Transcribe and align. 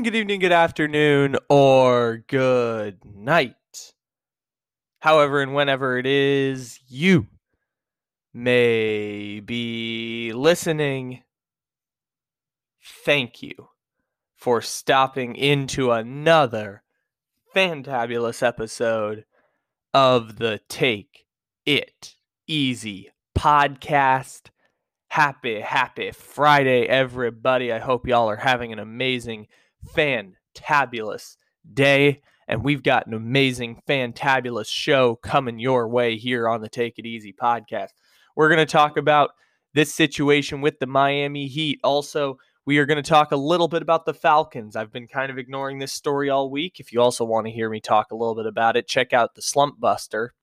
Morning, 0.00 0.12
good 0.12 0.18
evening, 0.18 0.40
good 0.40 0.50
afternoon, 0.50 1.36
or 1.50 2.24
good 2.26 3.04
night. 3.04 3.92
However, 5.00 5.42
and 5.42 5.54
whenever 5.54 5.98
it 5.98 6.06
is 6.06 6.80
you 6.88 7.26
may 8.32 9.40
be 9.40 10.32
listening, 10.34 11.22
thank 13.04 13.42
you 13.42 13.68
for 14.34 14.62
stopping 14.62 15.36
into 15.36 15.90
another 15.90 16.82
fantabulous 17.54 18.42
episode 18.42 19.26
of 19.92 20.38
the 20.38 20.62
Take 20.66 21.26
It 21.66 22.14
Easy 22.46 23.10
podcast. 23.36 24.48
Happy, 25.08 25.60
happy 25.60 26.10
Friday, 26.12 26.86
everybody. 26.86 27.70
I 27.70 27.80
hope 27.80 28.06
y'all 28.06 28.30
are 28.30 28.36
having 28.36 28.72
an 28.72 28.78
amazing, 28.78 29.46
fantabulous 29.94 31.36
day. 31.72 32.22
And 32.48 32.64
we've 32.64 32.82
got 32.82 33.06
an 33.06 33.14
amazing, 33.14 33.80
fantabulous 33.88 34.68
show 34.68 35.16
coming 35.16 35.58
your 35.58 35.88
way 35.88 36.16
here 36.16 36.48
on 36.48 36.60
the 36.60 36.68
Take 36.68 36.98
It 36.98 37.06
Easy 37.06 37.32
podcast. 37.32 37.90
We're 38.34 38.48
going 38.48 38.58
to 38.58 38.66
talk 38.66 38.96
about 38.96 39.30
this 39.74 39.94
situation 39.94 40.60
with 40.60 40.78
the 40.80 40.86
Miami 40.86 41.46
Heat. 41.46 41.78
Also, 41.84 42.38
we 42.66 42.78
are 42.78 42.86
going 42.86 43.02
to 43.02 43.08
talk 43.08 43.32
a 43.32 43.36
little 43.36 43.68
bit 43.68 43.82
about 43.82 44.04
the 44.04 44.14
Falcons. 44.14 44.76
I've 44.76 44.92
been 44.92 45.06
kind 45.06 45.30
of 45.30 45.38
ignoring 45.38 45.78
this 45.78 45.92
story 45.92 46.28
all 46.28 46.50
week. 46.50 46.80
If 46.80 46.92
you 46.92 47.00
also 47.00 47.24
want 47.24 47.46
to 47.46 47.52
hear 47.52 47.70
me 47.70 47.80
talk 47.80 48.10
a 48.10 48.16
little 48.16 48.34
bit 48.34 48.46
about 48.46 48.76
it, 48.76 48.88
check 48.88 49.12
out 49.12 49.34
the 49.34 49.42
Slump 49.42 49.78
Buster. 49.80 50.34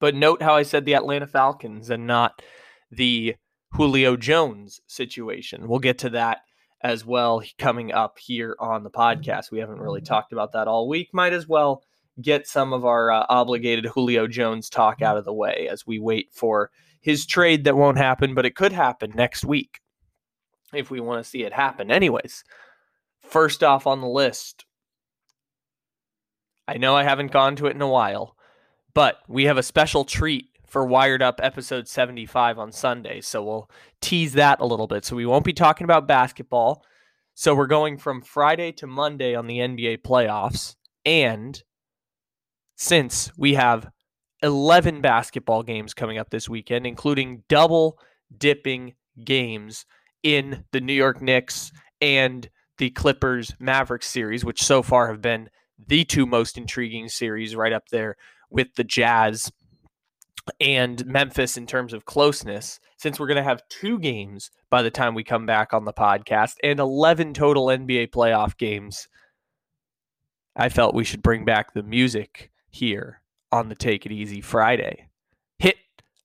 But 0.00 0.14
note 0.14 0.42
how 0.42 0.54
I 0.54 0.62
said 0.62 0.84
the 0.84 0.94
Atlanta 0.94 1.26
Falcons 1.26 1.90
and 1.90 2.06
not 2.06 2.42
the 2.90 3.36
Julio 3.72 4.16
Jones 4.16 4.80
situation. 4.86 5.68
We'll 5.68 5.78
get 5.78 5.98
to 5.98 6.10
that 6.10 6.38
as 6.80 7.04
well 7.04 7.42
coming 7.58 7.92
up 7.92 8.18
here 8.18 8.56
on 8.60 8.84
the 8.84 8.90
podcast. 8.90 9.50
We 9.50 9.58
haven't 9.58 9.80
really 9.80 10.00
talked 10.00 10.32
about 10.32 10.52
that 10.52 10.68
all 10.68 10.88
week. 10.88 11.10
Might 11.12 11.32
as 11.32 11.48
well 11.48 11.82
get 12.20 12.46
some 12.46 12.72
of 12.72 12.84
our 12.84 13.10
uh, 13.10 13.26
obligated 13.28 13.86
Julio 13.86 14.26
Jones 14.26 14.68
talk 14.68 15.02
out 15.02 15.16
of 15.16 15.24
the 15.24 15.32
way 15.32 15.68
as 15.70 15.86
we 15.86 15.98
wait 15.98 16.32
for 16.32 16.70
his 17.00 17.26
trade 17.26 17.64
that 17.64 17.76
won't 17.76 17.98
happen, 17.98 18.34
but 18.34 18.46
it 18.46 18.56
could 18.56 18.72
happen 18.72 19.12
next 19.14 19.44
week 19.44 19.80
if 20.72 20.90
we 20.90 21.00
want 21.00 21.22
to 21.22 21.28
see 21.28 21.44
it 21.44 21.52
happen. 21.52 21.90
Anyways, 21.90 22.44
first 23.20 23.62
off 23.62 23.86
on 23.86 24.00
the 24.00 24.08
list, 24.08 24.64
I 26.66 26.76
know 26.76 26.94
I 26.94 27.04
haven't 27.04 27.32
gone 27.32 27.56
to 27.56 27.66
it 27.66 27.74
in 27.74 27.82
a 27.82 27.88
while, 27.88 28.36
but 28.94 29.18
we 29.28 29.44
have 29.44 29.58
a 29.58 29.62
special 29.62 30.04
treat 30.04 30.46
for 30.68 30.84
Wired 30.84 31.22
Up 31.22 31.40
episode 31.42 31.88
75 31.88 32.58
on 32.58 32.72
Sunday. 32.72 33.20
So 33.20 33.42
we'll 33.42 33.70
tease 34.00 34.34
that 34.34 34.60
a 34.60 34.66
little 34.66 34.86
bit. 34.86 35.04
So 35.04 35.16
we 35.16 35.26
won't 35.26 35.44
be 35.44 35.52
talking 35.52 35.84
about 35.84 36.06
basketball. 36.06 36.84
So 37.34 37.54
we're 37.54 37.66
going 37.66 37.98
from 37.98 38.22
Friday 38.22 38.72
to 38.72 38.86
Monday 38.86 39.34
on 39.34 39.46
the 39.46 39.58
NBA 39.58 40.02
playoffs. 40.02 40.76
And 41.04 41.62
since 42.76 43.30
we 43.36 43.54
have 43.54 43.88
11 44.42 45.00
basketball 45.00 45.62
games 45.62 45.94
coming 45.94 46.18
up 46.18 46.30
this 46.30 46.48
weekend, 46.48 46.86
including 46.86 47.42
double 47.48 47.98
dipping 48.36 48.94
games 49.24 49.86
in 50.22 50.64
the 50.72 50.80
New 50.80 50.92
York 50.92 51.22
Knicks 51.22 51.72
and 52.00 52.48
the 52.78 52.90
Clippers 52.90 53.54
Mavericks 53.58 54.06
series, 54.06 54.44
which 54.44 54.62
so 54.62 54.82
far 54.82 55.08
have 55.08 55.20
been 55.20 55.48
the 55.86 56.04
two 56.04 56.26
most 56.26 56.56
intriguing 56.56 57.08
series 57.08 57.56
right 57.56 57.72
up 57.72 57.88
there 57.90 58.16
with 58.50 58.74
the 58.74 58.84
Jazz 58.84 59.50
and 60.60 61.04
Memphis 61.06 61.56
in 61.56 61.66
terms 61.66 61.92
of 61.92 62.04
closeness, 62.04 62.80
since 62.96 63.18
we're 63.18 63.26
going 63.26 63.36
to 63.36 63.42
have 63.42 63.68
two 63.68 63.98
games 63.98 64.50
by 64.70 64.82
the 64.82 64.90
time 64.90 65.14
we 65.14 65.24
come 65.24 65.46
back 65.46 65.72
on 65.72 65.84
the 65.84 65.92
podcast 65.92 66.54
and 66.62 66.80
11 66.80 67.34
total 67.34 67.66
NBA 67.66 68.10
playoff 68.10 68.56
games, 68.56 69.08
I 70.56 70.68
felt 70.68 70.94
we 70.94 71.04
should 71.04 71.22
bring 71.22 71.44
back 71.44 71.72
the 71.72 71.82
music 71.82 72.50
here 72.68 73.22
on 73.52 73.68
the 73.68 73.74
Take 73.74 74.06
It 74.06 74.12
Easy 74.12 74.40
Friday. 74.40 75.08
Hit 75.58 75.76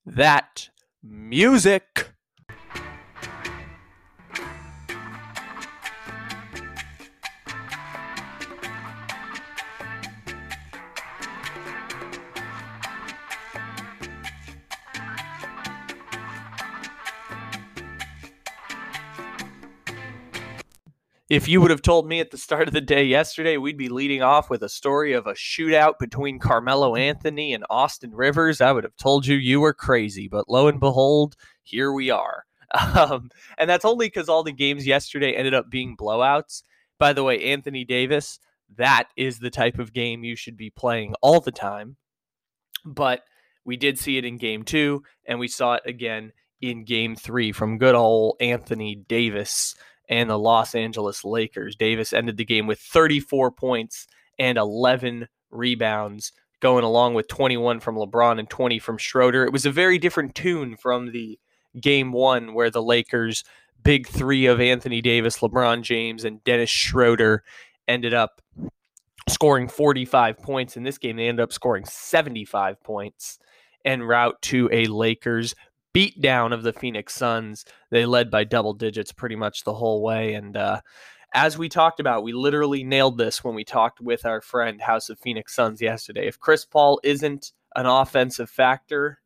that 0.05 0.69
music. 1.01 2.12
If 21.33 21.47
you 21.47 21.61
would 21.61 21.71
have 21.71 21.81
told 21.81 22.07
me 22.07 22.19
at 22.19 22.29
the 22.29 22.37
start 22.37 22.67
of 22.67 22.75
the 22.75 22.79
day 22.79 23.05
yesterday, 23.05 23.57
we'd 23.57 23.75
be 23.75 23.89
leading 23.89 24.21
off 24.21 24.51
with 24.51 24.61
a 24.61 24.69
story 24.69 25.13
of 25.13 25.25
a 25.25 25.33
shootout 25.33 25.97
between 25.99 26.37
Carmelo 26.37 26.95
Anthony 26.95 27.55
and 27.55 27.65
Austin 27.71 28.11
Rivers, 28.11 28.61
I 28.61 28.71
would 28.71 28.83
have 28.83 28.95
told 28.97 29.25
you 29.25 29.35
you 29.35 29.59
were 29.59 29.73
crazy. 29.73 30.27
But 30.27 30.47
lo 30.47 30.67
and 30.67 30.79
behold, 30.79 31.35
here 31.63 31.91
we 31.91 32.11
are. 32.11 32.45
Um, 32.95 33.29
and 33.57 33.69
that's 33.69 33.85
only 33.85 34.07
because 34.07 34.29
all 34.29 34.43
the 34.43 34.51
games 34.51 34.85
yesterday 34.85 35.33
ended 35.33 35.53
up 35.53 35.69
being 35.69 35.97
blowouts. 35.97 36.61
By 36.99 37.13
the 37.13 37.23
way, 37.23 37.51
Anthony 37.51 37.83
Davis, 37.83 38.39
that 38.77 39.09
is 39.15 39.37
the 39.37 39.51
type 39.51 39.77
of 39.77 39.93
game 39.93 40.23
you 40.23 40.35
should 40.35 40.57
be 40.57 40.71
playing 40.71 41.13
all 41.21 41.39
the 41.39 41.51
time. 41.51 41.97
But 42.83 43.23
we 43.63 43.77
did 43.77 43.99
see 43.99 44.17
it 44.17 44.25
in 44.25 44.37
game 44.37 44.63
two, 44.63 45.03
and 45.25 45.39
we 45.39 45.47
saw 45.47 45.73
it 45.73 45.83
again 45.85 46.31
in 46.61 46.83
game 46.83 47.15
three 47.15 47.51
from 47.51 47.77
good 47.77 47.93
old 47.93 48.37
Anthony 48.39 48.95
Davis 48.95 49.75
and 50.09 50.29
the 50.29 50.37
Los 50.37 50.75
Angeles 50.75 51.23
Lakers. 51.23 51.75
Davis 51.75 52.13
ended 52.13 52.37
the 52.37 52.45
game 52.45 52.67
with 52.67 52.79
34 52.79 53.51
points 53.51 54.07
and 54.39 54.57
11 54.57 55.27
rebounds, 55.51 56.31
going 56.59 56.83
along 56.83 57.13
with 57.13 57.27
21 57.27 57.79
from 57.79 57.95
LeBron 57.95 58.39
and 58.39 58.49
20 58.49 58.79
from 58.79 58.97
Schroeder. 58.97 59.45
It 59.45 59.53
was 59.53 59.65
a 59.65 59.71
very 59.71 59.97
different 59.97 60.35
tune 60.35 60.75
from 60.75 61.11
the 61.11 61.39
game 61.79 62.11
one, 62.11 62.53
where 62.53 62.69
the 62.69 62.83
Lakers' 62.83 63.43
big 63.83 64.07
three 64.07 64.45
of 64.45 64.61
Anthony 64.61 65.01
Davis, 65.01 65.39
LeBron 65.39 65.81
James, 65.81 66.23
and 66.23 66.43
Dennis 66.43 66.69
Schroeder 66.69 67.43
ended 67.87 68.13
up 68.13 68.41
scoring 69.29 69.67
45 69.67 70.37
points. 70.39 70.77
In 70.77 70.83
this 70.83 70.97
game, 70.97 71.15
they 71.15 71.27
ended 71.27 71.43
up 71.43 71.53
scoring 71.53 71.85
75 71.85 72.81
points 72.83 73.39
en 73.85 74.01
route 74.01 74.41
to 74.43 74.69
a 74.71 74.85
Lakers 74.85 75.55
beatdown 75.93 76.53
of 76.53 76.63
the 76.63 76.73
Phoenix 76.73 77.13
Suns. 77.13 77.65
They 77.91 78.05
led 78.05 78.31
by 78.31 78.43
double 78.43 78.73
digits 78.73 79.11
pretty 79.11 79.35
much 79.35 79.63
the 79.63 79.73
whole 79.73 80.01
way. 80.01 80.33
And 80.33 80.57
uh, 80.57 80.81
as 81.33 81.57
we 81.57 81.69
talked 81.69 81.99
about, 81.99 82.23
we 82.23 82.33
literally 82.33 82.83
nailed 82.83 83.17
this 83.17 83.43
when 83.43 83.55
we 83.55 83.63
talked 83.63 83.99
with 84.01 84.25
our 84.25 84.41
friend 84.41 84.81
House 84.81 85.09
of 85.09 85.19
Phoenix 85.19 85.55
Suns 85.55 85.81
yesterday. 85.81 86.27
If 86.27 86.39
Chris 86.39 86.65
Paul 86.65 86.99
isn't 87.03 87.51
an 87.75 87.85
offensive 87.85 88.49
factor, 88.49 89.19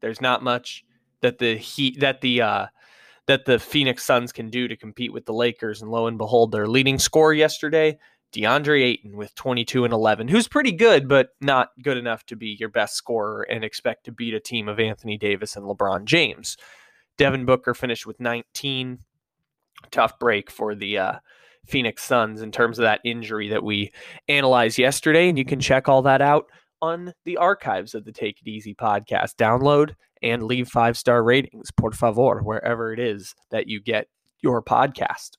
there's 0.00 0.20
not 0.20 0.42
much 0.42 0.84
that 1.20 1.38
the 1.38 1.56
Heat 1.56 2.00
that 2.00 2.20
the 2.20 2.42
uh, 2.42 2.66
that 3.26 3.44
the 3.44 3.58
Phoenix 3.58 4.04
Suns 4.04 4.32
can 4.32 4.50
do 4.50 4.68
to 4.68 4.76
compete 4.76 5.12
with 5.12 5.26
the 5.26 5.32
Lakers. 5.32 5.82
And 5.82 5.90
lo 5.90 6.06
and 6.06 6.18
behold, 6.18 6.52
their 6.52 6.66
leading 6.66 6.98
scorer 6.98 7.32
yesterday, 7.32 7.98
DeAndre 8.32 8.82
Ayton, 8.82 9.16
with 9.16 9.34
22 9.34 9.84
and 9.84 9.92
11, 9.92 10.28
who's 10.28 10.48
pretty 10.48 10.72
good, 10.72 11.08
but 11.08 11.30
not 11.40 11.70
good 11.82 11.96
enough 11.96 12.24
to 12.26 12.36
be 12.36 12.56
your 12.58 12.68
best 12.68 12.94
scorer 12.94 13.42
and 13.42 13.64
expect 13.64 14.04
to 14.04 14.12
beat 14.12 14.34
a 14.34 14.40
team 14.40 14.68
of 14.68 14.80
Anthony 14.80 15.18
Davis 15.18 15.56
and 15.56 15.64
LeBron 15.66 16.04
James. 16.04 16.56
Devin 17.18 17.44
Booker 17.44 17.74
finished 17.74 18.06
with 18.06 18.20
19. 18.20 18.98
Tough 19.90 20.18
break 20.18 20.50
for 20.50 20.74
the 20.74 20.98
uh, 20.98 21.12
Phoenix 21.66 22.04
Suns 22.04 22.42
in 22.42 22.52
terms 22.52 22.78
of 22.78 22.84
that 22.84 23.00
injury 23.04 23.48
that 23.50 23.62
we 23.62 23.92
analyzed 24.28 24.78
yesterday. 24.78 25.28
And 25.28 25.38
you 25.38 25.44
can 25.44 25.60
check 25.60 25.88
all 25.88 26.02
that 26.02 26.22
out 26.22 26.46
on 26.80 27.12
the 27.24 27.36
archives 27.36 27.94
of 27.94 28.04
the 28.04 28.12
Take 28.12 28.40
It 28.40 28.48
Easy 28.48 28.74
podcast. 28.74 29.36
Download 29.36 29.94
and 30.22 30.42
leave 30.42 30.68
five 30.68 30.96
star 30.96 31.22
ratings, 31.22 31.70
por 31.70 31.92
favor, 31.92 32.40
wherever 32.42 32.92
it 32.92 32.98
is 32.98 33.34
that 33.50 33.68
you 33.68 33.80
get 33.80 34.08
your 34.40 34.62
podcast. 34.62 35.36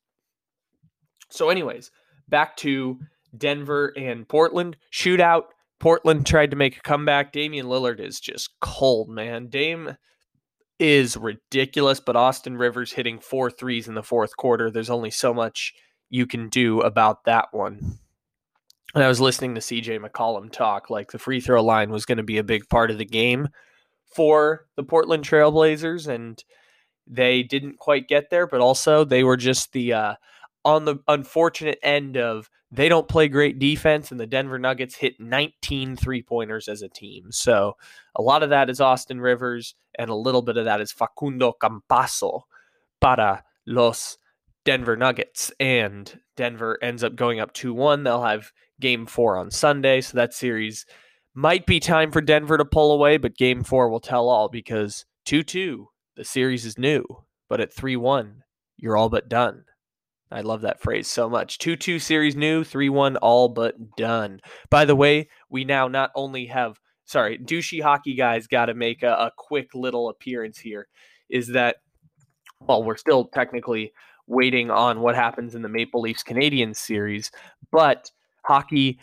So, 1.30 1.50
anyways, 1.50 1.92
back 2.29 2.57
to 2.57 2.99
Denver 3.37 3.93
and 3.97 4.27
Portland 4.27 4.77
shootout. 4.91 5.43
Portland 5.79 6.25
tried 6.25 6.51
to 6.51 6.57
make 6.57 6.77
a 6.77 6.81
comeback. 6.81 7.31
Damian 7.31 7.65
Lillard 7.65 7.99
is 7.99 8.19
just 8.19 8.51
cold, 8.61 9.09
man. 9.09 9.47
Dame 9.47 9.97
is 10.79 11.17
ridiculous, 11.17 11.99
but 11.99 12.15
Austin 12.15 12.57
Rivers 12.57 12.93
hitting 12.93 13.19
four 13.19 13.49
threes 13.51 13.87
in 13.87 13.95
the 13.95 14.03
fourth 14.03 14.35
quarter. 14.37 14.71
There's 14.71 14.89
only 14.89 15.11
so 15.11 15.33
much 15.33 15.73
you 16.09 16.25
can 16.25 16.49
do 16.49 16.81
about 16.81 17.25
that 17.25 17.47
one. 17.51 17.99
And 18.93 19.03
I 19.03 19.07
was 19.07 19.19
listening 19.19 19.55
to 19.55 19.61
CJ 19.61 19.99
McCollum 19.99 20.51
talk 20.51 20.89
like 20.89 21.11
the 21.11 21.19
free 21.19 21.41
throw 21.41 21.63
line 21.63 21.89
was 21.89 22.05
going 22.05 22.19
to 22.19 22.23
be 22.23 22.37
a 22.37 22.43
big 22.43 22.69
part 22.69 22.91
of 22.91 22.97
the 22.97 23.05
game 23.05 23.49
for 24.15 24.67
the 24.75 24.83
Portland 24.83 25.23
Trailblazers, 25.23 26.07
and 26.07 26.43
they 27.07 27.41
didn't 27.41 27.79
quite 27.79 28.07
get 28.07 28.29
there. 28.29 28.45
But 28.45 28.61
also, 28.61 29.03
they 29.03 29.23
were 29.23 29.37
just 29.37 29.73
the 29.73 29.93
uh, 29.93 30.15
on 30.65 30.86
the 30.86 30.98
unfortunate 31.07 31.80
end 31.83 32.18
of 32.18 32.50
they 32.71 32.89
don't 32.89 33.07
play 33.07 33.27
great 33.27 33.60
defense, 33.60 34.10
and 34.10 34.19
the 34.19 34.25
Denver 34.25 34.57
Nuggets 34.57 34.95
hit 34.95 35.19
19 35.19 35.95
three 35.95 36.24
pointers 36.24 36.68
as 36.68 36.81
a 36.81 36.89
team. 36.89 37.31
So 37.31 37.77
a 38.15 38.21
lot 38.21 38.42
of 38.42 38.50
that 38.50 38.69
is 38.69 38.81
Austin 38.81 39.21
Rivers, 39.21 39.75
and 39.98 40.10
a 40.10 40.15
little 40.15 40.42
bit 40.42 40.57
of 40.57 40.65
that 40.65 40.81
is 40.81 40.92
Facundo 40.92 41.54
Campazzo 41.62 42.42
para 43.00 43.44
los 43.68 44.18
Denver 44.65 44.98
Nuggets. 44.98 45.51
And 45.60 46.19
Denver 46.36 46.80
ends 46.81 47.04
up 47.04 47.16
going 47.16 47.39
up 47.39 47.54
2 47.54 47.74
1. 47.74 48.04
They'll 48.04 48.24
have 48.24 48.51
game 48.80 49.06
four 49.06 49.38
on 49.38 49.51
Sunday. 49.51 50.01
So 50.01 50.18
that 50.18 50.33
series 50.33 50.86
might 51.36 51.66
be 51.66 51.80
time 51.80 52.12
for 52.12 52.21
Denver 52.21 52.57
to 52.57 52.66
pull 52.66 52.92
away, 52.92 53.18
but 53.18 53.38
game 53.38 53.63
four 53.63 53.89
will 53.89 54.00
tell 54.00 54.30
all 54.30 54.50
because 54.50 55.06
2 55.25 55.44
2, 55.44 55.88
the 56.16 56.24
series 56.24 56.66
is 56.66 56.77
new. 56.77 57.06
But 57.50 57.62
at 57.62 57.71
3 57.71 57.98
1, 57.98 58.44
you're 58.77 58.98
all 58.98 59.09
but 59.09 59.30
done. 59.30 59.66
I 60.33 60.41
love 60.41 60.62
that 60.62 60.81
phrase 60.81 61.07
so 61.07 61.30
much. 61.30 61.59
2 61.59 61.75
2 61.75 62.00
series 62.00 62.35
new, 62.35 62.63
3 62.63 62.89
1 62.89 63.18
all 63.18 63.50
but 63.50 63.95
done. 63.95 64.39
By 64.69 64.85
the 64.85 64.95
way, 64.95 65.30
we 65.50 65.63
now 65.63 65.88
not 65.88 66.12
only 66.15 66.47
have, 66.47 66.80
sorry, 67.06 67.38
douchey 67.38 67.81
hockey 67.81 68.15
guys 68.15 68.47
got 68.47 68.65
to 68.65 68.74
make 68.74 69.03
a, 69.03 69.12
a 69.13 69.31
quick 69.38 69.69
little 69.75 70.09
appearance 70.09 70.57
here. 70.57 70.88
Is 71.30 71.50
that, 71.50 71.77
well, 72.59 72.83
we're 72.83 72.97
still 72.97 73.25
technically 73.25 73.94
waiting 74.25 74.71
on 74.71 75.01
what 75.01 75.15
happens 75.15 75.53
in 75.53 75.62
the 75.62 75.69
Maple 75.69 76.01
Leafs 76.01 76.24
Canadiens 76.24 76.77
series, 76.77 77.31
but 77.71 78.12
hockey 78.44 79.00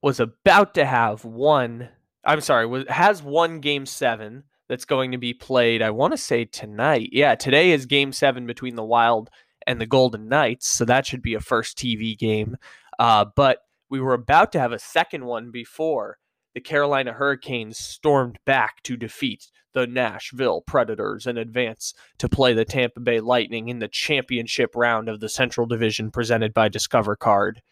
was 0.00 0.20
about 0.20 0.74
to 0.74 0.84
have 0.84 1.24
one. 1.24 1.88
I'm 2.24 2.40
sorry, 2.40 2.66
was 2.66 2.84
has 2.88 3.22
one 3.22 3.60
game 3.60 3.86
seven 3.86 4.44
that's 4.68 4.84
going 4.84 5.10
to 5.12 5.18
be 5.18 5.34
played. 5.34 5.82
I 5.82 5.90
want 5.90 6.12
to 6.12 6.18
say 6.18 6.44
tonight. 6.44 7.10
Yeah, 7.12 7.34
today 7.34 7.72
is 7.72 7.86
game 7.86 8.12
seven 8.12 8.46
between 8.46 8.76
the 8.76 8.84
Wild 8.84 9.30
and 9.66 9.80
the 9.80 9.86
Golden 9.86 10.28
Knights, 10.28 10.68
so 10.68 10.84
that 10.84 11.06
should 11.06 11.22
be 11.22 11.34
a 11.34 11.40
first 11.40 11.76
TV 11.78 12.16
game. 12.16 12.56
Uh, 12.98 13.26
but 13.36 13.58
we 13.90 14.00
were 14.00 14.14
about 14.14 14.52
to 14.52 14.60
have 14.60 14.72
a 14.72 14.78
second 14.78 15.24
one 15.24 15.50
before 15.50 16.18
the 16.54 16.60
Carolina 16.60 17.12
Hurricanes 17.12 17.78
stormed 17.78 18.38
back 18.44 18.82
to 18.82 18.96
defeat 18.96 19.50
the 19.72 19.86
Nashville 19.86 20.60
Predators 20.60 21.26
and 21.26 21.38
advance 21.38 21.94
to 22.18 22.28
play 22.28 22.52
the 22.52 22.64
Tampa 22.64 23.00
Bay 23.00 23.20
Lightning 23.20 23.68
in 23.68 23.78
the 23.78 23.88
championship 23.88 24.74
round 24.74 25.08
of 25.08 25.20
the 25.20 25.28
Central 25.28 25.66
Division 25.66 26.10
presented 26.10 26.52
by 26.52 26.68
Discover 26.68 27.16
Card. 27.16 27.62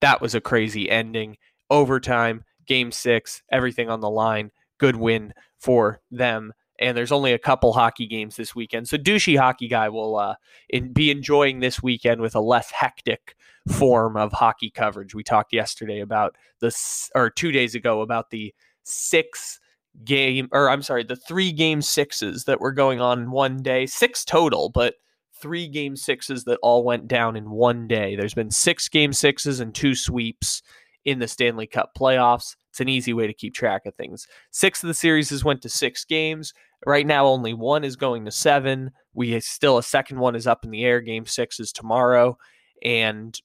That 0.00 0.20
was 0.20 0.34
a 0.34 0.40
crazy 0.40 0.90
ending 0.90 1.36
overtime, 1.70 2.44
game 2.66 2.90
six, 2.90 3.42
everything 3.50 3.90
on 3.90 4.00
the 4.00 4.10
line. 4.10 4.50
Good 4.78 4.96
win 4.96 5.32
for 5.58 6.00
them. 6.10 6.52
And 6.78 6.96
there's 6.96 7.12
only 7.12 7.32
a 7.32 7.38
couple 7.38 7.72
hockey 7.72 8.06
games 8.06 8.36
this 8.36 8.54
weekend. 8.54 8.88
So, 8.88 8.96
douchey 8.96 9.38
hockey 9.38 9.68
guy 9.68 9.88
will 9.88 10.16
uh, 10.16 10.34
in, 10.68 10.92
be 10.92 11.10
enjoying 11.10 11.60
this 11.60 11.82
weekend 11.82 12.20
with 12.20 12.34
a 12.34 12.40
less 12.40 12.70
hectic 12.70 13.36
form 13.68 14.16
of 14.16 14.32
hockey 14.32 14.70
coverage. 14.70 15.14
We 15.14 15.22
talked 15.22 15.52
yesterday 15.52 16.00
about 16.00 16.36
this, 16.60 17.10
or 17.14 17.30
two 17.30 17.52
days 17.52 17.74
ago, 17.74 18.02
about 18.02 18.30
the 18.30 18.54
six 18.82 19.60
game, 20.04 20.48
or 20.52 20.68
I'm 20.68 20.82
sorry, 20.82 21.04
the 21.04 21.16
three 21.16 21.52
game 21.52 21.82
sixes 21.82 22.44
that 22.44 22.60
were 22.60 22.72
going 22.72 23.00
on 23.00 23.20
in 23.20 23.30
one 23.30 23.62
day, 23.62 23.86
six 23.86 24.24
total, 24.24 24.68
but 24.68 24.94
three 25.34 25.68
game 25.68 25.96
sixes 25.96 26.44
that 26.44 26.58
all 26.62 26.84
went 26.84 27.08
down 27.08 27.36
in 27.36 27.50
one 27.50 27.86
day. 27.86 28.16
There's 28.16 28.34
been 28.34 28.50
six 28.50 28.88
game 28.88 29.12
sixes 29.12 29.60
and 29.60 29.74
two 29.74 29.94
sweeps 29.94 30.62
in 31.04 31.18
the 31.18 31.28
Stanley 31.28 31.66
Cup 31.66 31.92
playoffs. 31.98 32.56
It's 32.70 32.80
an 32.80 32.88
easy 32.88 33.12
way 33.12 33.26
to 33.26 33.32
keep 33.32 33.54
track 33.54 33.86
of 33.86 33.94
things. 33.94 34.26
Six 34.50 34.82
of 34.82 34.88
the 34.88 34.94
series 34.94 35.44
went 35.44 35.62
to 35.62 35.68
six 35.68 36.04
games. 36.04 36.52
Right 36.84 37.06
now, 37.06 37.26
only 37.26 37.54
one 37.54 37.84
is 37.84 37.96
going 37.96 38.24
to 38.26 38.30
seven. 38.30 38.90
We 39.14 39.38
still 39.40 39.78
a 39.78 39.82
second 39.82 40.18
one 40.18 40.36
is 40.36 40.46
up 40.46 40.64
in 40.64 40.70
the 40.70 40.84
air. 40.84 41.00
Game 41.00 41.26
six 41.26 41.58
is 41.58 41.72
tomorrow, 41.72 42.36
and 42.82 43.38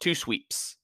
two 0.00 0.14
sweeps. 0.14 0.76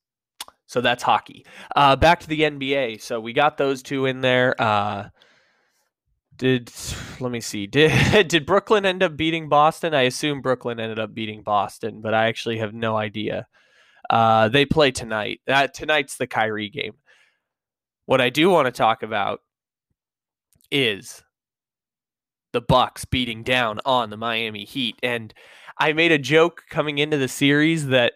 So 0.67 0.81
that's 0.81 1.03
hockey. 1.03 1.45
Uh, 1.77 1.97
back 1.97 2.21
to 2.21 2.29
the 2.29 2.41
NBA. 2.41 3.03
So 3.03 3.21
we 3.21 3.35
got 3.35 3.59
those 3.59 3.83
two 3.83 4.07
in 4.07 4.21
there. 4.23 4.55
Uh, 4.61 5.09
did 6.37 6.73
let 7.21 7.31
me 7.31 7.41
see. 7.41 7.67
Did 7.69 8.29
did 8.29 8.47
Brooklyn 8.47 8.87
end 8.87 9.03
up 9.03 9.17
beating 9.17 9.49
Boston? 9.49 9.95
I 9.95 10.03
assume 10.03 10.41
Brooklyn 10.41 10.81
ended 10.81 10.99
up 10.99 11.13
beating 11.13 11.43
Boston, 11.43 12.01
but 12.01 12.15
I 12.15 12.27
actually 12.27 12.59
have 12.59 12.73
no 12.73 12.97
idea. 12.97 13.47
Uh, 14.09 14.49
they 14.49 14.65
play 14.65 14.91
tonight. 14.91 15.41
That 15.47 15.75
tonight's 15.75 16.17
the 16.17 16.27
Kyrie 16.27 16.71
game. 16.71 16.95
What 18.07 18.21
I 18.21 18.31
do 18.31 18.51
want 18.51 18.67
to 18.67 18.73
talk 18.73 19.03
about 19.03 19.41
is 20.73 21.23
the 22.53 22.61
Bucks 22.61 23.05
beating 23.05 23.45
down 23.45 23.79
on 23.85 24.11
the 24.11 24.17
Miami 24.17 24.65
Heat, 24.65 24.99
and 25.03 25.33
I 25.79 25.93
made 25.93 26.13
a 26.13 26.19
joke 26.19 26.65
coming 26.69 26.99
into 26.99 27.17
the 27.17 27.29
series 27.29 27.87
that 27.89 28.15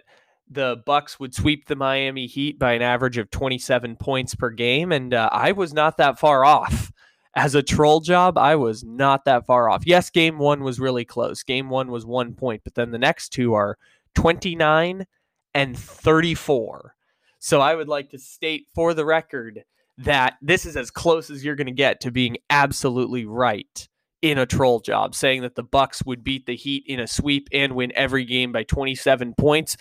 the 0.48 0.82
Bucks 0.86 1.18
would 1.18 1.34
sweep 1.34 1.66
the 1.66 1.76
Miami 1.76 2.26
Heat 2.26 2.58
by 2.58 2.72
an 2.72 2.82
average 2.82 3.18
of 3.18 3.30
27 3.30 3.96
points 3.96 4.34
per 4.34 4.50
game, 4.50 4.92
and 4.92 5.14
uh, 5.14 5.28
I 5.32 5.52
was 5.52 5.72
not 5.72 5.96
that 5.98 6.18
far 6.18 6.44
off. 6.44 6.92
As 7.34 7.54
a 7.54 7.62
troll 7.62 8.00
job, 8.00 8.38
I 8.38 8.56
was 8.56 8.82
not 8.82 9.26
that 9.26 9.44
far 9.44 9.68
off. 9.68 9.82
Yes, 9.84 10.08
game 10.08 10.38
one 10.38 10.64
was 10.64 10.80
really 10.80 11.04
close. 11.04 11.42
Game 11.42 11.68
one 11.68 11.90
was 11.90 12.06
one 12.06 12.32
point, 12.32 12.62
but 12.64 12.74
then 12.74 12.90
the 12.90 12.98
next 12.98 13.28
two 13.28 13.52
are 13.52 13.76
29 14.14 15.06
and 15.54 15.78
34. 15.78 16.94
So 17.38 17.60
I 17.60 17.74
would 17.74 17.88
like 17.88 18.10
to 18.10 18.18
state 18.18 18.68
for 18.74 18.94
the 18.94 19.04
record 19.04 19.64
that 19.98 20.34
this 20.42 20.66
is 20.66 20.76
as 20.76 20.90
close 20.90 21.30
as 21.30 21.44
you're 21.44 21.54
going 21.54 21.66
to 21.66 21.72
get 21.72 22.00
to 22.02 22.10
being 22.10 22.36
absolutely 22.50 23.24
right 23.24 23.88
in 24.22 24.38
a 24.38 24.46
troll 24.46 24.80
job 24.80 25.14
saying 25.14 25.42
that 25.42 25.54
the 25.54 25.62
bucks 25.62 26.04
would 26.04 26.24
beat 26.24 26.46
the 26.46 26.56
heat 26.56 26.84
in 26.86 27.00
a 27.00 27.06
sweep 27.06 27.48
and 27.52 27.74
win 27.74 27.92
every 27.94 28.24
game 28.24 28.52
by 28.52 28.62
27 28.62 29.34
points. 29.38 29.76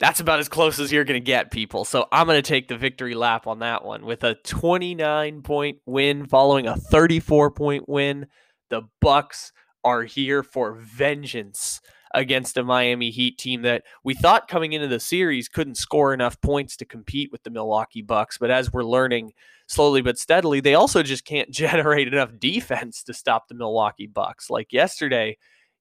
That's 0.00 0.20
about 0.20 0.38
as 0.38 0.48
close 0.48 0.78
as 0.78 0.92
you're 0.92 1.04
going 1.04 1.20
to 1.20 1.24
get 1.24 1.50
people. 1.50 1.84
So 1.84 2.06
i'm 2.12 2.26
going 2.26 2.38
to 2.40 2.48
take 2.48 2.68
the 2.68 2.76
victory 2.76 3.14
lap 3.14 3.46
on 3.48 3.60
that 3.60 3.84
one 3.84 4.04
with 4.04 4.22
a 4.22 4.36
29 4.44 5.42
point 5.42 5.78
win 5.86 6.26
following 6.26 6.66
a 6.66 6.76
34 6.76 7.50
point 7.50 7.88
win. 7.88 8.26
The 8.70 8.82
bucks 9.00 9.52
are 9.82 10.02
here 10.04 10.42
for 10.42 10.74
vengeance 10.74 11.80
against 12.14 12.56
a 12.56 12.64
Miami 12.64 13.10
Heat 13.10 13.38
team 13.38 13.62
that 13.62 13.84
we 14.04 14.14
thought 14.14 14.48
coming 14.48 14.72
into 14.72 14.88
the 14.88 15.00
series 15.00 15.48
couldn't 15.48 15.76
score 15.76 16.14
enough 16.14 16.40
points 16.40 16.76
to 16.76 16.84
compete 16.84 17.30
with 17.32 17.42
the 17.42 17.50
Milwaukee 17.50 18.02
Bucks. 18.02 18.38
But 18.38 18.50
as 18.50 18.72
we're 18.72 18.84
learning 18.84 19.32
slowly 19.66 20.00
but 20.00 20.18
steadily, 20.18 20.60
they 20.60 20.74
also 20.74 21.02
just 21.02 21.24
can't 21.24 21.50
generate 21.52 22.08
enough 22.08 22.38
defense 22.38 23.02
to 23.04 23.14
stop 23.14 23.48
the 23.48 23.54
Milwaukee 23.54 24.06
Bucks. 24.06 24.50
Like 24.50 24.72
yesterday, 24.72 25.36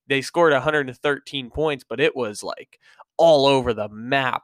they 0.07 0.21
scored 0.21 0.53
113 0.53 1.49
points, 1.49 1.83
but 1.87 1.99
it 1.99 2.15
was 2.15 2.43
like 2.43 2.79
all 3.17 3.45
over 3.45 3.73
the 3.73 3.89
map 3.89 4.43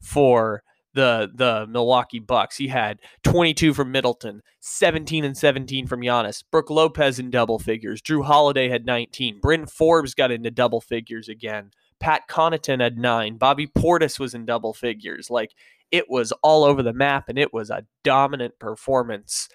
for 0.00 0.62
the 0.96 1.30
the 1.32 1.66
Milwaukee 1.68 2.18
Bucks. 2.18 2.56
He 2.56 2.66
had 2.66 3.00
22 3.22 3.74
from 3.74 3.92
Middleton, 3.92 4.42
17 4.60 5.24
and 5.24 5.36
17 5.36 5.86
from 5.86 6.00
Giannis. 6.00 6.42
Brook 6.50 6.70
Lopez 6.70 7.20
in 7.20 7.30
double 7.30 7.60
figures. 7.60 8.02
Jrue 8.02 8.24
Holiday 8.24 8.68
had 8.68 8.84
19. 8.84 9.38
Bryn 9.40 9.66
Forbes 9.66 10.14
got 10.14 10.32
into 10.32 10.50
double 10.50 10.80
figures 10.80 11.28
again. 11.28 11.70
Pat 12.00 12.22
Connaughton 12.28 12.80
had 12.80 12.98
nine. 12.98 13.36
Bobby 13.36 13.66
Portis 13.66 14.18
was 14.18 14.34
in 14.34 14.46
double 14.46 14.72
figures. 14.72 15.30
Like 15.30 15.52
it 15.92 16.10
was 16.10 16.32
all 16.42 16.64
over 16.64 16.82
the 16.82 16.92
map, 16.92 17.28
and 17.28 17.38
it 17.38 17.52
was 17.52 17.70
a 17.70 17.84
dominant 18.02 18.58
performance 18.58 19.48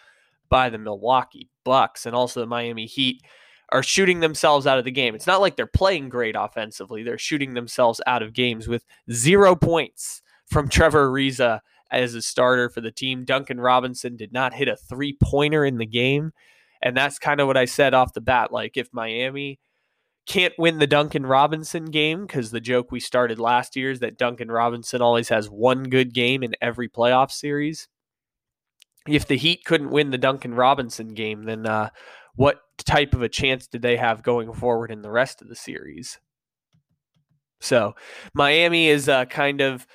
by 0.48 0.70
the 0.70 0.78
Milwaukee 0.78 1.50
Bucks 1.66 2.06
and 2.06 2.16
also 2.16 2.40
the 2.40 2.46
Miami 2.46 2.86
Heat 2.86 3.22
are 3.72 3.82
shooting 3.82 4.20
themselves 4.20 4.68
out 4.68 4.78
of 4.78 4.84
the 4.84 4.92
game. 4.92 5.16
It's 5.16 5.28
not 5.28 5.40
like 5.40 5.56
they're 5.56 5.66
playing 5.66 6.10
great 6.10 6.36
offensively. 6.38 7.04
They're 7.04 7.18
shooting 7.18 7.54
themselves 7.54 8.02
out 8.06 8.22
of 8.22 8.34
games 8.34 8.68
with 8.68 8.86
zero 9.10 9.56
points 9.56 10.21
from 10.52 10.68
Trevor 10.68 11.10
Ariza 11.10 11.62
as 11.92 12.14
a 12.14 12.22
starter 12.22 12.70
for 12.70 12.82
the 12.82 12.92
team. 12.92 13.26
Duncan 13.26 13.60
Robinson 13.60 14.16
did 14.16 14.32
not 14.32 14.54
hit 14.54 14.68
a 14.68 14.76
three 14.76 15.18
pointer 15.22 15.66
in 15.66 15.78
the 15.78 15.86
game. 15.86 16.32
And 16.82 16.96
that's 16.96 17.20
kind 17.20 17.40
of 17.40 17.48
what 17.48 17.58
I 17.58 17.66
said 17.66 17.94
off 17.94 18.14
the 18.14 18.22
bat. 18.22 18.52
Like, 18.52 18.76
if 18.76 18.90
Miami 18.92 19.60
can't 20.28 20.54
win 20.58 20.80
the 20.80 20.88
Duncan 20.88 21.26
Robinson 21.26 21.86
game, 21.86 22.26
because 22.26 22.52
the 22.52 22.60
joke 22.60 22.92
we 22.92 23.00
started 23.00 23.40
last 23.40 23.76
year 23.76 23.92
is 23.92 24.00
that 24.00 24.18
Duncan 24.18 24.50
Robinson 24.50 25.02
always 25.02 25.30
has 25.30 25.50
one 25.50 25.84
good 25.84 26.14
game 26.14 26.44
in 26.44 26.56
every 26.62 26.90
playoff 26.90 27.32
series. 27.32 27.88
If 29.08 29.28
the 29.28 29.38
Heat 29.38 29.64
couldn't 29.66 29.92
win 29.92 30.12
the 30.12 30.18
Duncan 30.18 30.54
Robinson 30.54 31.14
game, 31.14 31.44
then 31.44 31.66
uh, 31.66 31.90
what 32.36 32.62
type 32.78 33.14
of 33.14 33.22
a 33.22 33.30
chance 33.30 33.68
did 33.68 33.82
they 33.82 33.98
have 33.98 34.24
going 34.24 34.54
forward 34.54 34.92
in 34.92 35.02
the 35.02 35.12
rest 35.12 35.42
of 35.42 35.50
the 35.50 35.56
series? 35.56 36.20
So 37.60 37.94
Miami 38.34 38.88
is 38.88 39.08
uh, 39.08 39.26
kind 39.26 39.62
of 39.62 39.86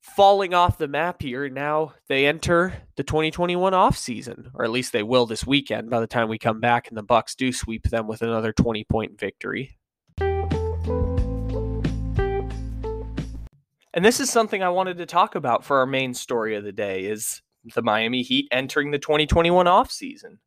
falling 0.00 0.54
off 0.54 0.78
the 0.78 0.88
map 0.88 1.22
here. 1.22 1.48
Now 1.48 1.94
they 2.08 2.26
enter 2.26 2.72
the 2.96 3.04
2021 3.04 3.72
offseason, 3.72 4.50
or 4.54 4.64
at 4.64 4.70
least 4.70 4.92
they 4.92 5.02
will 5.02 5.26
this 5.26 5.46
weekend 5.46 5.90
by 5.90 6.00
the 6.00 6.06
time 6.06 6.28
we 6.28 6.38
come 6.38 6.60
back 6.60 6.88
and 6.88 6.96
the 6.96 7.02
Bucks 7.02 7.34
do 7.34 7.52
sweep 7.52 7.84
them 7.84 8.06
with 8.06 8.22
another 8.22 8.52
20 8.52 8.84
point 8.84 9.18
victory. 9.18 9.76
And 13.92 14.04
this 14.04 14.20
is 14.20 14.30
something 14.30 14.62
I 14.62 14.68
wanted 14.68 14.98
to 14.98 15.06
talk 15.06 15.34
about 15.34 15.64
for 15.64 15.78
our 15.78 15.86
main 15.86 16.14
story 16.14 16.54
of 16.54 16.64
the 16.64 16.72
day 16.72 17.04
is 17.04 17.42
the 17.74 17.82
Miami 17.82 18.22
Heat 18.22 18.48
entering 18.52 18.92
the 18.92 18.98
2021 18.98 19.66
offseason 19.66 20.38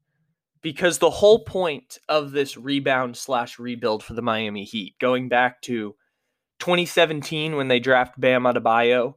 because 0.61 0.97
the 0.97 1.09
whole 1.09 1.43
point 1.43 1.99
of 2.07 2.31
this 2.31 2.55
rebound 2.55 3.17
slash 3.17 3.59
rebuild 3.59 4.01
for 4.01 4.13
the 4.13 4.21
Miami 4.21 4.63
Heat, 4.63 4.95
going 4.97 5.27
back 5.27 5.61
to 5.63 5.93
2017 6.59 7.57
when 7.57 7.67
they 7.67 7.81
draft 7.81 8.19
Bam 8.19 8.43
Adebayo, 8.43 9.15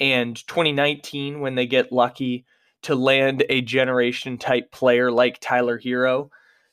and 0.00 0.36
2019 0.46 1.40
when 1.40 1.54
they 1.54 1.66
get 1.66 1.92
lucky 1.92 2.44
to 2.82 2.94
land 2.94 3.44
a 3.48 3.60
generation 3.60 4.38
type 4.38 4.70
player 4.70 5.10
like 5.10 5.40
Tyler 5.40 5.78
Herro. 5.78 6.30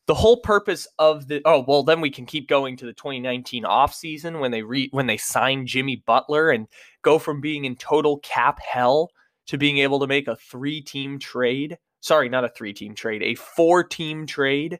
The 0.07 0.13
whole 0.13 0.37
purpose 0.41 0.87
of 0.99 1.27
the 1.27 1.41
oh 1.45 1.65
well 1.67 1.83
then 1.83 1.99
we 1.99 2.11
can 2.11 2.27
keep 2.27 2.47
going 2.47 2.77
to 2.77 2.85
the 2.85 2.93
2019 2.93 3.63
offseason 3.63 4.39
when 4.39 4.51
they 4.51 4.61
re, 4.61 4.89
when 4.91 5.07
they 5.07 5.17
sign 5.17 5.65
Jimmy 5.65 6.03
Butler 6.05 6.51
and 6.51 6.67
go 7.01 7.17
from 7.17 7.41
being 7.41 7.65
in 7.65 7.75
total 7.75 8.19
cap 8.19 8.59
hell 8.59 9.09
to 9.47 9.57
being 9.57 9.79
able 9.79 9.99
to 9.99 10.07
make 10.07 10.27
a 10.27 10.35
three 10.35 10.81
team 10.81 11.17
trade 11.17 11.77
sorry, 12.05 12.29
not 12.29 12.43
a 12.45 12.49
three 12.49 12.71
team 12.71 12.93
trade, 12.93 13.23
a 13.23 13.33
four 13.33 13.83
team 13.83 14.27
trade 14.27 14.79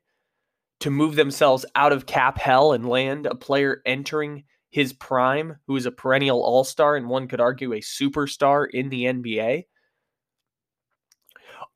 to 0.80 0.92
move 0.92 1.16
themselves 1.16 1.66
out 1.74 1.92
of 1.92 2.06
cap 2.06 2.38
hell 2.38 2.72
and 2.72 2.88
land 2.88 3.26
a 3.26 3.34
player 3.34 3.82
entering 3.86 4.44
his 4.76 4.92
prime 4.92 5.56
who 5.68 5.78
is 5.78 5.86
a 5.86 5.92
perennial 5.92 6.44
all 6.44 6.66
star 6.66 6.98
and 6.98 7.08
one 7.08 7.30
could 7.30 7.40
argue 7.40 7.72
a 7.72 7.80
superstar 7.80 8.68
in 8.70 8.90
the 8.90 9.06
NBA. 9.06 9.64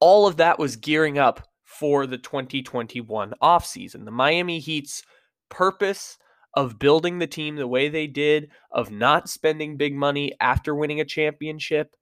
All 0.01 0.27
of 0.27 0.35
that 0.35 0.59
was 0.59 0.75
gearing 0.75 1.17
up 1.17 1.47
for 1.63 2.05
the 2.05 2.17
2021 2.17 3.35
offseason. 3.41 4.03
The 4.03 4.11
Miami 4.11 4.59
Heat's 4.59 5.01
purpose 5.47 6.17
of 6.55 6.77
building 6.77 7.19
the 7.19 7.25
team 7.25 7.55
the 7.55 7.69
way 7.69 7.87
they 7.87 8.05
did, 8.05 8.49
of 8.69 8.91
not 8.91 9.29
spending 9.29 9.77
big 9.77 9.95
money 9.95 10.33
after 10.41 10.75
winning 10.75 10.99
a 10.99 11.05
championship, 11.05 11.95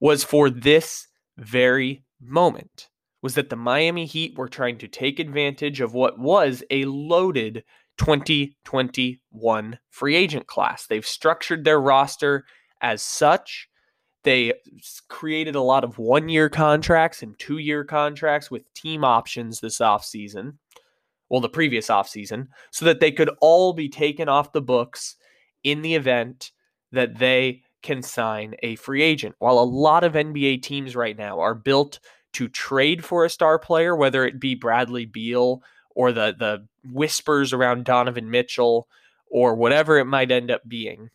was 0.00 0.24
for 0.24 0.50
this 0.50 1.06
very 1.38 2.02
moment 2.20 2.88
was 3.22 3.34
that 3.34 3.50
the 3.50 3.56
Miami 3.56 4.04
Heat 4.04 4.36
were 4.36 4.48
trying 4.48 4.78
to 4.78 4.88
take 4.88 5.20
advantage 5.20 5.80
of 5.80 5.94
what 5.94 6.18
was 6.18 6.64
a 6.70 6.84
loaded 6.86 7.62
2021 8.00 9.78
free 9.90 10.16
agent 10.16 10.46
class. 10.46 10.86
They've 10.86 11.04
structured 11.04 11.64
their 11.64 11.78
roster 11.78 12.46
as 12.80 13.02
such. 13.02 13.68
They 14.24 14.54
created 15.08 15.54
a 15.54 15.60
lot 15.60 15.84
of 15.84 15.98
one 15.98 16.30
year 16.30 16.48
contracts 16.48 17.22
and 17.22 17.38
two 17.38 17.58
year 17.58 17.84
contracts 17.84 18.50
with 18.50 18.72
team 18.72 19.04
options 19.04 19.60
this 19.60 19.80
offseason, 19.80 20.54
well, 21.28 21.42
the 21.42 21.50
previous 21.50 21.88
offseason, 21.88 22.48
so 22.70 22.86
that 22.86 23.00
they 23.00 23.12
could 23.12 23.30
all 23.42 23.74
be 23.74 23.90
taken 23.90 24.30
off 24.30 24.52
the 24.52 24.62
books 24.62 25.16
in 25.62 25.82
the 25.82 25.94
event 25.94 26.52
that 26.92 27.18
they 27.18 27.60
can 27.82 28.02
sign 28.02 28.54
a 28.62 28.76
free 28.76 29.02
agent. 29.02 29.34
While 29.40 29.58
a 29.58 29.60
lot 29.60 30.04
of 30.04 30.14
NBA 30.14 30.62
teams 30.62 30.96
right 30.96 31.18
now 31.18 31.38
are 31.40 31.54
built 31.54 32.00
to 32.32 32.48
trade 32.48 33.04
for 33.04 33.26
a 33.26 33.30
star 33.30 33.58
player, 33.58 33.94
whether 33.94 34.24
it 34.24 34.40
be 34.40 34.54
Bradley 34.54 35.04
Beal 35.04 35.62
or 35.94 36.12
the 36.12 36.34
the 36.38 36.66
whispers 36.84 37.52
around 37.52 37.84
Donovan 37.84 38.30
Mitchell 38.30 38.88
or 39.30 39.54
whatever 39.54 39.98
it 39.98 40.06
might 40.06 40.30
end 40.30 40.50
up 40.50 40.62
being. 40.68 41.10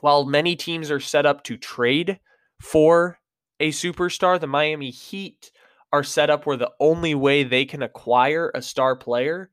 While 0.00 0.24
many 0.24 0.56
teams 0.56 0.90
are 0.90 1.00
set 1.00 1.26
up 1.26 1.44
to 1.44 1.56
trade 1.56 2.18
for 2.60 3.18
a 3.60 3.70
superstar, 3.70 4.40
the 4.40 4.46
Miami 4.46 4.90
Heat 4.90 5.52
are 5.92 6.02
set 6.02 6.30
up 6.30 6.46
where 6.46 6.56
the 6.56 6.72
only 6.80 7.14
way 7.14 7.44
they 7.44 7.64
can 7.64 7.82
acquire 7.82 8.50
a 8.54 8.62
star 8.62 8.96
player 8.96 9.50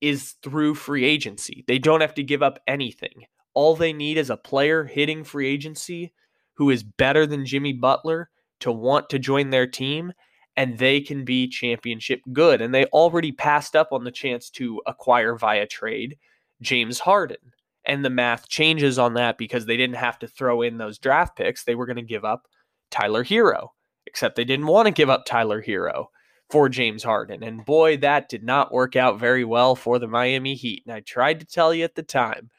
is 0.00 0.34
through 0.42 0.74
free 0.74 1.04
agency. 1.04 1.64
They 1.66 1.78
don't 1.78 2.02
have 2.02 2.14
to 2.14 2.22
give 2.22 2.42
up 2.42 2.58
anything. 2.66 3.24
All 3.54 3.74
they 3.74 3.92
need 3.92 4.18
is 4.18 4.30
a 4.30 4.36
player 4.36 4.84
hitting 4.84 5.24
free 5.24 5.48
agency 5.48 6.12
who 6.54 6.70
is 6.70 6.82
better 6.82 7.26
than 7.26 7.46
Jimmy 7.46 7.72
Butler 7.72 8.30
to 8.60 8.70
want 8.70 9.08
to 9.10 9.18
join 9.18 9.50
their 9.50 9.66
team 9.66 10.12
and 10.56 10.78
they 10.78 11.00
can 11.00 11.24
be 11.24 11.48
championship 11.48 12.20
good. 12.32 12.60
And 12.60 12.74
they 12.74 12.84
already 12.86 13.32
passed 13.32 13.74
up 13.74 13.88
on 13.92 14.04
the 14.04 14.10
chance 14.10 14.50
to 14.50 14.80
acquire 14.86 15.36
via 15.36 15.66
trade 15.66 16.16
James 16.60 17.00
Harden. 17.00 17.52
And 17.84 18.04
the 18.04 18.10
math 18.10 18.48
changes 18.48 18.98
on 18.98 19.14
that 19.14 19.36
because 19.36 19.66
they 19.66 19.76
didn't 19.76 19.96
have 19.96 20.18
to 20.20 20.28
throw 20.28 20.62
in 20.62 20.78
those 20.78 20.98
draft 20.98 21.36
picks. 21.36 21.64
They 21.64 21.74
were 21.74 21.86
going 21.86 21.96
to 21.96 22.02
give 22.02 22.24
up 22.24 22.46
Tyler 22.90 23.24
Herro, 23.24 23.68
except 24.06 24.36
they 24.36 24.44
didn't 24.44 24.66
want 24.66 24.86
to 24.86 24.92
give 24.92 25.10
up 25.10 25.26
Tyler 25.26 25.62
Herro 25.62 26.06
for 26.48 26.68
James 26.68 27.02
Harden. 27.02 27.42
And 27.42 27.64
boy, 27.64 27.98
that 27.98 28.28
did 28.28 28.42
not 28.42 28.72
work 28.72 28.96
out 28.96 29.18
very 29.18 29.44
well 29.44 29.74
for 29.74 29.98
the 29.98 30.06
Miami 30.06 30.54
Heat. 30.54 30.84
And 30.86 30.94
I 30.94 31.00
tried 31.00 31.40
to 31.40 31.46
tell 31.46 31.74
you 31.74 31.84
at 31.84 31.94
the 31.94 32.02
time 32.02 32.50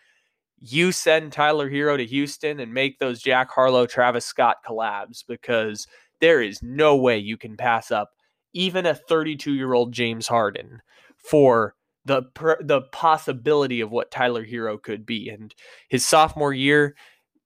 you 0.60 0.92
send 0.92 1.32
Tyler 1.32 1.70
Herro 1.70 1.98
to 1.98 2.06
Houston 2.06 2.60
and 2.60 2.74
make 2.74 3.00
those 3.00 3.22
Jack 3.22 3.50
Harlow, 3.52 3.86
Travis 3.86 4.26
Scott 4.26 4.58
collabs 4.68 5.24
because 5.28 5.88
there 6.22 6.42
is 6.42 6.62
no 6.62 6.96
way 6.96 7.18
you 7.18 7.38
can 7.38 7.58
pass 7.58 7.92
up 7.92 8.12
even 8.54 8.86
a 8.86 8.96
32 8.96 9.54
year 9.54 9.74
old 9.74 9.94
James 9.94 10.28
Harden 10.28 10.82
for 11.18 11.76
the 12.06 12.24
the 12.62 12.82
possibility 12.92 13.82
of 13.82 13.92
what 13.92 14.12
Tyler 14.12 14.46
Herro 14.46 14.82
could 14.82 15.06
be. 15.06 15.30
And 15.30 15.54
his 15.90 16.06
sophomore 16.06 16.54
year 16.54 16.96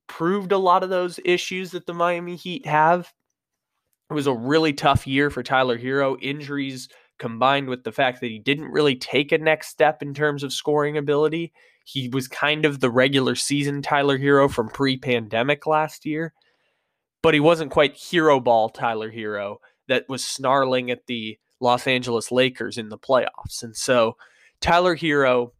proved 0.07 0.51
a 0.51 0.57
lot 0.57 0.83
of 0.83 0.89
those 0.89 1.19
issues 1.23 1.71
that 1.71 1.85
the 1.85 1.93
Miami 1.93 2.35
Heat 2.35 2.65
have. 2.65 3.13
It 4.09 4.13
was 4.13 4.27
a 4.27 4.33
really 4.33 4.73
tough 4.73 5.07
year 5.07 5.29
for 5.29 5.43
Tyler 5.43 5.77
Herro. 5.77 6.17
Injuries 6.21 6.89
combined 7.19 7.69
with 7.69 7.83
the 7.83 7.91
fact 7.91 8.21
that 8.21 8.31
he 8.31 8.39
didn't 8.39 8.71
really 8.71 8.95
take 8.95 9.31
a 9.31 9.37
next 9.37 9.67
step 9.67 10.01
in 10.01 10.13
terms 10.13 10.43
of 10.43 10.53
scoring 10.53 10.97
ability 10.97 11.53
he 11.91 12.07
was 12.07 12.27
kind 12.27 12.65
of 12.65 12.79
the 12.79 12.91
regular 12.91 13.33
season 13.35 13.81
Tyler 13.81 14.19
Herro 14.19 14.51
from 14.51 14.69
pre 14.69 14.97
pandemic 14.97 15.65
last 15.65 16.05
year, 16.05 16.33
but 17.21 17.33
he 17.33 17.39
wasn't 17.39 17.71
quite 17.71 17.95
hero 17.95 18.39
ball 18.39 18.69
Tyler 18.69 19.11
Herro 19.11 19.57
that 19.87 20.07
was 20.07 20.23
snarling 20.23 20.91
at 20.91 21.07
the 21.07 21.37
Los 21.59 21.87
Angeles 21.87 22.31
Lakers 22.31 22.77
in 22.77 22.89
the 22.89 22.97
playoffs. 22.97 23.63
And 23.63 23.75
so 23.75 24.15
Tyler 24.61 24.95
Herro 24.95 25.51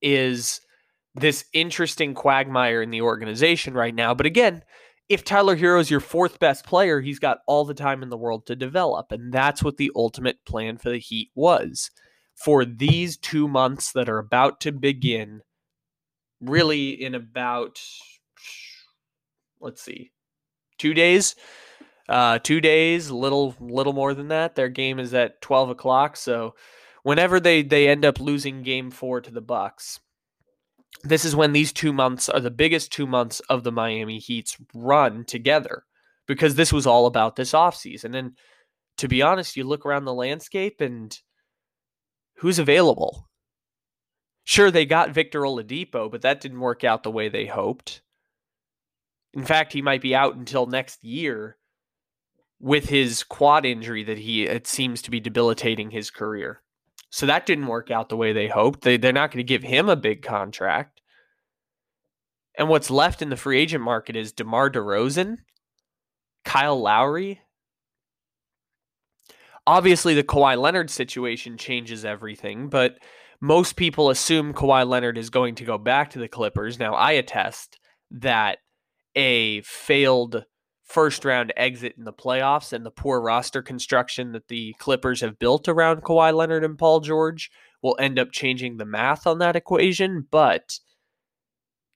is 0.00 0.60
this 1.14 1.44
interesting 1.52 2.14
quagmire 2.14 2.82
in 2.82 2.90
the 2.90 3.02
organization 3.02 3.74
right 3.74 3.94
now. 3.94 4.14
But 4.14 4.26
again, 4.26 4.62
if 5.08 5.22
Tyler 5.22 5.56
Herro 5.56 5.80
is 5.80 5.90
your 5.90 6.00
fourth 6.00 6.38
best 6.38 6.64
player, 6.64 7.00
he's 7.00 7.18
got 7.18 7.38
all 7.46 7.64
the 7.64 7.74
time 7.74 8.02
in 8.02 8.08
the 8.08 8.16
world 8.16 8.46
to 8.46 8.56
develop. 8.56 9.12
And 9.12 9.32
that's 9.32 9.62
what 9.62 9.76
the 9.76 9.92
ultimate 9.94 10.44
plan 10.46 10.78
for 10.78 10.90
the 10.90 10.98
Heat 10.98 11.30
was 11.34 11.90
for 12.34 12.64
these 12.64 13.16
two 13.16 13.46
months 13.46 13.92
that 13.92 14.08
are 14.08 14.18
about 14.18 14.60
to 14.62 14.72
begin, 14.72 15.42
really 16.40 16.90
in 16.90 17.14
about, 17.14 17.78
let's 19.60 19.82
see, 19.82 20.10
two 20.78 20.94
days. 20.94 21.36
Uh, 22.08 22.38
two 22.38 22.60
days, 22.60 23.10
little 23.10 23.54
little 23.60 23.94
more 23.94 24.12
than 24.12 24.28
that. 24.28 24.54
Their 24.54 24.68
game 24.68 24.98
is 24.98 25.14
at 25.14 25.40
twelve 25.40 25.70
o'clock. 25.70 26.16
So, 26.16 26.54
whenever 27.02 27.40
they 27.40 27.62
they 27.62 27.88
end 27.88 28.04
up 28.04 28.20
losing 28.20 28.62
Game 28.62 28.90
Four 28.90 29.22
to 29.22 29.30
the 29.30 29.40
Bucks, 29.40 30.00
this 31.02 31.24
is 31.24 31.34
when 31.34 31.52
these 31.52 31.72
two 31.72 31.92
months 31.92 32.28
are 32.28 32.40
the 32.40 32.50
biggest 32.50 32.92
two 32.92 33.06
months 33.06 33.40
of 33.48 33.64
the 33.64 33.72
Miami 33.72 34.18
Heat's 34.18 34.56
run 34.74 35.24
together 35.24 35.84
because 36.26 36.54
this 36.54 36.72
was 36.72 36.86
all 36.86 37.06
about 37.06 37.36
this 37.36 37.52
offseason. 37.52 38.16
And 38.16 38.32
to 38.98 39.08
be 39.08 39.22
honest, 39.22 39.56
you 39.56 39.64
look 39.64 39.84
around 39.84 40.04
the 40.04 40.14
landscape 40.14 40.80
and 40.80 41.16
who's 42.36 42.58
available? 42.58 43.28
Sure, 44.44 44.70
they 44.70 44.86
got 44.86 45.10
Victor 45.10 45.40
Oladipo, 45.40 46.10
but 46.10 46.22
that 46.22 46.40
didn't 46.40 46.60
work 46.60 46.84
out 46.84 47.02
the 47.02 47.10
way 47.10 47.28
they 47.28 47.46
hoped. 47.46 48.02
In 49.34 49.44
fact, 49.44 49.72
he 49.72 49.82
might 49.82 50.00
be 50.00 50.14
out 50.14 50.36
until 50.36 50.66
next 50.66 51.02
year 51.02 51.56
with 52.60 52.88
his 52.88 53.24
quad 53.24 53.66
injury 53.66 54.04
that 54.04 54.18
he 54.18 54.44
it 54.44 54.66
seems 54.66 55.02
to 55.02 55.10
be 55.10 55.20
debilitating 55.20 55.90
his 55.90 56.10
career. 56.10 56.62
So 57.10 57.26
that 57.26 57.46
didn't 57.46 57.66
work 57.66 57.90
out 57.90 58.08
the 58.08 58.16
way 58.16 58.32
they 58.32 58.48
hoped. 58.48 58.82
They 58.82 58.96
they're 58.96 59.12
not 59.12 59.30
going 59.30 59.44
to 59.44 59.48
give 59.48 59.62
him 59.62 59.88
a 59.88 59.96
big 59.96 60.22
contract. 60.22 61.00
And 62.56 62.68
what's 62.68 62.90
left 62.90 63.20
in 63.20 63.30
the 63.30 63.36
free 63.36 63.60
agent 63.60 63.82
market 63.82 64.14
is 64.14 64.32
DeMar 64.32 64.70
DeRozan, 64.70 65.38
Kyle 66.44 66.80
Lowry. 66.80 67.40
Obviously, 69.66 70.14
the 70.14 70.22
Kawhi 70.22 70.56
Leonard 70.56 70.90
situation 70.90 71.56
changes 71.58 72.04
everything, 72.04 72.68
but 72.68 72.98
most 73.40 73.74
people 73.74 74.10
assume 74.10 74.54
Kawhi 74.54 74.86
Leonard 74.86 75.18
is 75.18 75.30
going 75.30 75.56
to 75.56 75.64
go 75.64 75.78
back 75.78 76.10
to 76.10 76.18
the 76.20 76.28
Clippers. 76.28 76.78
Now, 76.78 76.94
I 76.94 77.12
attest 77.12 77.78
that 78.12 78.58
a 79.14 79.60
failed 79.62 80.44
first 80.82 81.24
round 81.24 81.52
exit 81.56 81.94
in 81.96 82.04
the 82.04 82.12
playoffs 82.12 82.72
and 82.72 82.84
the 82.84 82.90
poor 82.90 83.20
roster 83.20 83.62
construction 83.62 84.32
that 84.32 84.48
the 84.48 84.74
Clippers 84.78 85.20
have 85.22 85.38
built 85.38 85.68
around 85.68 86.02
Kawhi 86.02 86.34
Leonard 86.34 86.64
and 86.64 86.78
Paul 86.78 87.00
George 87.00 87.50
will 87.82 87.96
end 87.98 88.18
up 88.18 88.32
changing 88.32 88.76
the 88.76 88.84
math 88.84 89.26
on 89.26 89.38
that 89.38 89.56
equation. 89.56 90.26
But 90.30 90.78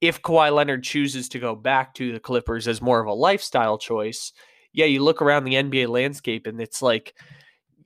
if 0.00 0.22
Kawhi 0.22 0.54
Leonard 0.54 0.84
chooses 0.84 1.28
to 1.30 1.38
go 1.38 1.54
back 1.54 1.94
to 1.94 2.12
the 2.12 2.20
Clippers 2.20 2.66
as 2.66 2.82
more 2.82 3.00
of 3.00 3.06
a 3.06 3.12
lifestyle 3.12 3.78
choice, 3.78 4.32
yeah, 4.72 4.87
you 4.87 5.02
look 5.02 5.22
around 5.22 5.44
the 5.44 5.54
NBA 5.54 5.88
landscape 5.88 6.46
and 6.46 6.60
it's 6.60 6.82
like, 6.82 7.14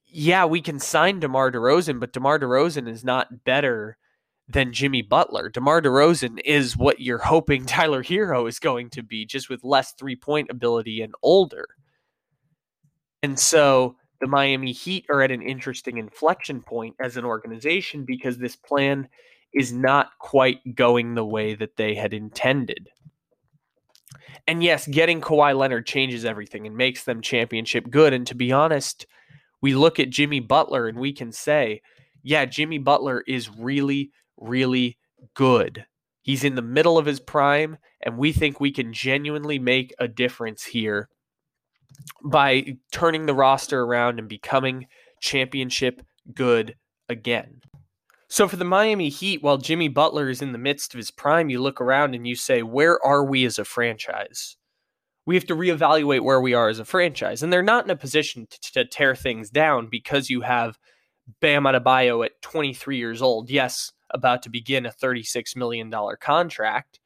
yeah, 0.07 0.45
we 0.45 0.61
can 0.61 0.79
sign 0.79 1.21
DeMar 1.21 1.51
DeRozan, 1.53 2.01
but 2.01 2.13
DeMar 2.13 2.39
DeRozan 2.39 2.89
is 2.89 3.03
not 3.05 3.45
better 3.45 3.97
than 4.53 4.73
Jimmy 4.73 5.03
Butler. 5.03 5.49
DeMar 5.49 5.83
DeRozan 5.83 6.41
is 6.45 6.77
what 6.77 7.01
you're 7.01 7.19
hoping 7.19 7.67
Tyler 7.67 8.03
Herro 8.03 8.49
is 8.49 8.59
going 8.59 8.91
to 8.91 9.03
be, 9.03 9.27
just 9.27 9.49
with 9.49 9.65
less 9.65 9.93
three 9.93 10.17
point 10.17 10.51
ability 10.51 11.01
and 11.03 11.15
older. 11.23 11.67
And 13.23 13.39
so 13.39 13.97
the 14.21 14.27
Miami 14.27 14.73
Heat 14.73 15.07
are 15.09 15.23
at 15.23 15.31
an 15.31 15.43
interesting 15.43 15.99
inflection 15.99 16.63
point 16.63 16.97
as 17.01 17.17
an 17.17 17.25
organization 17.25 18.05
because 18.05 18.39
this 18.39 18.57
plan 18.57 19.09
is 19.55 19.73
not 19.73 20.11
quite 20.19 20.75
going 20.75 21.15
the 21.15 21.25
way 21.25 21.55
that 21.55 21.77
they 21.77 21.95
had 21.95 22.15
intended. 22.15 22.89
And 24.47 24.63
yes, 24.63 24.87
getting 24.89 25.21
Kawhi 25.21 25.57
Leonard 25.57 25.87
changes 25.87 26.25
everything 26.25 26.67
and 26.67 26.77
makes 26.77 27.05
them 27.05 27.21
championship 27.21 27.91
good. 27.91 28.13
And 28.13 28.27
to 28.27 28.35
be 28.35 28.51
honest, 28.51 29.07
we 29.61 29.75
look 29.75 30.01
at 30.01 30.11
Jimmy 30.11 30.41
Butler 30.41 30.89
and 30.89 30.99
we 30.99 31.13
can 31.13 31.33
say, 31.33 31.83
yeah, 32.23 32.45
Jimmy 32.45 32.79
Butler 32.79 33.23
is 33.27 33.51
really, 33.51 34.11
really 34.37 34.99
good. 35.35 35.87
He's 36.23 36.45
in 36.45 36.55
the 36.55 36.63
middle 36.63 36.99
of 36.99 37.07
his 37.07 37.21
prime, 37.21 37.79
and 38.01 38.17
we 38.17 38.33
think 38.33 38.61
we 38.61 38.71
can 38.71 38.93
genuinely 38.93 39.59
make 39.59 39.93
a 39.99 40.07
difference 40.07 40.65
here 40.65 41.09
by 42.25 42.77
turning 42.93 43.27
the 43.27 43.35
roster 43.35 43.83
around 43.83 44.19
and 44.19 44.29
becoming 44.29 44.87
championship 45.21 46.03
good 46.33 46.77
again. 47.09 47.61
So 48.29 48.49
for 48.49 48.57
the 48.57 48.65
Miami 48.65 49.11
Heat, 49.11 49.43
while 49.43 49.59
Jimmy 49.59 49.89
Butler 49.89 50.31
is 50.31 50.41
in 50.41 50.53
the 50.53 50.59
midst 50.59 50.95
of 50.95 50.99
his 50.99 51.11
prime, 51.11 51.51
you 51.51 51.61
look 51.61 51.81
around 51.81 52.15
and 52.15 52.27
you 52.27 52.35
say, 52.35 52.63
where 52.63 52.99
are 53.05 53.23
we 53.23 53.45
as 53.45 53.59
a 53.59 53.65
franchise? 53.65 54.57
We 55.27 55.35
have 55.35 55.45
to 55.49 55.55
reevaluate 55.55 56.23
where 56.23 56.41
we 56.41 56.55
are 56.55 56.69
as 56.69 56.79
a 56.79 56.85
franchise. 56.87 57.43
And 57.43 57.53
they're 57.53 57.63
not 57.63 57.85
in 57.85 57.91
a 57.91 57.97
position 57.97 58.47
to, 58.49 58.73
to 58.73 58.85
tear 58.87 59.15
things 59.15 59.51
down 59.51 59.89
because 59.91 60.31
you 60.31 60.41
have 60.41 60.79
Bam 61.41 61.65
Adebayo 61.65 62.25
at 62.25 62.41
23 62.41 62.97
years 62.97 63.21
old. 63.21 63.51
Yes, 63.51 63.93
about 64.13 64.43
to 64.43 64.51
begin 64.51 64.87
a 64.87 64.93
$36 64.93 65.57
million 65.57 65.93
contract. 66.21 67.01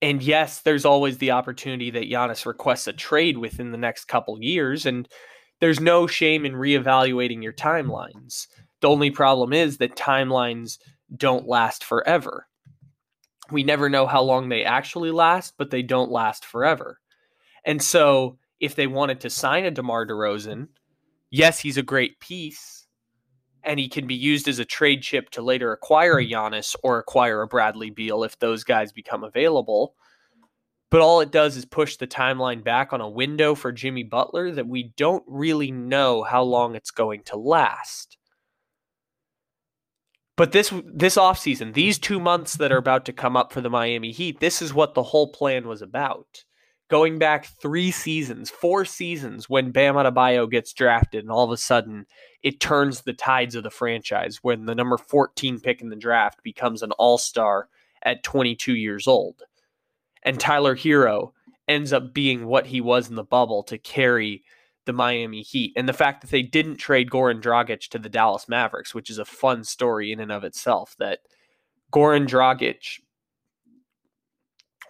And 0.00 0.22
yes, 0.22 0.60
there's 0.60 0.84
always 0.84 1.18
the 1.18 1.30
opportunity 1.30 1.90
that 1.90 2.10
Giannis 2.10 2.44
requests 2.44 2.88
a 2.88 2.92
trade 2.92 3.38
within 3.38 3.70
the 3.70 3.78
next 3.78 4.06
couple 4.06 4.42
years. 4.42 4.84
And 4.84 5.08
there's 5.60 5.80
no 5.80 6.08
shame 6.08 6.44
in 6.44 6.54
reevaluating 6.54 7.42
your 7.42 7.52
timelines. 7.52 8.48
The 8.80 8.88
only 8.88 9.10
problem 9.10 9.52
is 9.52 9.78
that 9.78 9.94
timelines 9.94 10.78
don't 11.16 11.46
last 11.46 11.84
forever. 11.84 12.48
We 13.52 13.62
never 13.62 13.88
know 13.88 14.06
how 14.06 14.22
long 14.22 14.48
they 14.48 14.64
actually 14.64 15.12
last, 15.12 15.54
but 15.56 15.70
they 15.70 15.82
don't 15.82 16.10
last 16.10 16.44
forever. 16.44 16.98
And 17.64 17.80
so, 17.80 18.38
if 18.58 18.74
they 18.74 18.86
wanted 18.86 19.20
to 19.20 19.30
sign 19.30 19.64
a 19.64 19.70
DeMar 19.70 20.06
DeRozan, 20.06 20.68
yes, 21.30 21.58
he's 21.60 21.76
a 21.76 21.82
great 21.82 22.18
piece 22.18 22.81
and 23.64 23.78
he 23.78 23.88
can 23.88 24.06
be 24.06 24.14
used 24.14 24.48
as 24.48 24.58
a 24.58 24.64
trade 24.64 25.02
chip 25.02 25.30
to 25.30 25.42
later 25.42 25.72
acquire 25.72 26.18
a 26.18 26.24
hmm. 26.24 26.32
Giannis 26.32 26.74
or 26.82 26.98
acquire 26.98 27.42
a 27.42 27.46
Bradley 27.46 27.90
Beal 27.90 28.24
if 28.24 28.38
those 28.38 28.64
guys 28.64 28.92
become 28.92 29.24
available. 29.24 29.94
But 30.90 31.00
all 31.00 31.20
it 31.20 31.30
does 31.30 31.56
is 31.56 31.64
push 31.64 31.96
the 31.96 32.06
timeline 32.06 32.62
back 32.62 32.92
on 32.92 33.00
a 33.00 33.08
window 33.08 33.54
for 33.54 33.72
Jimmy 33.72 34.02
Butler 34.02 34.50
that 34.50 34.68
we 34.68 34.92
don't 34.96 35.24
really 35.26 35.70
know 35.70 36.22
how 36.22 36.42
long 36.42 36.74
it's 36.74 36.90
going 36.90 37.22
to 37.24 37.38
last. 37.38 38.18
But 40.36 40.52
this 40.52 40.72
this 40.84 41.16
offseason, 41.16 41.72
these 41.72 41.98
two 41.98 42.20
months 42.20 42.56
that 42.56 42.72
are 42.72 42.78
about 42.78 43.06
to 43.06 43.12
come 43.12 43.36
up 43.36 43.52
for 43.52 43.62
the 43.62 43.70
Miami 43.70 44.12
Heat, 44.12 44.40
this 44.40 44.60
is 44.60 44.74
what 44.74 44.94
the 44.94 45.02
whole 45.02 45.28
plan 45.28 45.66
was 45.66 45.80
about 45.80 46.44
going 46.92 47.18
back 47.18 47.46
three 47.46 47.90
seasons, 47.90 48.50
four 48.50 48.84
seasons 48.84 49.48
when 49.48 49.70
Bam 49.70 49.94
Adebayo 49.94 50.48
gets 50.50 50.74
drafted, 50.74 51.24
and 51.24 51.30
all 51.30 51.46
of 51.46 51.50
a 51.50 51.56
sudden 51.56 52.04
it 52.42 52.60
turns 52.60 53.00
the 53.00 53.14
tides 53.14 53.54
of 53.54 53.62
the 53.62 53.70
franchise 53.70 54.40
when 54.42 54.66
the 54.66 54.74
number 54.74 54.98
14 54.98 55.58
pick 55.58 55.80
in 55.80 55.88
the 55.88 55.96
draft 55.96 56.42
becomes 56.42 56.82
an 56.82 56.92
all 56.92 57.16
star 57.16 57.70
at 58.02 58.22
22 58.22 58.74
years 58.74 59.08
old. 59.08 59.42
And 60.22 60.38
Tyler 60.38 60.76
Herro 60.76 61.32
ends 61.66 61.94
up 61.94 62.12
being 62.12 62.44
what 62.44 62.66
he 62.66 62.82
was 62.82 63.08
in 63.08 63.16
the 63.16 63.24
bubble 63.24 63.62
to 63.62 63.78
carry 63.78 64.42
the 64.84 64.92
Miami 64.92 65.40
Heat. 65.40 65.72
And 65.74 65.88
the 65.88 65.94
fact 65.94 66.20
that 66.20 66.30
they 66.30 66.42
didn't 66.42 66.76
trade 66.76 67.08
Goran 67.08 67.40
Dragic 67.40 67.88
to 67.88 67.98
the 67.98 68.10
Dallas 68.10 68.50
Mavericks, 68.50 68.94
which 68.94 69.08
is 69.08 69.16
a 69.16 69.24
fun 69.24 69.64
story 69.64 70.12
in 70.12 70.20
and 70.20 70.30
of 70.30 70.44
itself, 70.44 70.94
that 70.98 71.20
Goran 71.90 72.28
Dragic 72.28 73.00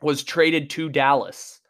was 0.02 0.24
traded 0.24 0.68
to 0.70 0.88
Dallas 0.88 1.60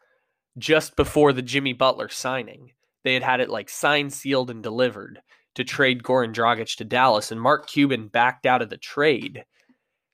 just 0.57 0.95
before 0.95 1.33
the 1.33 1.41
Jimmy 1.41 1.73
Butler 1.73 2.09
signing. 2.09 2.71
They 3.03 3.13
had 3.13 3.23
had 3.23 3.39
it 3.39 3.49
like 3.49 3.69
signed, 3.69 4.13
sealed, 4.13 4.49
and 4.49 4.63
delivered 4.63 5.21
to 5.55 5.63
trade 5.63 6.03
Goran 6.03 6.33
Dragic 6.33 6.75
to 6.77 6.83
Dallas, 6.83 7.31
and 7.31 7.39
Mark 7.39 7.67
Cuban 7.67 8.07
backed 8.07 8.45
out 8.45 8.61
of 8.61 8.69
the 8.69 8.77
trade, 8.77 9.45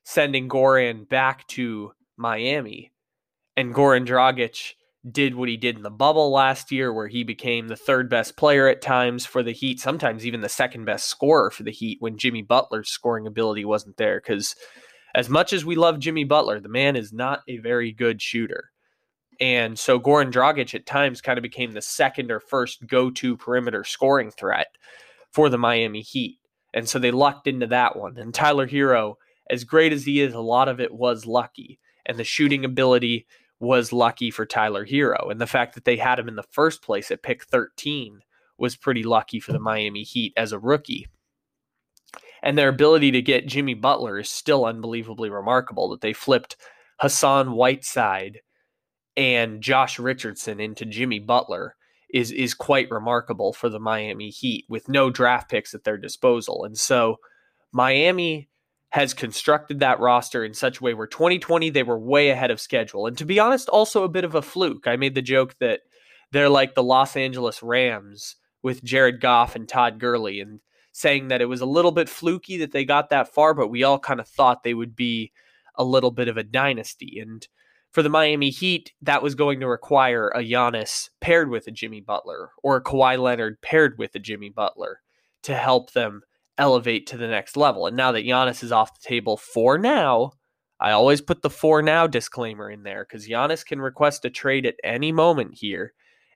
sending 0.03 0.49
Goran 0.49 1.07
back 1.07 1.47
to 1.47 1.93
Miami. 2.17 2.91
And 3.55 3.73
Goran 3.73 4.05
Dragic 4.05 4.73
did 5.09 5.35
what 5.35 5.47
he 5.47 5.55
did 5.55 5.77
in 5.77 5.83
the 5.83 5.89
bubble 5.89 6.31
last 6.31 6.71
year, 6.71 6.91
where 6.91 7.07
he 7.07 7.23
became 7.23 7.67
the 7.67 7.75
third 7.75 8.09
best 8.09 8.35
player 8.35 8.67
at 8.67 8.81
times 8.81 9.25
for 9.25 9.43
the 9.43 9.53
Heat, 9.53 9.79
sometimes 9.79 10.25
even 10.25 10.41
the 10.41 10.49
second 10.49 10.85
best 10.85 11.07
scorer 11.07 11.51
for 11.51 11.63
the 11.63 11.71
Heat 11.71 11.97
when 12.01 12.17
Jimmy 12.17 12.41
Butler's 12.41 12.89
scoring 12.89 13.25
ability 13.25 13.63
wasn't 13.63 13.97
there. 13.97 14.19
Because 14.19 14.55
as 15.15 15.29
much 15.29 15.53
as 15.53 15.63
we 15.63 15.75
love 15.75 15.99
Jimmy 15.99 16.25
Butler, 16.25 16.59
the 16.59 16.69
man 16.69 16.95
is 16.95 17.13
not 17.13 17.41
a 17.47 17.57
very 17.57 17.93
good 17.93 18.21
shooter. 18.21 18.71
And 19.39 19.79
so 19.79 19.99
Goran 19.99 20.31
Dragic 20.31 20.75
at 20.75 20.85
times 20.85 21.21
kind 21.21 21.37
of 21.37 21.43
became 21.43 21.71
the 21.71 21.81
second 21.81 22.29
or 22.29 22.39
first 22.39 22.85
go 22.87 23.09
to 23.11 23.37
perimeter 23.37 23.83
scoring 23.83 24.31
threat 24.31 24.67
for 25.31 25.49
the 25.49 25.57
Miami 25.57 26.01
Heat. 26.01 26.39
And 26.73 26.87
so 26.87 26.99
they 26.99 27.11
lucked 27.11 27.47
into 27.47 27.67
that 27.67 27.95
one. 27.95 28.17
And 28.17 28.33
Tyler 28.33 28.67
Herro, 28.67 29.15
as 29.49 29.63
great 29.63 29.93
as 29.93 30.05
he 30.05 30.21
is, 30.21 30.33
a 30.33 30.39
lot 30.39 30.67
of 30.67 30.79
it 30.79 30.93
was 30.93 31.25
lucky. 31.25 31.79
And 32.05 32.17
the 32.17 32.23
shooting 32.23 32.65
ability 32.65 33.27
was 33.59 33.93
lucky 33.93 34.31
for 34.31 34.45
Tyler 34.45 34.85
Herro. 34.85 35.31
And 35.31 35.39
the 35.39 35.47
fact 35.47 35.75
that 35.75 35.85
they 35.85 35.97
had 35.97 36.19
him 36.19 36.27
in 36.27 36.35
the 36.35 36.43
first 36.43 36.81
place 36.81 37.11
at 37.11 37.23
pick 37.23 37.43
13 37.45 38.21
was 38.57 38.75
pretty 38.75 39.03
lucky 39.03 39.39
for 39.39 39.53
the 39.53 39.59
Miami 39.59 40.03
Heat 40.03 40.33
as 40.35 40.51
a 40.51 40.59
rookie. 40.59 41.07
And 42.41 42.57
their 42.57 42.69
ability 42.69 43.11
to 43.11 43.21
get 43.21 43.47
Jimmy 43.47 43.73
Butler 43.73 44.19
is 44.19 44.29
still 44.29 44.65
unbelievably 44.65 45.29
remarkable 45.29 45.89
that 45.89 46.01
they 46.01 46.13
flipped 46.13 46.55
Hassan 46.99 47.53
Whiteside 47.53 48.39
and 49.19 49.61
Josh 49.61 49.99
Richardson 49.99 50.61
into 50.61 50.85
Jimmy 50.85 51.19
Butler 51.19 51.75
is 52.09 52.31
is 52.31 52.53
quite 52.53 52.89
remarkable 52.89 53.51
for 53.51 53.67
the 53.67 53.79
Miami 53.79 54.29
Heat 54.29 54.63
with 54.69 54.87
no 54.87 55.09
draft 55.09 55.51
picks 55.51 55.73
at 55.73 55.83
their 55.83 55.97
disposal. 55.97 56.63
And 56.63 56.77
so 56.77 57.17
Miami 57.73 58.49
has 58.91 59.13
constructed 59.13 59.81
that 59.81 59.99
roster 59.99 60.45
in 60.45 60.53
such 60.53 60.79
a 60.79 60.83
way 60.83 60.93
where 60.93 61.05
2020 61.05 61.69
they 61.69 61.83
were 61.83 61.99
way 61.99 62.29
ahead 62.29 62.49
of 62.49 62.61
schedule. 62.61 63.07
And 63.07 63.17
to 63.17 63.25
be 63.25 63.39
honest, 63.39 63.67
also 63.67 64.03
a 64.03 64.09
bit 64.09 64.23
of 64.23 64.35
a 64.35 64.41
fluke. 64.41 64.87
I 64.87 64.95
made 64.95 65.15
the 65.15 65.21
joke 65.21 65.53
that 65.59 65.81
they're 66.31 66.49
like 66.49 66.73
the 66.73 66.81
Los 66.81 67.17
Angeles 67.17 67.61
Rams 67.61 68.37
with 68.63 68.83
Jared 68.83 69.19
Goff 69.19 69.55
and 69.55 69.67
Todd 69.67 69.99
Gurley 69.99 70.39
and 70.39 70.61
saying 70.93 71.27
that 71.27 71.41
it 71.41 71.45
was 71.45 71.61
a 71.61 71.65
little 71.65 71.91
bit 71.91 72.07
fluky 72.07 72.57
that 72.57 72.71
they 72.71 72.85
got 72.85 73.09
that 73.09 73.33
far, 73.33 73.53
but 73.53 73.67
we 73.67 73.83
all 73.83 73.99
kind 73.99 74.21
of 74.21 74.27
thought 74.29 74.63
they 74.63 74.73
would 74.73 74.95
be 74.95 75.33
a 75.75 75.83
little 75.83 76.11
bit 76.11 76.29
of 76.29 76.37
a 76.37 76.43
dynasty. 76.43 77.19
And 77.19 77.45
for 77.91 78.03
the 78.03 78.09
Miami 78.09 78.49
Heat, 78.49 78.93
that 79.01 79.23
was 79.23 79.35
going 79.35 79.59
to 79.59 79.67
require 79.67 80.29
a 80.29 80.39
Giannis 80.39 81.09
paired 81.21 81.49
with 81.49 81.67
a 81.67 81.71
Jimmy 81.71 82.01
Butler 82.01 82.51
or 82.61 82.75
a 82.75 82.83
Kawhi 82.83 83.17
Leonard 83.17 83.61
paired 83.61 83.97
with 83.97 84.13
a 84.15 84.19
Jimmy 84.19 84.49
Butler 84.49 85.01
to 85.43 85.55
help 85.55 85.93
them 85.93 86.21
elevate 86.57 87.07
to 87.07 87.17
the 87.17 87.27
next 87.27 87.57
level. 87.57 87.87
And 87.87 87.97
now 87.97 88.11
that 88.11 88.25
Giannis 88.25 88.63
is 88.63 88.71
off 88.71 88.99
the 88.99 89.07
table 89.07 89.37
for 89.37 89.77
now, 89.77 90.33
I 90.79 90.91
always 90.91 91.21
put 91.21 91.41
the 91.41 91.49
for 91.49 91.81
now 91.81 92.07
disclaimer 92.07 92.69
in 92.69 92.83
there 92.83 93.05
because 93.05 93.27
Giannis 93.27 93.65
can 93.65 93.81
request 93.81 94.25
a 94.25 94.29
trade 94.29 94.65
at 94.65 94.75
any 94.83 95.11
moment 95.11 95.55
here 95.55 95.93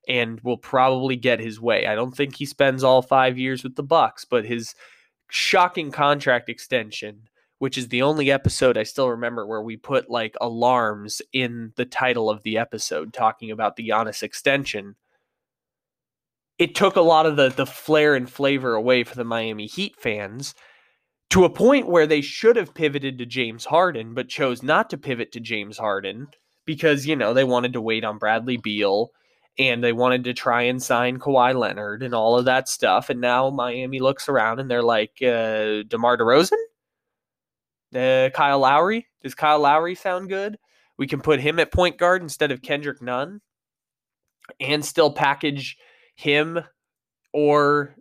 and 0.08 0.42
will 0.42 0.58
probably 0.58 1.16
get 1.16 1.40
his 1.40 1.62
way. 1.62 1.86
I 1.86 1.96
don't 1.96 2.16
think 2.16 2.36
he 2.36 2.46
spends 2.46 2.84
all 2.84 3.02
five 3.02 3.38
years 3.38 3.64
with 3.64 3.76
the 3.76 3.84
Bucks, 3.84 4.26
but 4.26 4.46
his 4.46 4.76
shocking 5.30 5.92
contract 5.92 6.50
extension, 6.50 7.30
which 7.64 7.78
is 7.78 7.88
the 7.88 8.02
only 8.02 8.30
episode 8.30 8.78
I 8.78 8.84
still 8.84 9.10
remember 9.10 9.48
where 9.48 9.62
we 9.62 9.78
put 9.78 10.10
like 10.10 10.36
alarms 10.42 11.22
in 11.32 11.72
the 11.78 11.86
title 11.86 12.30
of 12.30 12.44
the 12.44 12.58
episode 12.58 13.14
talking 13.14 13.52
about 13.52 13.78
the 13.78 13.88
Giannis 13.88 14.22
extension. 14.22 14.98
It 16.60 16.76
took 16.76 16.98
a 16.98 17.02
lot 17.02 17.26
of 17.26 17.38
the 17.38 17.48
the 17.48 17.66
flair 17.66 18.16
and 18.16 18.30
flavor 18.30 18.74
away 18.74 19.06
for 19.06 19.16
the 19.16 19.24
Miami 19.24 19.68
Heat 19.68 19.96
fans 19.98 20.56
to 21.30 21.46
a 21.46 21.50
point 21.50 21.88
where 21.88 22.06
they 22.06 22.20
should 22.20 22.58
have 22.58 22.74
pivoted 22.74 23.18
to 23.20 23.26
James 23.26 23.64
Harden, 23.64 24.14
but 24.14 24.28
chose 24.28 24.62
not 24.62 24.90
to 24.90 24.98
pivot 24.98 25.32
to 25.32 25.40
James 25.40 25.78
Harden 25.78 26.28
because, 26.66 27.06
you 27.06 27.16
know, 27.16 27.34
they 27.34 27.46
wanted 27.46 27.72
to 27.72 27.82
wait 27.82 28.04
on 28.04 28.18
Bradley 28.18 28.58
Beal 28.58 29.12
and 29.58 29.82
they 29.82 29.94
wanted 29.94 30.26
to 30.26 30.34
try 30.34 30.64
and 30.64 30.84
sign 30.84 31.18
Kawhi 31.18 31.58
Leonard 31.58 32.04
and 32.04 32.14
all 32.14 32.38
of 32.38 32.44
that 32.44 32.68
stuff. 32.68 33.10
And 33.10 33.22
now 33.22 33.50
Miami 33.52 34.02
looks 34.02 34.28
around 34.28 34.60
and 34.60 34.70
they're 34.70 34.84
like, 34.84 35.14
uh, 35.22 35.84
DeMar 35.88 36.18
DeRozan? 36.18 36.58
Uh, 37.96 38.30
Kyle 38.32 38.60
Lowry? 38.60 39.08
Does 39.22 39.36
Kyle 39.36 39.60
Lowry 39.60 39.96
sound 39.96 40.30
good? 40.30 40.58
We 40.98 41.08
can 41.08 41.22
put 41.22 41.40
him 41.40 41.60
at 41.60 41.72
point 41.72 41.98
guard 41.98 42.22
instead 42.22 42.52
of 42.52 42.62
Kendrick 42.62 43.02
Nunn 43.02 43.42
and 44.60 44.84
still 44.84 45.12
package 45.12 45.78
him 46.16 46.60
or 47.34 47.96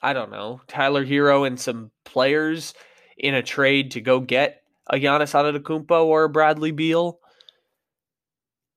I 0.00 0.12
don't 0.12 0.30
know, 0.30 0.60
Tyler 0.68 1.04
Herro 1.04 1.46
and 1.46 1.58
some 1.58 1.90
players 2.04 2.74
in 3.16 3.34
a 3.34 3.42
trade 3.42 3.92
to 3.92 4.00
go 4.00 4.20
get 4.20 4.62
a 4.88 4.96
Giannis 4.96 5.34
Antetokounmpo 5.34 6.04
or 6.04 6.24
a 6.24 6.28
Bradley 6.28 6.70
Beal. 6.70 7.18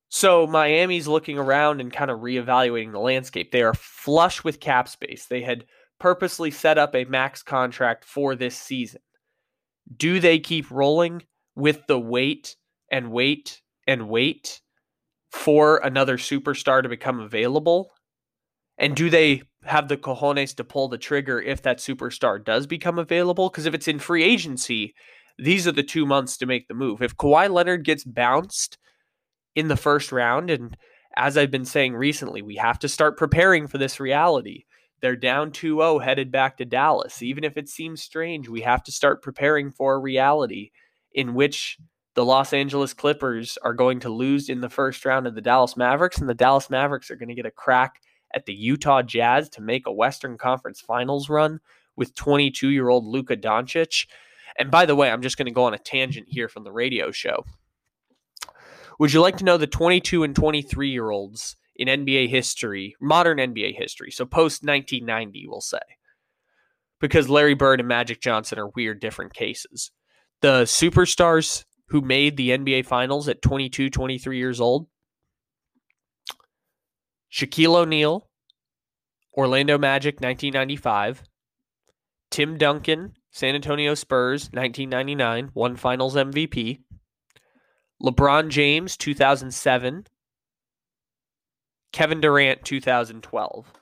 So 0.10 0.46
Miami's 0.48 1.08
looking 1.08 1.38
around 1.38 1.80
and 1.80 1.94
kind 1.94 2.12
of 2.12 2.20
reevaluating 2.20 2.92
the 2.92 3.00
landscape. 3.00 3.52
They 3.52 3.62
are 3.62 3.74
flush 3.74 4.44
with 4.44 4.60
cap 4.60 4.90
space. 4.90 5.28
They 5.28 5.42
had 5.42 5.66
purposely 6.00 6.52
set 6.52 6.78
up 6.78 6.96
a 6.96 7.06
max 7.06 7.44
contract 7.44 8.04
for 8.04 8.36
this 8.36 8.58
season. 8.58 9.02
Do 9.96 10.20
they 10.20 10.40
keep 10.40 10.70
rolling 10.72 11.24
with 11.56 11.86
the 11.88 12.00
wait 12.00 12.56
and 12.92 13.12
wait 13.12 13.62
and 13.88 14.10
wait 14.10 14.62
for 15.32 15.78
another 15.78 16.18
superstar 16.18 16.84
to 16.84 16.90
become 16.90 17.20
available? 17.20 17.92
And 18.78 18.96
do 18.96 19.10
they 19.10 19.44
have 19.64 19.88
the 19.88 19.98
cojones 19.98 20.56
to 20.56 20.64
pull 20.64 20.88
the 20.88 20.98
trigger 20.98 21.40
if 21.40 21.62
that 21.62 21.78
superstar 21.78 22.44
does 22.44 22.68
become 22.68 22.98
available? 22.98 23.50
Because 23.50 23.66
if 23.66 23.74
it's 23.74 23.88
in 23.88 24.00
free 24.00 24.24
agency, 24.24 24.94
these 25.38 25.68
are 25.68 25.72
the 25.72 25.84
two 25.84 26.06
months 26.06 26.38
to 26.38 26.46
make 26.46 26.68
the 26.68 26.74
move. 26.74 27.02
If 27.02 27.18
Kawhi 27.18 27.50
Leonard 27.50 27.86
gets 27.86 28.04
bounced 28.04 28.78
in 29.56 29.68
the 29.68 29.78
first 29.78 30.12
round, 30.12 30.50
and 30.50 30.76
as 31.16 31.38
I've 31.38 31.52
been 31.52 31.66
saying 31.66 31.96
recently, 31.96 32.42
we 32.42 32.56
have 32.56 32.80
to 32.80 32.90
start 32.90 33.18
preparing 33.18 33.68
for 33.68 33.78
this 33.78 34.00
reality. 34.00 34.64
They're 35.02 35.16
down 35.16 35.52
2 35.52 35.78
0 35.78 36.00
headed 36.00 36.32
back 36.32 36.58
to 36.58 36.66
Dallas. 36.66 37.22
Even 37.22 37.44
if 37.44 37.58
it 37.58 37.70
seems 37.70 38.02
strange, 38.02 38.48
we 38.48 38.62
have 38.62 38.84
to 38.84 38.92
start 38.92 39.24
preparing 39.24 39.72
for 39.72 39.96
a 39.96 40.00
reality 40.00 40.72
in 41.14 41.34
which 41.34 41.78
the 42.14 42.26
Los 42.26 42.54
Angeles 42.54 42.94
Clippers 42.94 43.58
are 43.64 43.74
going 43.74 44.00
to 44.02 44.10
lose 44.10 44.50
in 44.50 44.62
the 44.62 44.70
first 44.70 45.04
round 45.06 45.28
of 45.28 45.36
the 45.36 45.42
Dallas 45.42 45.78
Mavericks, 45.78 46.20
and 46.20 46.30
the 46.30 46.34
Dallas 46.34 46.70
Mavericks 46.70 47.10
are 47.10 47.16
going 47.16 47.30
to 47.30 47.36
get 47.36 47.46
a 47.46 47.52
crack 47.52 47.96
at 48.34 48.46
the 48.46 48.54
Utah 48.54 49.02
Jazz 49.02 49.50
to 49.50 49.62
make 49.62 49.88
a 49.88 49.94
Western 49.94 50.38
Conference 50.38 50.82
Finals 50.82 51.30
run 51.30 51.60
with 51.96 52.16
22 52.16 52.70
year 52.70 52.90
old 52.90 53.06
Luka 53.06 53.36
Doncic. 53.36 54.08
And 54.58 54.70
by 54.70 54.86
the 54.86 54.96
way, 54.96 55.10
I'm 55.10 55.22
just 55.22 55.38
going 55.38 55.48
to 55.48 55.52
go 55.52 55.64
on 55.64 55.74
a 55.74 55.80
tangent 55.80 56.28
here 56.30 56.48
from 56.48 56.64
the 56.64 56.72
radio 56.72 57.12
show. 57.12 57.46
Would 59.00 59.14
you 59.14 59.22
like 59.22 59.38
to 59.38 59.46
know 59.46 59.58
the 59.58 59.68
22 59.68 60.24
and 60.24 60.36
23 60.36 60.90
year 60.90 61.10
olds 61.10 61.56
in 61.82 61.88
NBA 62.06 62.30
history, 62.30 62.96
modern 63.02 63.40
NBA 63.40 63.76
history, 63.76 64.12
so 64.12 64.24
post 64.24 64.64
1990, 64.64 65.48
we'll 65.48 65.62
say? 65.62 65.80
Because 67.00 67.28
Larry 67.28 67.56
Bird 67.56 67.80
and 67.80 67.90
Magic 67.90 68.22
Johnson 68.22 68.60
are 68.60 68.68
weird, 68.68 69.00
different 69.00 69.34
cases. 69.34 69.90
The 70.42 70.62
superstars 70.64 71.66
who 71.88 72.02
made 72.02 72.38
the 72.38 72.52
NBA 72.52 72.86
Finals 72.86 73.28
at 73.28 73.42
22, 73.42 73.90
23 73.90 74.38
years 74.38 74.62
old 74.62 74.88
Shaquille 77.34 77.76
O'Neal, 77.78 78.30
Orlando 79.36 79.80
Magic 79.80 80.22
1995, 80.22 81.24
Tim 82.30 82.60
Duncan, 82.60 83.14
San 83.32 83.56
Antonio 83.56 83.96
Spurs 83.96 84.52
1999, 84.52 85.50
one 85.54 85.76
finals 85.78 86.16
MVP, 86.16 86.82
LeBron 88.04 88.50
James 88.50 88.98
2007, 88.98 90.06
Kevin 91.92 92.22
Durant 92.22 92.64
2012. 92.64 93.74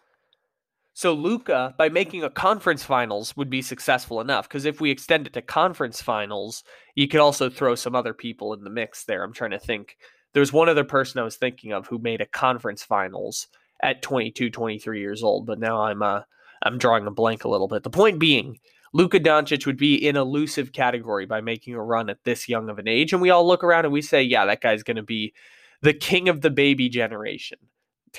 So 0.93 1.13
Luka, 1.13 1.75
by 1.77 1.87
making 1.87 2.23
a 2.23 2.29
conference 2.29 2.83
finals, 2.83 3.37
would 3.37 3.49
be 3.49 3.61
successful 3.61 4.19
enough. 4.19 4.49
Because 4.49 4.65
if 4.65 4.81
we 4.81 4.91
extend 4.91 5.27
it 5.27 5.33
to 5.33 5.41
conference 5.41 6.01
finals, 6.01 6.63
you 6.95 7.07
could 7.07 7.21
also 7.21 7.49
throw 7.49 7.75
some 7.75 7.95
other 7.95 8.13
people 8.13 8.53
in 8.53 8.63
the 8.63 8.69
mix 8.69 9.05
there. 9.05 9.23
I'm 9.23 9.33
trying 9.33 9.51
to 9.51 9.59
think 9.59 9.95
there's 10.33 10.51
one 10.51 10.67
other 10.67 10.83
person 10.83 11.19
I 11.19 11.23
was 11.23 11.37
thinking 11.37 11.71
of 11.71 11.87
who 11.87 11.99
made 11.99 12.21
a 12.21 12.25
conference 12.25 12.83
finals 12.83 13.47
at 13.81 14.01
22, 14.01 14.49
23 14.49 14.99
years 14.99 15.23
old, 15.23 15.45
but 15.45 15.59
now 15.59 15.83
I'm 15.83 16.01
uh, 16.01 16.23
I'm 16.63 16.77
drawing 16.77 17.07
a 17.07 17.11
blank 17.11 17.45
a 17.45 17.49
little 17.49 17.69
bit. 17.69 17.83
The 17.83 17.89
point 17.89 18.19
being, 18.19 18.59
Luka 18.91 19.19
Doncic 19.19 19.65
would 19.65 19.77
be 19.77 19.95
in 19.95 20.17
elusive 20.17 20.73
category 20.73 21.25
by 21.25 21.39
making 21.39 21.75
a 21.75 21.81
run 21.81 22.09
at 22.09 22.23
this 22.25 22.49
young 22.49 22.69
of 22.69 22.79
an 22.79 22.87
age, 22.87 23.13
and 23.13 23.21
we 23.21 23.29
all 23.29 23.47
look 23.47 23.63
around 23.63 23.85
and 23.85 23.93
we 23.93 24.01
say, 24.01 24.21
yeah, 24.21 24.45
that 24.45 24.61
guy's 24.61 24.83
going 24.83 24.97
to 24.97 25.03
be 25.03 25.33
the 25.81 25.93
king 25.93 26.27
of 26.27 26.41
the 26.41 26.49
baby 26.49 26.89
generation. 26.89 27.59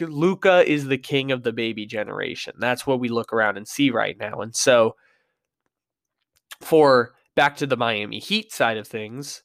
Luka 0.01 0.69
is 0.71 0.87
the 0.87 0.99
king 0.99 1.33
of 1.33 1.43
the 1.43 1.53
baby 1.53 1.87
generation. 1.87 2.55
That's 2.59 2.87
what 2.87 3.01
we 3.01 3.09
look 3.09 3.33
around 3.33 3.57
and 3.57 3.67
see 3.67 3.91
right 3.91 4.17
now. 4.19 4.41
And 4.41 4.55
so, 4.55 4.97
for 6.61 7.13
back 7.35 7.57
to 7.57 7.67
the 7.67 7.77
Miami 7.77 8.19
Heat 8.19 8.53
side 8.53 8.77
of 8.77 8.87
things, 8.87 9.43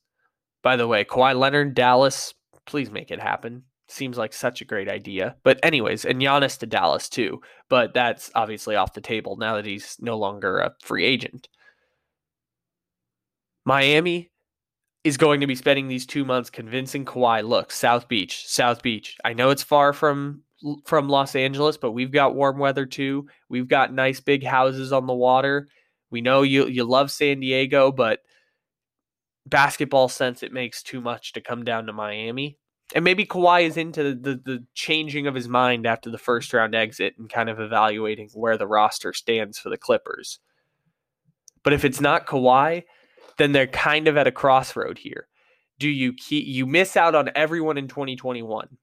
by 0.64 0.76
the 0.76 0.88
way, 0.88 1.04
Kawhi 1.04 1.38
Leonard, 1.38 1.76
Dallas, 1.76 2.34
please 2.66 2.92
make 2.92 3.12
it 3.12 3.22
happen. 3.22 3.64
Seems 3.88 4.18
like 4.18 4.34
such 4.34 4.62
a 4.62 4.66
great 4.66 4.90
idea. 4.90 5.36
But 5.44 5.60
anyways, 5.64 6.06
and 6.06 6.20
Giannis 6.20 6.58
to 6.60 6.66
Dallas 6.66 7.08
too. 7.08 7.42
But 7.70 7.94
that's 7.94 8.32
obviously 8.34 8.76
off 8.76 8.94
the 8.94 9.02
table 9.02 9.38
now 9.38 9.56
that 9.56 9.66
he's 9.66 9.96
no 10.00 10.18
longer 10.18 10.60
a 10.60 10.74
free 10.82 11.06
agent. 11.06 11.48
Miami 13.64 14.32
is 15.06 15.18
going 15.18 15.40
to 15.40 15.48
be 15.48 15.54
spending 15.54 15.88
these 15.88 16.08
two 16.08 16.26
months 16.26 16.50
convincing 16.50 17.06
Kawhi, 17.06 17.48
look, 17.48 17.72
South 17.72 18.08
Beach, 18.08 18.44
South 18.48 18.82
Beach. 18.82 19.16
I 19.24 19.34
know 19.34 19.52
it's 19.52 19.64
far 19.64 19.94
from 19.94 20.42
from 20.84 21.08
Los 21.10 21.36
Angeles, 21.36 21.78
but 21.78 21.92
we've 21.92 22.12
got 22.12 22.34
warm 22.34 22.58
weather 22.58 22.88
too. 22.88 23.28
We've 23.48 23.68
got 23.68 23.94
nice 23.94 24.20
big 24.20 24.44
houses 24.44 24.92
on 24.92 25.06
the 25.06 25.14
water. 25.14 25.68
We 26.10 26.22
know 26.22 26.42
you 26.42 26.66
you 26.66 26.84
love 26.86 27.12
San 27.12 27.40
Diego, 27.40 27.92
but 27.92 28.22
basketball 29.46 30.10
sense, 30.10 30.42
it 30.42 30.52
makes 30.52 30.82
too 30.82 31.00
much 31.00 31.34
to 31.34 31.42
come 31.42 31.64
down 31.64 31.86
to 31.86 31.94
Miami. 31.94 32.58
And 32.96 33.04
maybe 33.04 33.28
Kawhi 33.28 33.64
is 33.64 33.78
into 33.78 34.04
the, 34.04 34.16
the, 34.16 34.42
the 34.44 34.66
changing 34.74 35.28
of 35.28 35.36
his 35.36 35.48
mind 35.48 35.86
after 35.86 36.10
the 36.10 36.18
first 36.18 36.52
round 36.52 36.74
exit 36.74 37.14
and 37.20 37.30
kind 37.30 37.50
of 37.50 37.60
evaluating 37.60 38.30
where 38.34 38.58
the 38.58 38.68
roster 38.68 39.14
stands 39.14 39.60
for 39.60 39.70
the 39.70 39.78
Clippers. 39.78 40.40
But 41.64 41.74
if 41.74 41.86
it's 41.86 42.02
not 42.02 42.28
Kawhi, 42.28 42.84
then 43.38 43.52
they're 43.52 43.68
kind 43.68 44.08
of 44.08 44.18
at 44.18 44.28
a 44.28 44.32
crossroad 44.32 44.98
here. 44.98 45.28
Do 45.80 45.90
you 45.90 46.14
keep 46.14 46.48
you 46.48 46.66
miss 46.66 46.96
out 46.96 47.16
on 47.16 47.32
everyone 47.36 47.78
in 47.78 47.88
2021? 47.88 48.78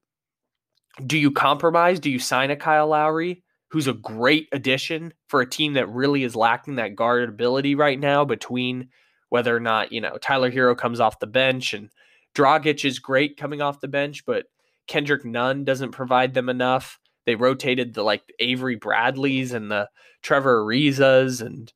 Do 1.07 1.17
you 1.17 1.31
compromise? 1.31 2.01
Do 2.01 2.11
you 2.11 2.19
sign 2.19 2.51
a 2.51 2.57
Kyle 2.57 2.89
Lowry, 2.89 3.43
who's 3.69 3.89
a 3.89 3.95
great 3.95 4.49
addition 4.53 5.15
for 5.29 5.41
a 5.41 5.49
team 5.49 5.73
that 5.75 5.89
really 5.89 6.23
is 6.23 6.37
lacking 6.37 6.77
that 6.77 6.95
guard 6.95 7.29
ability 7.29 7.75
right 7.75 7.99
now 7.99 8.25
between 8.25 8.89
whether 9.31 9.57
or 9.57 9.61
not, 9.61 9.93
you 9.93 10.01
know, 10.03 10.19
Tyler 10.19 10.51
Herro 10.51 10.77
comes 10.77 11.01
off 11.01 11.19
the 11.19 11.27
bench 11.27 11.73
and 11.73 11.89
Dragic 12.35 12.85
is 12.85 12.99
great 12.99 13.39
coming 13.39 13.63
off 13.63 13.81
the 13.81 13.89
bench, 13.89 14.27
but 14.27 14.45
Kendrick 14.87 15.25
Nunn 15.25 15.65
doesn't 15.65 15.93
provide 15.93 16.35
them 16.35 16.51
enough. 16.51 16.99
They 17.25 17.35
rotated 17.35 17.95
the 17.95 18.03
like 18.03 18.23
Avery 18.41 18.77
Bradleys 18.77 19.55
and 19.55 19.71
the 19.71 19.89
Trevor 20.23 20.65
Arizas 20.65 21.41
and 21.41 21.73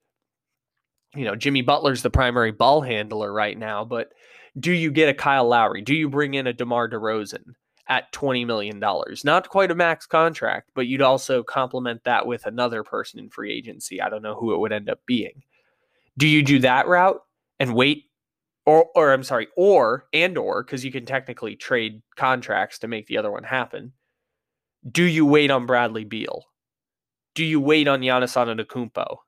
you 1.17 1.25
know, 1.25 1.37
Jimmy 1.37 1.63
Butler's 1.63 2.03
the 2.03 2.11
primary 2.11 2.53
ball 2.53 2.81
handler 2.81 3.33
right 3.33 3.59
now, 3.59 3.85
but 3.85 4.13
do 4.59 4.73
you 4.73 4.91
get 4.91 5.09
a 5.09 5.15
Kyle 5.15 5.49
Lowry? 5.49 5.83
Do 5.83 5.95
you 5.95 6.09
bring 6.09 6.35
in 6.35 6.47
a 6.47 6.53
DeMar 6.53 6.89
DeRozan 6.89 7.55
at 7.89 8.13
$20 8.13 8.47
million? 8.47 8.79
Not 9.25 9.49
quite 9.49 9.71
a 9.71 9.75
max 9.75 10.07
contract, 10.07 10.71
but 10.75 10.87
you'd 10.87 11.03
also 11.03 11.43
complement 11.43 12.05
that 12.05 12.27
with 12.27 12.47
another 12.47 12.83
person 12.83 13.19
in 13.19 13.29
free 13.29 13.53
agency. 13.53 14.01
I 14.01 14.09
don't 14.09 14.23
know 14.23 14.35
who 14.35 14.55
it 14.55 14.59
would 14.59 14.73
end 14.73 14.89
up 14.89 15.01
being. 15.07 15.43
Do 16.17 16.27
you 16.27 16.43
do 16.43 16.61
that 16.61 16.87
route? 16.87 17.21
and 17.59 17.75
wait 17.75 18.05
or 18.65 18.87
or 18.95 19.13
I'm 19.13 19.23
sorry, 19.23 19.49
or 19.57 20.07
and 20.13 20.37
or 20.37 20.63
because 20.63 20.85
you 20.85 20.91
can 20.91 21.07
technically 21.07 21.57
trade 21.57 22.03
contracts 22.17 22.79
to 22.81 22.89
make 22.89 23.07
the 23.07 23.19
other 23.19 23.31
one 23.31 23.45
happen. 23.45 23.93
Do 24.91 25.05
you 25.05 25.25
wait 25.25 25.51
on 25.51 25.67
Bradley 25.67 26.05
Beal? 26.05 26.45
Do 27.35 27.45
you 27.45 27.61
wait 27.61 27.87
on 27.87 28.01
Giannis 28.01 28.37
Antetokounmpo? 28.37 29.19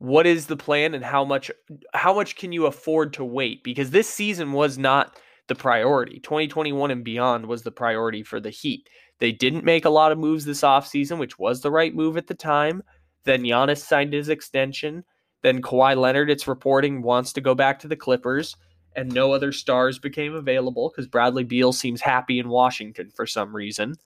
What 0.00 0.26
is 0.26 0.46
the 0.46 0.56
plan 0.56 0.94
and 0.94 1.04
how 1.04 1.24
much 1.24 1.50
how 1.92 2.14
much 2.14 2.34
can 2.34 2.52
you 2.52 2.66
afford 2.66 3.12
to 3.14 3.24
wait? 3.24 3.62
Because 3.62 3.90
this 3.90 4.08
season 4.08 4.52
was 4.52 4.78
not 4.78 5.16
the 5.46 5.54
priority. 5.54 6.20
2021 6.20 6.90
and 6.90 7.04
beyond 7.04 7.44
was 7.44 7.62
the 7.62 7.70
priority 7.70 8.22
for 8.22 8.40
the 8.40 8.50
Heat. 8.50 8.88
They 9.18 9.30
didn't 9.30 9.64
make 9.64 9.84
a 9.84 9.90
lot 9.90 10.10
of 10.10 10.18
moves 10.18 10.46
this 10.46 10.62
offseason, 10.62 11.18
which 11.18 11.38
was 11.38 11.60
the 11.60 11.70
right 11.70 11.94
move 11.94 12.16
at 12.16 12.28
the 12.28 12.34
time. 12.34 12.82
Then 13.24 13.42
Giannis 13.42 13.84
signed 13.84 14.14
his 14.14 14.30
extension. 14.30 15.04
Then 15.42 15.60
Kawhi 15.60 15.96
Leonard, 15.96 16.30
it's 16.30 16.48
reporting, 16.48 17.02
wants 17.02 17.34
to 17.34 17.40
go 17.40 17.54
back 17.54 17.78
to 17.80 17.88
the 17.88 17.96
Clippers, 17.96 18.56
and 18.96 19.12
no 19.12 19.32
other 19.32 19.52
stars 19.52 19.98
became 19.98 20.34
available 20.34 20.90
because 20.90 21.08
Bradley 21.08 21.44
Beal 21.44 21.72
seems 21.72 22.00
happy 22.00 22.38
in 22.38 22.48
Washington 22.48 23.10
for 23.14 23.26
some 23.26 23.54
reason. 23.54 23.96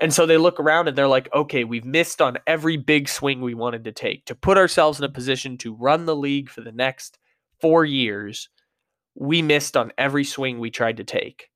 And 0.00 0.12
so 0.12 0.26
they 0.26 0.38
look 0.38 0.58
around 0.58 0.88
and 0.88 0.96
they're 0.96 1.06
like, 1.06 1.28
okay, 1.34 1.64
we've 1.64 1.84
missed 1.84 2.22
on 2.22 2.38
every 2.46 2.76
big 2.76 3.08
swing 3.08 3.40
we 3.40 3.54
wanted 3.54 3.84
to 3.84 3.92
take 3.92 4.24
to 4.26 4.34
put 4.34 4.56
ourselves 4.56 4.98
in 4.98 5.04
a 5.04 5.08
position 5.08 5.58
to 5.58 5.74
run 5.74 6.06
the 6.06 6.16
league 6.16 6.48
for 6.48 6.62
the 6.62 6.72
next 6.72 7.18
four 7.60 7.84
years. 7.84 8.48
We 9.14 9.42
missed 9.42 9.76
on 9.76 9.92
every 9.98 10.24
swing 10.24 10.58
we 10.58 10.70
tried 10.70 10.96
to 10.96 11.04
take. 11.04 11.50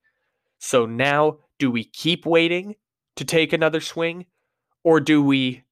So 0.58 0.86
now, 0.86 1.38
do 1.58 1.70
we 1.70 1.84
keep 1.84 2.26
waiting 2.26 2.76
to 3.16 3.24
take 3.24 3.52
another 3.52 3.80
swing 3.80 4.26
or 4.84 5.00
do 5.00 5.22
we 5.22 5.64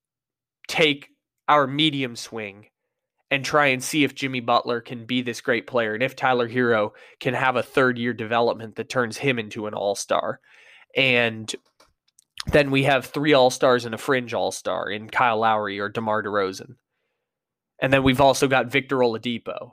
take 0.66 1.10
our 1.48 1.66
medium 1.66 2.16
swing 2.16 2.66
and 3.30 3.44
try 3.44 3.66
and 3.66 3.82
see 3.82 4.04
if 4.04 4.14
Jimmy 4.14 4.40
Butler 4.40 4.80
can 4.80 5.04
be 5.06 5.20
this 5.22 5.40
great 5.40 5.66
player 5.66 5.94
and 5.94 6.02
if 6.02 6.16
Tyler 6.16 6.48
Herro 6.48 6.92
can 7.20 7.34
have 7.34 7.56
a 7.56 7.62
third 7.62 7.98
year 7.98 8.12
development 8.12 8.76
that 8.76 8.88
turns 8.88 9.18
him 9.18 9.38
into 9.38 9.66
an 9.66 9.74
all 9.74 9.94
star. 9.94 10.40
And 10.96 11.52
then 12.46 12.70
we 12.70 12.84
have 12.84 13.06
three 13.06 13.32
all 13.32 13.50
stars 13.50 13.84
and 13.84 13.94
a 13.94 13.98
fringe 13.98 14.34
all 14.34 14.50
star 14.50 14.90
in 14.90 15.08
Kyle 15.08 15.38
Lowry 15.38 15.80
or 15.80 15.88
DeMar 15.88 16.22
DeRozan. 16.22 16.76
And 17.80 17.92
then 17.92 18.02
we've 18.02 18.20
also 18.20 18.48
got 18.48 18.70
Victor 18.70 18.98
Oladipo. 18.98 19.72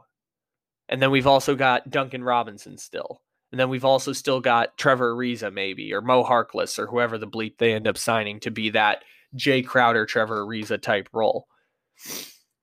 And 0.90 1.02
then 1.02 1.12
we've 1.12 1.28
also 1.28 1.56
got 1.56 1.90
Duncan 1.90 2.24
Robinson 2.24 2.78
still. 2.78 3.22
And 3.52 3.60
then 3.60 3.70
we've 3.70 3.86
also 3.86 4.14
still 4.14 4.40
got 4.40 4.78
Trevor 4.78 5.14
Ariza, 5.14 5.54
maybe, 5.54 5.94
or 5.94 6.02
Mo 6.02 6.24
Harkless, 6.24 6.80
or 6.80 6.88
whoever 6.88 7.18
the 7.18 7.28
bleep 7.28 7.58
they 7.58 7.74
end 7.74 7.88
up 7.88 7.98
signing 7.98 8.40
to 8.42 8.52
be 8.52 8.70
that 8.72 9.04
Jae 9.38 9.66
Crowder, 9.66 10.06
Trevor 10.06 10.46
Ariza 10.46 10.82
type 10.82 11.10
role. 11.14 11.48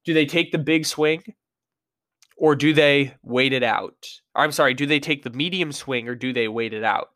Do 0.05 0.15
they 0.15 0.27
take 0.27 0.53
the 0.53 0.59
big 0.59 0.87
swing 0.87 1.23
or 2.37 2.55
do 2.55 2.73
they 2.73 3.15
wait 3.23 3.53
it 3.53 3.63
out? 3.63 4.07
I'm 4.35 4.53
sorry, 4.53 4.75
do 4.75 4.87
they 4.87 5.01
take 5.01 5.23
the 5.23 5.31
medium 5.31 5.73
swing 5.73 6.09
or 6.09 6.15
do 6.15 6.33
they 6.33 6.49
wait 6.49 6.73
it 6.73 6.85
out? 6.85 7.11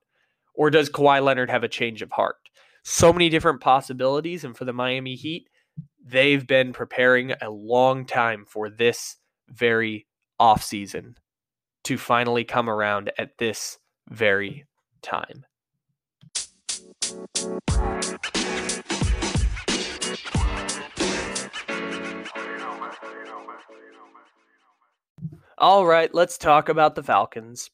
Or 0.54 0.68
does 0.68 0.90
Kawhi 0.90 1.22
Leonard 1.22 1.50
have 1.50 1.64
a 1.64 1.68
change 1.68 2.02
of 2.02 2.12
heart? 2.12 2.36
So 2.84 3.12
many 3.12 3.28
different 3.28 3.60
possibilities. 3.60 4.44
And 4.44 4.56
for 4.56 4.64
the 4.64 4.72
Miami 4.72 5.14
Heat, 5.14 5.48
they've 6.04 6.46
been 6.46 6.72
preparing 6.72 7.32
a 7.40 7.50
long 7.50 8.06
time 8.06 8.44
for 8.46 8.68
this 8.68 9.16
very 9.48 10.06
offseason 10.40 11.14
to 11.84 11.98
finally 11.98 12.44
come 12.44 12.68
around 12.68 13.12
at 13.18 13.38
this 13.38 13.78
very 14.08 14.64
time. 15.02 15.44
All 25.58 25.86
right, 25.86 26.12
let's 26.12 26.38
talk 26.38 26.68
about 26.68 26.96
the 26.96 27.04
Falcons. 27.04 27.70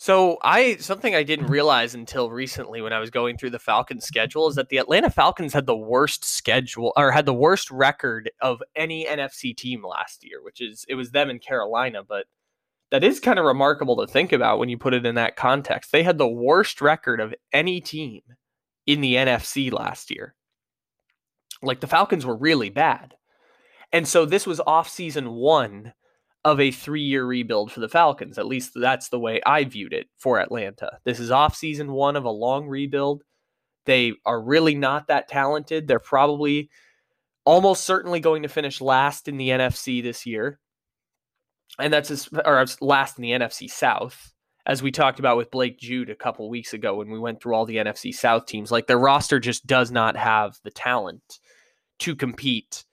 So 0.00 0.38
I 0.40 0.76
something 0.76 1.14
I 1.14 1.22
didn't 1.22 1.48
realize 1.48 1.94
until 1.94 2.30
recently 2.30 2.80
when 2.80 2.94
I 2.94 3.00
was 3.00 3.10
going 3.10 3.36
through 3.36 3.50
the 3.50 3.58
Falcons 3.58 4.06
schedule 4.06 4.48
is 4.48 4.54
that 4.54 4.70
the 4.70 4.78
Atlanta 4.78 5.10
Falcons 5.10 5.52
had 5.52 5.66
the 5.66 5.76
worst 5.76 6.24
schedule 6.24 6.94
or 6.96 7.10
had 7.10 7.26
the 7.26 7.34
worst 7.34 7.70
record 7.70 8.30
of 8.40 8.62
any 8.74 9.04
NFC 9.04 9.54
team 9.54 9.84
last 9.84 10.24
year, 10.24 10.42
which 10.42 10.62
is 10.62 10.86
it 10.88 10.94
was 10.94 11.10
them 11.10 11.28
in 11.28 11.38
Carolina, 11.38 12.02
but 12.02 12.24
that 12.90 13.04
is 13.04 13.20
kind 13.20 13.38
of 13.38 13.44
remarkable 13.44 13.94
to 13.98 14.10
think 14.10 14.32
about 14.32 14.58
when 14.58 14.70
you 14.70 14.78
put 14.78 14.94
it 14.94 15.04
in 15.04 15.16
that 15.16 15.36
context. 15.36 15.92
They 15.92 16.02
had 16.02 16.16
the 16.16 16.26
worst 16.26 16.80
record 16.80 17.20
of 17.20 17.34
any 17.52 17.82
team 17.82 18.22
in 18.86 19.02
the 19.02 19.16
NFC 19.16 19.70
last 19.70 20.10
year. 20.10 20.34
Like 21.62 21.80
the 21.80 21.86
Falcons 21.86 22.24
were 22.24 22.38
really 22.38 22.70
bad. 22.70 23.16
And 23.92 24.08
so 24.08 24.24
this 24.24 24.46
was 24.46 24.60
off 24.60 24.88
season 24.88 25.32
1 25.32 25.92
of 26.44 26.60
a 26.60 26.70
three 26.70 27.02
year 27.02 27.24
rebuild 27.24 27.70
for 27.70 27.80
the 27.80 27.88
Falcons. 27.88 28.38
At 28.38 28.46
least 28.46 28.72
that's 28.74 29.08
the 29.08 29.18
way 29.18 29.40
I 29.44 29.64
viewed 29.64 29.92
it 29.92 30.08
for 30.16 30.40
Atlanta. 30.40 30.98
This 31.04 31.20
is 31.20 31.30
off 31.30 31.54
season 31.54 31.92
one 31.92 32.16
of 32.16 32.24
a 32.24 32.30
long 32.30 32.66
rebuild. 32.66 33.22
They 33.86 34.12
are 34.24 34.40
really 34.40 34.74
not 34.74 35.08
that 35.08 35.28
talented. 35.28 35.86
They're 35.86 35.98
probably 35.98 36.70
almost 37.44 37.84
certainly 37.84 38.20
going 38.20 38.42
to 38.42 38.48
finish 38.48 38.80
last 38.80 39.28
in 39.28 39.36
the 39.36 39.48
NFC 39.48 40.02
this 40.02 40.26
year. 40.26 40.60
And 41.78 41.92
that's 41.92 42.10
as, 42.10 42.28
or 42.44 42.64
last 42.80 43.18
in 43.18 43.22
the 43.22 43.30
NFC 43.30 43.70
South, 43.70 44.32
as 44.66 44.82
we 44.82 44.90
talked 44.90 45.18
about 45.18 45.36
with 45.36 45.50
Blake 45.50 45.78
Jude 45.78 46.10
a 46.10 46.14
couple 46.14 46.48
weeks 46.50 46.74
ago 46.74 46.96
when 46.96 47.10
we 47.10 47.18
went 47.18 47.40
through 47.40 47.54
all 47.54 47.66
the 47.66 47.76
NFC 47.76 48.14
South 48.14 48.46
teams. 48.46 48.70
Like 48.70 48.86
their 48.86 48.98
roster 48.98 49.40
just 49.40 49.66
does 49.66 49.90
not 49.90 50.16
have 50.16 50.56
the 50.64 50.70
talent 50.70 51.38
to 52.00 52.16
compete 52.16 52.84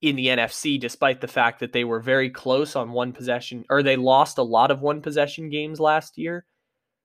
in 0.00 0.16
the 0.16 0.26
NFC, 0.26 0.78
despite 0.78 1.20
the 1.20 1.28
fact 1.28 1.60
that 1.60 1.72
they 1.72 1.84
were 1.84 2.00
very 2.00 2.30
close 2.30 2.76
on 2.76 2.92
one 2.92 3.12
possession, 3.12 3.64
or 3.68 3.82
they 3.82 3.96
lost 3.96 4.38
a 4.38 4.42
lot 4.42 4.70
of 4.70 4.80
one 4.80 5.00
possession 5.00 5.50
games 5.50 5.80
last 5.80 6.18
year. 6.18 6.44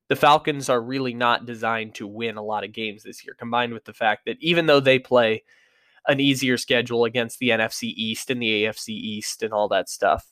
The 0.09 0.15
Falcons 0.15 0.69
are 0.69 0.81
really 0.81 1.13
not 1.13 1.45
designed 1.45 1.95
to 1.95 2.07
win 2.07 2.37
a 2.37 2.43
lot 2.43 2.63
of 2.63 2.73
games 2.73 3.03
this 3.03 3.25
year, 3.25 3.35
combined 3.37 3.73
with 3.73 3.85
the 3.85 3.93
fact 3.93 4.25
that 4.25 4.37
even 4.41 4.67
though 4.67 4.79
they 4.79 4.99
play 4.99 5.43
an 6.07 6.19
easier 6.19 6.57
schedule 6.57 7.05
against 7.05 7.39
the 7.39 7.49
NFC 7.49 7.93
East 7.95 8.29
and 8.29 8.41
the 8.41 8.65
AFC 8.65 8.89
East 8.89 9.41
and 9.41 9.53
all 9.53 9.69
that 9.69 9.89
stuff, 9.89 10.27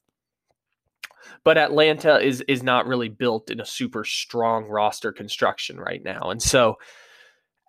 but 1.44 1.58
Atlanta 1.58 2.20
is 2.20 2.42
is 2.42 2.62
not 2.64 2.88
really 2.88 3.10
built 3.10 3.50
in 3.50 3.60
a 3.60 3.66
super 3.66 4.04
strong 4.04 4.66
roster 4.66 5.12
construction 5.12 5.80
right 5.80 6.04
now. 6.04 6.30
And 6.30 6.42
so 6.42 6.78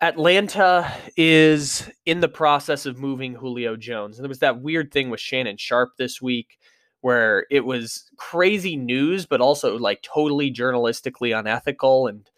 Atlanta 0.03 0.93
is 1.15 1.89
in 2.05 2.19
the 2.19 2.27
process 2.27 2.85
of 2.85 2.99
moving 2.99 3.33
Julio 3.35 3.77
Jones. 3.77 4.17
And 4.17 4.25
there 4.25 4.29
was 4.29 4.39
that 4.39 4.61
weird 4.61 4.91
thing 4.91 5.09
with 5.09 5.21
Shannon 5.21 5.55
Sharpe 5.55 5.95
this 5.97 6.21
week 6.21 6.59
where 6.99 7.45
it 7.49 7.61
was 7.63 8.11
crazy 8.17 8.75
news, 8.75 9.25
but 9.25 9.39
also 9.39 9.77
like 9.77 10.01
totally 10.01 10.51
journalistically 10.51 11.37
unethical. 11.37 12.07
And, 12.07 12.29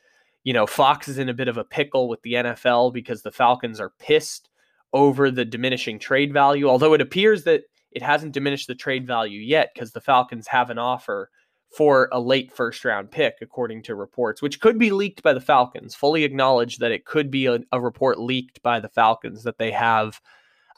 you 0.44 0.54
know, 0.54 0.68
Fox 0.68 1.08
is 1.08 1.18
in 1.18 1.28
a 1.28 1.34
bit 1.34 1.48
of 1.48 1.58
a 1.58 1.64
pickle 1.64 2.08
with 2.08 2.22
the 2.22 2.34
NFL 2.34 2.94
because 2.94 3.24
the 3.24 3.32
Falcons 3.32 3.80
are 3.80 3.94
pissed 3.98 4.48
over 4.94 5.32
the 5.32 5.44
diminishing 5.44 5.98
trade 5.98 6.32
value, 6.32 6.70
although 6.70 6.94
it 6.94 7.02
appears 7.02 7.46
that 7.46 7.64
it 7.92 8.04
hasn't 8.04 8.34
diminished 8.34 8.68
the 8.68 8.76
trade 8.76 9.08
value 9.08 9.40
yet 9.40 9.72
because 9.74 9.92
the 9.92 10.02
Falcons 10.02 10.46
have 10.46 10.70
an 10.70 10.78
offer 10.78 11.32
for 11.76 12.08
a 12.14 12.20
late 12.20 12.54
first 12.54 12.86
round 12.86 13.12
pick, 13.12 13.36
according 13.42 13.84
to 13.84 13.96
reports, 13.96 14.42
which 14.42 14.62
could 14.62 14.80
be 14.80 14.92
leaked 14.92 15.22
by 15.22 15.34
the 15.34 15.42
Falcons. 15.42 15.94
Fully 15.94 16.24
acknowledge 16.24 16.78
that 16.78 16.92
it 16.92 17.04
could 17.04 17.30
be 17.30 17.48
a, 17.48 17.60
a 17.74 17.82
report 17.82 18.18
leaked 18.18 18.62
by 18.64 18.80
the 18.80 18.88
Falcons 18.88 19.44
that 19.44 19.58
they 19.58 19.72
have 19.72 20.22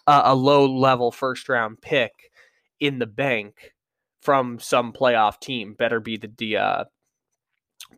a, 0.08 0.22
a 0.26 0.36
low 0.36 0.66
level 0.66 1.12
first 1.12 1.50
round 1.50 1.80
pick 1.82 2.32
in 2.80 2.98
the 2.98 3.06
bank 3.06 3.74
from 4.22 4.60
some 4.60 4.92
playoff 4.92 5.40
team. 5.40 5.76
Better 5.76 6.00
be 6.00 6.18
the 6.18 6.58
uh, 6.58 6.84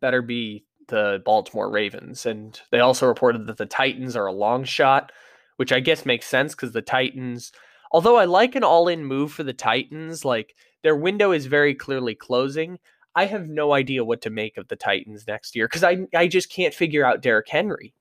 better 0.02 0.22
be 0.22 0.66
the 0.90 1.22
Baltimore 1.24 1.70
Ravens. 1.72 2.26
And 2.26 2.60
they 2.72 2.82
also 2.82 3.08
reported 3.08 3.48
that 3.48 3.58
the 3.58 3.66
Titans 3.66 4.18
are 4.18 4.26
a 4.26 4.34
long 4.34 4.66
shot, 4.66 5.12
which 5.56 5.72
I 5.72 5.80
guess 5.80 6.06
makes 6.06 6.28
sense 6.28 6.54
because 6.54 6.74
the 6.74 6.82
Titans, 6.82 7.54
although 7.92 8.18
I 8.18 8.26
like 8.26 8.56
an 8.56 8.64
all 8.64 8.90
in 8.90 9.06
move 9.06 9.32
for 9.32 9.44
the 9.44 9.54
Titans, 9.54 10.26
like 10.26 10.56
their 10.84 10.96
window 10.96 11.32
is 11.32 11.46
very 11.46 11.76
clearly 11.76 12.16
closing. 12.16 12.80
I 13.16 13.26
have 13.26 13.50
no 13.50 13.74
idea 13.74 14.06
what 14.06 14.22
to 14.22 14.30
make 14.30 14.58
of 14.58 14.68
the 14.68 14.76
Titans 14.76 15.28
next 15.28 15.56
year 15.56 15.68
because 15.68 15.84
I, 15.84 16.08
I 16.16 16.28
just 16.28 16.50
can't 16.52 16.74
figure 16.74 17.06
out 17.06 17.22
Derrick 17.22 17.50
Henry. 17.50 17.94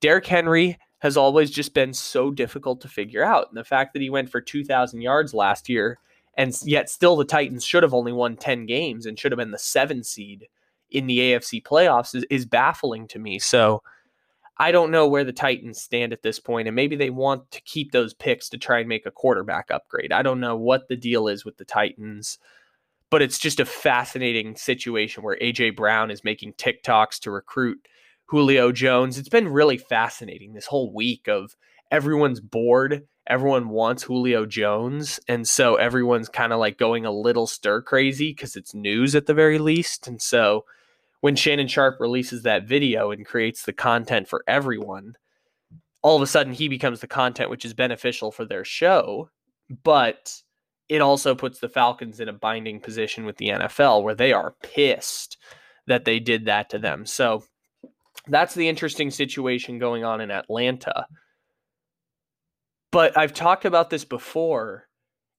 Derrick 0.00 0.26
Henry 0.26 0.78
has 0.98 1.16
always 1.16 1.50
just 1.50 1.74
been 1.74 1.92
so 1.92 2.30
difficult 2.30 2.80
to 2.80 2.88
figure 2.88 3.22
out. 3.22 3.48
And 3.48 3.56
the 3.56 3.64
fact 3.64 3.92
that 3.92 4.02
he 4.02 4.10
went 4.10 4.30
for 4.30 4.40
2,000 4.40 5.00
yards 5.00 5.34
last 5.34 5.68
year, 5.68 5.98
and 6.36 6.56
yet 6.64 6.90
still 6.90 7.16
the 7.16 7.24
Titans 7.24 7.64
should 7.64 7.82
have 7.82 7.94
only 7.94 8.12
won 8.12 8.36
10 8.36 8.66
games 8.66 9.06
and 9.06 9.18
should 9.18 9.32
have 9.32 9.38
been 9.38 9.50
the 9.50 9.58
seven 9.58 10.02
seed 10.02 10.48
in 10.90 11.06
the 11.06 11.18
AFC 11.18 11.62
playoffs 11.62 12.14
is, 12.14 12.24
is 12.30 12.46
baffling 12.46 13.08
to 13.08 13.18
me. 13.18 13.38
So 13.38 13.82
I 14.58 14.72
don't 14.72 14.90
know 14.90 15.06
where 15.06 15.24
the 15.24 15.32
Titans 15.32 15.82
stand 15.82 16.12
at 16.12 16.22
this 16.22 16.38
point, 16.38 16.68
and 16.68 16.74
maybe 16.74 16.96
they 16.96 17.10
want 17.10 17.50
to 17.50 17.60
keep 17.62 17.92
those 17.92 18.14
picks 18.14 18.48
to 18.50 18.58
try 18.58 18.78
and 18.78 18.88
make 18.88 19.06
a 19.06 19.10
quarterback 19.10 19.70
upgrade. 19.70 20.12
I 20.12 20.22
don't 20.22 20.40
know 20.40 20.56
what 20.56 20.88
the 20.88 20.96
deal 20.96 21.28
is 21.28 21.44
with 21.44 21.58
the 21.58 21.64
Titans, 21.64 22.38
but 23.10 23.22
it's 23.22 23.38
just 23.38 23.60
a 23.60 23.66
fascinating 23.66 24.56
situation 24.56 25.22
where 25.22 25.38
AJ 25.38 25.76
Brown 25.76 26.10
is 26.10 26.24
making 26.24 26.54
TikToks 26.54 27.20
to 27.20 27.30
recruit 27.30 27.86
Julio 28.26 28.72
Jones. 28.72 29.18
It's 29.18 29.28
been 29.28 29.48
really 29.48 29.78
fascinating 29.78 30.54
this 30.54 30.66
whole 30.66 30.92
week 30.92 31.28
of 31.28 31.54
everyone's 31.90 32.40
bored 32.40 33.06
everyone 33.26 33.68
wants 33.68 34.04
Julio 34.04 34.46
Jones. 34.46 35.18
And 35.28 35.46
so 35.46 35.76
everyone's 35.76 36.28
kind 36.28 36.52
of 36.52 36.60
like 36.60 36.78
going 36.78 37.04
a 37.04 37.10
little 37.10 37.46
stir 37.46 37.82
crazy 37.82 38.30
because 38.30 38.56
it's 38.56 38.74
news 38.74 39.14
at 39.14 39.26
the 39.26 39.34
very 39.34 39.58
least. 39.58 40.06
And 40.06 40.20
so 40.20 40.64
when 41.26 41.34
Shannon 41.34 41.66
Sharpe 41.66 41.98
releases 41.98 42.44
that 42.44 42.68
video 42.68 43.10
and 43.10 43.26
creates 43.26 43.64
the 43.64 43.72
content 43.72 44.28
for 44.28 44.44
everyone, 44.46 45.16
all 46.00 46.14
of 46.14 46.22
a 46.22 46.26
sudden 46.28 46.52
he 46.52 46.68
becomes 46.68 47.00
the 47.00 47.08
content 47.08 47.50
which 47.50 47.64
is 47.64 47.74
beneficial 47.74 48.30
for 48.30 48.44
their 48.44 48.64
show. 48.64 49.28
But 49.82 50.32
it 50.88 51.00
also 51.00 51.34
puts 51.34 51.58
the 51.58 51.68
Falcons 51.68 52.20
in 52.20 52.28
a 52.28 52.32
binding 52.32 52.78
position 52.78 53.24
with 53.24 53.38
the 53.38 53.48
NFL 53.48 54.04
where 54.04 54.14
they 54.14 54.32
are 54.32 54.54
pissed 54.62 55.36
that 55.88 56.04
they 56.04 56.20
did 56.20 56.44
that 56.44 56.70
to 56.70 56.78
them. 56.78 57.04
So 57.04 57.42
that's 58.28 58.54
the 58.54 58.68
interesting 58.68 59.10
situation 59.10 59.80
going 59.80 60.04
on 60.04 60.20
in 60.20 60.30
Atlanta. 60.30 61.08
But 62.92 63.18
I've 63.18 63.34
talked 63.34 63.64
about 63.64 63.90
this 63.90 64.04
before, 64.04 64.85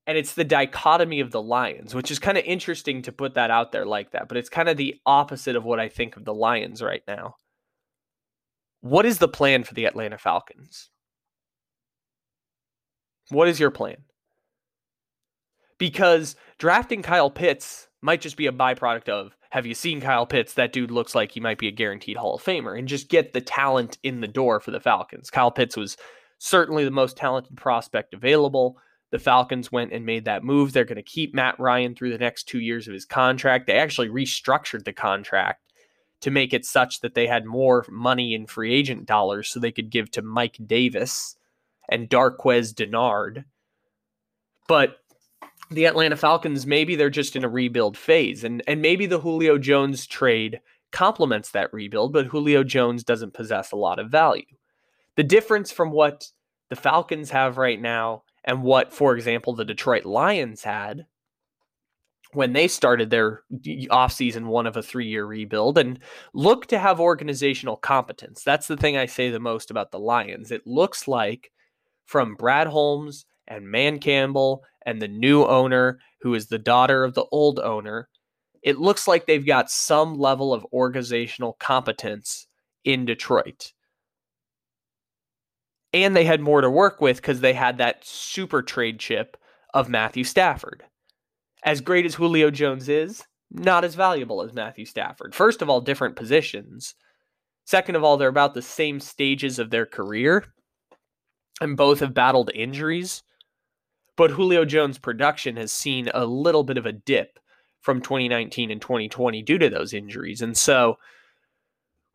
and 0.07 0.17
it's 0.17 0.33
the 0.33 0.45
dichotomy 0.45 1.19
of 1.19 1.31
the 1.31 1.41
Lions, 1.41 1.93
which 1.93 2.09
is 2.09 2.17
kind 2.17 2.37
of 2.37 2.45
interesting 2.45 3.01
to 3.03 3.11
put 3.11 3.33
that 3.33 3.51
out 3.51 3.73
there 3.73 3.85
like 3.85 4.11
that. 4.11 4.29
But 4.29 4.37
it's 4.37 4.49
kind 4.49 4.69
of 4.69 4.77
the 4.77 4.95
opposite 5.05 5.57
of 5.57 5.65
what 5.65 5.81
I 5.81 5.89
think 5.89 6.15
of 6.15 6.23
the 6.23 6.33
Lions 6.33 6.81
right 6.81 7.03
now. 7.07 7.35
What 8.79 9.05
is 9.05 9.19
the 9.19 9.27
plan 9.27 9.65
for 9.65 9.73
the 9.73 9.85
Atlanta 9.85 10.17
Falcons? 10.17 10.89
What 13.29 13.49
is 13.49 13.59
your 13.59 13.69
plan? 13.69 13.97
Because 15.77 16.37
drafting 16.57 17.01
Kyle 17.01 17.29
Pitts 17.29 17.89
might 18.01 18.21
just 18.21 18.37
be 18.37 18.47
a 18.47 18.53
byproduct 18.53 19.09
of 19.09 19.35
have 19.49 19.65
you 19.65 19.73
seen 19.73 19.99
Kyle 19.99 20.25
Pitts? 20.25 20.53
That 20.53 20.71
dude 20.71 20.91
looks 20.91 21.15
like 21.15 21.31
he 21.31 21.41
might 21.41 21.57
be 21.57 21.67
a 21.67 21.71
guaranteed 21.71 22.15
Hall 22.15 22.35
of 22.35 22.43
Famer 22.43 22.79
and 22.79 22.87
just 22.87 23.09
get 23.09 23.33
the 23.33 23.41
talent 23.41 23.97
in 24.03 24.21
the 24.21 24.27
door 24.27 24.61
for 24.61 24.71
the 24.71 24.79
Falcons. 24.79 25.29
Kyle 25.29 25.51
Pitts 25.51 25.75
was 25.75 25.97
certainly 26.37 26.85
the 26.85 26.91
most 26.91 27.17
talented 27.17 27.57
prospect 27.57 28.13
available. 28.13 28.77
The 29.09 29.19
Falcons 29.19 29.71
went 29.71 29.93
and 29.93 30.05
made 30.05 30.25
that 30.25 30.43
move. 30.43 30.73
They're 30.73 30.83
going 30.83 30.97
to 30.97 31.01
keep 31.01 31.33
Matt 31.33 31.59
Ryan 31.59 31.95
through 31.95 32.11
the 32.11 32.17
next 32.17 32.43
two 32.43 32.59
years 32.59 32.87
of 32.87 32.93
his 32.93 33.05
contract. 33.05 33.67
They 33.67 33.77
actually 33.77 34.09
restructured 34.09 34.83
the 34.83 34.93
contract 34.93 35.61
to 36.21 36.31
make 36.31 36.53
it 36.53 36.65
such 36.65 37.01
that 37.01 37.13
they 37.13 37.27
had 37.27 37.45
more 37.45 37.85
money 37.89 38.33
in 38.33 38.47
free 38.47 38.73
agent 38.73 39.05
dollars 39.05 39.47
so 39.47 39.59
they 39.59 39.71
could 39.71 39.89
give 39.89 40.11
to 40.11 40.21
Mike 40.21 40.57
Davis 40.65 41.37
and 41.89 42.09
Darqueze 42.09 42.73
Dennard. 42.73 43.45
But 44.67 44.97
the 45.69 45.85
Atlanta 45.85 46.17
Falcons, 46.17 46.65
maybe 46.65 46.95
they're 46.95 47.09
just 47.09 47.35
in 47.35 47.43
a 47.43 47.49
rebuild 47.49 47.97
phase. 47.97 48.43
And, 48.43 48.61
and 48.67 48.81
maybe 48.81 49.05
the 49.05 49.19
Julio 49.19 49.57
Jones 49.57 50.05
trade 50.05 50.59
complements 50.91 51.51
that 51.51 51.73
rebuild, 51.73 52.13
but 52.13 52.27
Julio 52.27 52.63
Jones 52.63 53.03
doesn't 53.03 53.33
possess 53.33 53.71
a 53.71 53.77
lot 53.77 53.99
of 53.99 54.09
value. 54.09 54.45
The 55.15 55.23
difference 55.23 55.71
from 55.71 55.91
what 55.91 56.29
the 56.69 56.75
Falcons 56.75 57.29
have 57.31 57.57
right 57.57 57.79
now 57.79 58.23
and 58.47 58.63
what, 58.63 58.93
for 58.93 59.15
example, 59.15 59.53
the 59.53 59.65
Detroit 59.65 60.05
Lions 60.05 60.63
had 60.63 61.05
when 62.33 62.53
they 62.53 62.67
started 62.67 63.09
their 63.09 63.43
offseason 63.51 64.45
one 64.45 64.65
of 64.65 64.77
a 64.77 64.81
three 64.81 65.07
year 65.07 65.25
rebuild 65.25 65.77
and 65.77 65.99
look 66.33 66.65
to 66.67 66.79
have 66.79 66.99
organizational 66.99 67.77
competence. 67.77 68.43
That's 68.43 68.67
the 68.67 68.77
thing 68.77 68.97
I 68.97 69.05
say 69.05 69.29
the 69.29 69.39
most 69.39 69.69
about 69.69 69.91
the 69.91 69.99
Lions. 69.99 70.51
It 70.51 70.65
looks 70.65 71.07
like 71.07 71.51
from 72.05 72.35
Brad 72.35 72.67
Holmes 72.67 73.25
and 73.47 73.71
Dan 73.71 73.99
Campbell 73.99 74.63
and 74.85 75.01
the 75.01 75.07
new 75.07 75.45
owner, 75.45 75.99
who 76.21 76.33
is 76.33 76.47
the 76.47 76.57
daughter 76.57 77.03
of 77.03 77.13
the 77.13 77.25
old 77.31 77.59
owner, 77.59 78.07
it 78.63 78.77
looks 78.77 79.07
like 79.07 79.25
they've 79.25 79.45
got 79.45 79.69
some 79.69 80.17
level 80.17 80.53
of 80.53 80.65
organizational 80.73 81.53
competence 81.59 82.47
in 82.83 83.05
Detroit. 83.05 83.73
And 85.93 86.15
they 86.15 86.25
had 86.25 86.41
more 86.41 86.61
to 86.61 86.69
work 86.69 87.01
with 87.01 87.17
because 87.17 87.39
they 87.39 87.53
had 87.53 87.77
that 87.77 88.05
super 88.05 88.61
trade 88.61 88.99
chip 88.99 89.37
of 89.73 89.89
Matthew 89.89 90.23
Stafford. 90.23 90.83
As 91.63 91.81
great 91.81 92.05
as 92.05 92.15
Julio 92.15 92.51
Jones 92.51 92.89
is, 92.89 93.25
not 93.49 93.83
as 93.83 93.95
valuable 93.95 94.41
as 94.41 94.53
Matthew 94.53 94.85
Stafford. 94.85 95.33
First 95.33 95.61
of 95.61 95.69
all, 95.69 95.81
different 95.81 96.15
positions. 96.15 96.95
Second 97.65 97.95
of 97.95 98.03
all, 98.03 98.17
they're 98.17 98.27
about 98.29 98.53
the 98.53 98.61
same 98.61 98.99
stages 98.99 99.59
of 99.59 99.69
their 99.69 99.85
career, 99.85 100.45
and 101.59 101.77
both 101.77 101.99
have 101.99 102.13
battled 102.13 102.51
injuries. 102.53 103.23
But 104.15 104.31
Julio 104.31 104.65
Jones' 104.65 104.97
production 104.97 105.57
has 105.57 105.71
seen 105.71 106.09
a 106.13 106.25
little 106.25 106.63
bit 106.63 106.77
of 106.77 106.85
a 106.85 106.91
dip 106.91 107.39
from 107.81 108.01
2019 108.01 108.71
and 108.71 108.81
2020 108.81 109.41
due 109.43 109.57
to 109.57 109.69
those 109.69 109.93
injuries. 109.93 110.41
And 110.41 110.57
so 110.57 110.97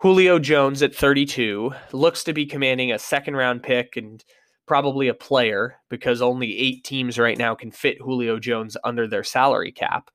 Julio 0.02 0.40
Jones 0.40 0.82
at 0.82 0.96
32 0.96 1.70
looks 1.92 2.24
to 2.24 2.32
be 2.32 2.44
commanding 2.44 2.90
a 2.90 2.98
second 2.98 3.36
round 3.36 3.62
pick 3.62 3.96
and 3.96 4.24
probably 4.66 5.06
a 5.06 5.14
player 5.14 5.76
because 5.90 6.20
only 6.20 6.58
eight 6.58 6.82
teams 6.82 7.20
right 7.20 7.38
now 7.38 7.54
can 7.54 7.70
fit 7.70 7.98
Julio 8.00 8.40
Jones 8.40 8.76
under 8.82 9.06
their 9.06 9.22
salary 9.22 9.70
cap. 9.70 10.10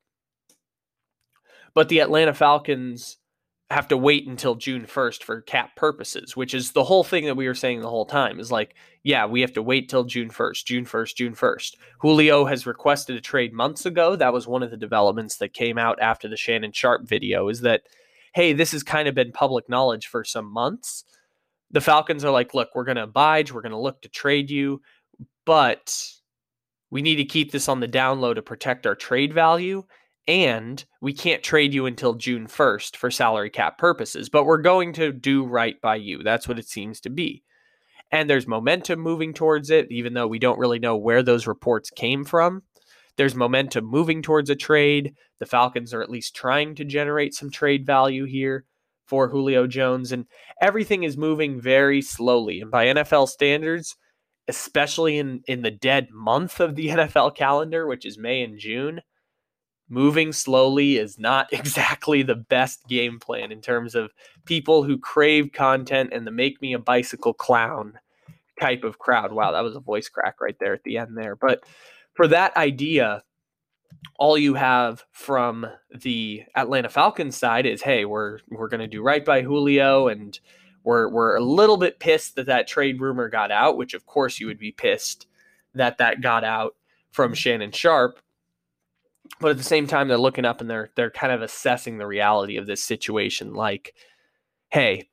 But 1.73 1.87
the 1.87 1.99
Atlanta 1.99 2.33
Falcons 2.33 3.15
have 3.69 3.87
to 3.87 3.95
wait 3.95 4.27
until 4.27 4.55
June 4.55 4.85
1st 4.85 5.23
for 5.23 5.41
cap 5.41 5.77
purposes, 5.77 6.35
which 6.35 6.53
is 6.53 6.73
the 6.73 6.83
whole 6.83 7.05
thing 7.05 7.23
that 7.23 7.37
we 7.37 7.47
were 7.47 7.55
saying 7.55 7.79
the 7.79 7.89
whole 7.89 8.05
time 8.05 8.41
is 8.41 8.51
like, 8.51 8.75
yeah, 9.03 9.25
we 9.25 9.39
have 9.39 9.53
to 9.53 9.63
wait 9.63 9.87
till 9.87 10.03
June 10.03 10.29
1st, 10.29 10.65
June 10.65 10.85
1st, 10.85 11.15
June 11.15 11.33
1st. 11.33 11.75
Julio 11.99 12.43
has 12.43 12.67
requested 12.67 13.15
a 13.15 13.21
trade 13.21 13.53
months 13.53 13.85
ago. 13.85 14.17
That 14.17 14.33
was 14.33 14.47
one 14.47 14.63
of 14.63 14.71
the 14.71 14.75
developments 14.75 15.37
that 15.37 15.53
came 15.53 15.77
out 15.77 15.97
after 16.01 16.27
the 16.27 16.35
Shannon 16.35 16.73
Sharpe 16.73 17.07
video 17.07 17.47
is 17.47 17.61
that, 17.61 17.83
hey, 18.37 18.53
this 18.53 18.71
has 18.71 18.83
kind 18.83 19.07
of 19.07 19.15
been 19.15 19.31
public 19.31 19.67
knowledge 19.67 20.05
for 20.05 20.23
some 20.23 20.45
months. 20.45 21.03
The 21.71 21.81
Falcons 21.81 22.23
are 22.23 22.29
like, 22.29 22.53
look, 22.53 22.69
we're 22.75 22.83
going 22.83 22.97
to 22.97 23.03
abide, 23.03 23.49
we're 23.49 23.63
going 23.63 23.71
to 23.71 23.79
look 23.79 24.03
to 24.03 24.09
trade 24.09 24.51
you, 24.51 24.79
but 25.43 26.07
we 26.91 27.01
need 27.01 27.15
to 27.15 27.25
keep 27.25 27.51
this 27.51 27.67
on 27.67 27.79
the 27.79 27.87
down 27.87 28.21
low 28.21 28.35
to 28.35 28.43
protect 28.43 28.85
our 28.85 28.93
trade 28.93 29.33
value 29.33 29.81
and 30.27 30.85
we 31.01 31.13
can't 31.13 31.41
trade 31.41 31.73
you 31.73 31.87
until 31.87 32.13
June 32.13 32.45
1st 32.45 32.95
for 32.95 33.09
salary 33.09 33.49
cap 33.49 33.79
purposes, 33.79 34.29
but 34.29 34.43
we're 34.43 34.61
going 34.61 34.93
to 34.93 35.11
do 35.11 35.43
right 35.43 35.81
by 35.81 35.95
you. 35.95 36.21
That's 36.21 36.47
what 36.47 36.59
it 36.59 36.69
seems 36.69 37.01
to 37.01 37.09
be. 37.09 37.41
And 38.11 38.29
there's 38.29 38.45
momentum 38.45 38.99
moving 38.99 39.33
towards 39.33 39.71
it, 39.71 39.87
even 39.89 40.13
though 40.13 40.27
we 40.27 40.37
don't 40.37 40.59
really 40.59 40.79
know 40.79 40.95
where 40.95 41.23
those 41.23 41.47
reports 41.47 41.89
came 41.89 42.23
from. 42.23 42.61
There's 43.17 43.35
momentum 43.35 43.85
moving 43.85 44.21
towards 44.21 44.49
a 44.49 44.55
trade. 44.55 45.15
The 45.39 45.45
Falcons 45.45 45.93
are 45.93 46.01
at 46.01 46.09
least 46.09 46.35
trying 46.35 46.75
to 46.75 46.85
generate 46.85 47.33
some 47.33 47.51
trade 47.51 47.85
value 47.85 48.25
here 48.25 48.65
for 49.05 49.29
Julio 49.29 49.67
Jones, 49.67 50.11
and 50.11 50.25
everything 50.61 51.03
is 51.03 51.17
moving 51.17 51.59
very 51.59 52.01
slowly. 52.01 52.61
And 52.61 52.69
by 52.69 52.87
NFL 52.87 53.29
standards, 53.29 53.95
especially 54.47 55.17
in, 55.17 55.41
in 55.47 55.61
the 55.61 55.71
dead 55.71 56.09
month 56.11 56.59
of 56.59 56.75
the 56.75 56.87
NFL 56.89 57.35
calendar, 57.35 57.87
which 57.87 58.05
is 58.05 58.17
May 58.17 58.43
and 58.43 58.59
June, 58.59 59.01
moving 59.89 60.31
slowly 60.33 60.97
is 60.97 61.17
not 61.17 61.47
exactly 61.53 62.21
the 62.21 62.35
best 62.35 62.87
game 62.87 63.19
plan 63.19 63.51
in 63.51 63.61
terms 63.61 63.95
of 63.95 64.11
people 64.45 64.83
who 64.83 64.97
crave 64.97 65.51
content 65.53 66.11
and 66.13 66.27
the 66.27 66.31
make 66.31 66.61
me 66.61 66.73
a 66.73 66.79
bicycle 66.79 67.33
clown 67.33 67.97
type 68.59 68.83
of 68.83 68.99
crowd. 68.99 69.31
Wow, 69.31 69.51
that 69.51 69.63
was 69.63 69.75
a 69.75 69.79
voice 69.79 70.09
crack 70.09 70.41
right 70.41 70.57
there 70.59 70.73
at 70.73 70.83
the 70.83 70.97
end 70.97 71.17
there. 71.17 71.35
But 71.35 71.63
for 72.17 72.27
that 72.27 72.57
idea, 72.57 73.23
all 74.19 74.37
you 74.37 74.55
have 74.55 75.05
from 75.11 75.65
the 75.95 76.43
Atlanta 76.55 76.89
Falcons 76.89 77.37
side 77.37 77.65
is, 77.65 77.81
hey, 77.81 78.03
we're 78.05 78.39
we're 78.49 78.67
going 78.67 78.81
to 78.81 78.87
do 78.87 79.01
right 79.01 79.23
by 79.23 79.41
Julio 79.41 80.09
and 80.09 80.39
we're 80.83 81.09
we're 81.09 81.35
a 81.37 81.43
little 81.43 81.77
bit 81.77 81.99
pissed 81.99 82.35
that 82.35 82.47
that 82.47 82.67
trade 82.67 82.99
rumor 82.99 83.29
got 83.29 83.51
out, 83.51 83.77
which 83.77 83.93
of 83.93 84.05
course 84.05 84.39
you 84.39 84.47
would 84.47 84.59
be 84.59 84.71
pissed 84.71 85.27
that 85.75 85.99
that 85.99 86.21
got 86.21 86.43
out 86.43 86.75
from 87.11 87.33
Shannon 87.33 87.71
Sharpe. 87.71 88.19
but 89.39 89.51
at 89.51 89.57
the 89.57 89.63
same 89.63 89.87
time 89.87 90.07
they're 90.07 90.17
looking 90.17 90.45
up 90.45 90.61
and 90.61 90.69
they're 90.69 90.89
they're 90.95 91.11
kind 91.11 91.31
of 91.33 91.41
assessing 91.41 91.97
the 91.97 92.07
reality 92.07 92.57
of 92.57 92.65
this 92.65 92.83
situation 92.83 93.53
like 93.53 93.93
hey 94.69 95.07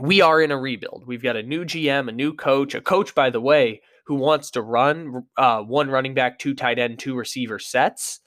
we 0.00 0.20
are 0.20 0.40
in 0.42 0.50
a 0.50 0.58
rebuild 0.58 1.04
we've 1.06 1.22
got 1.22 1.36
a 1.36 1.42
new 1.42 1.64
gm 1.64 2.08
a 2.08 2.12
new 2.12 2.32
coach 2.32 2.74
a 2.74 2.80
coach 2.80 3.14
by 3.14 3.30
the 3.30 3.40
way 3.40 3.80
who 4.08 4.16
wants 4.16 4.50
to 4.50 4.62
run 4.62 5.26
uh, 5.36 5.60
one 5.60 5.88
running 5.90 6.14
back 6.14 6.38
two 6.38 6.54
tight 6.54 6.78
end 6.78 6.98
two 6.98 7.14
receiver 7.14 7.58
sets 7.58 8.20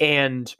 and 0.00 0.54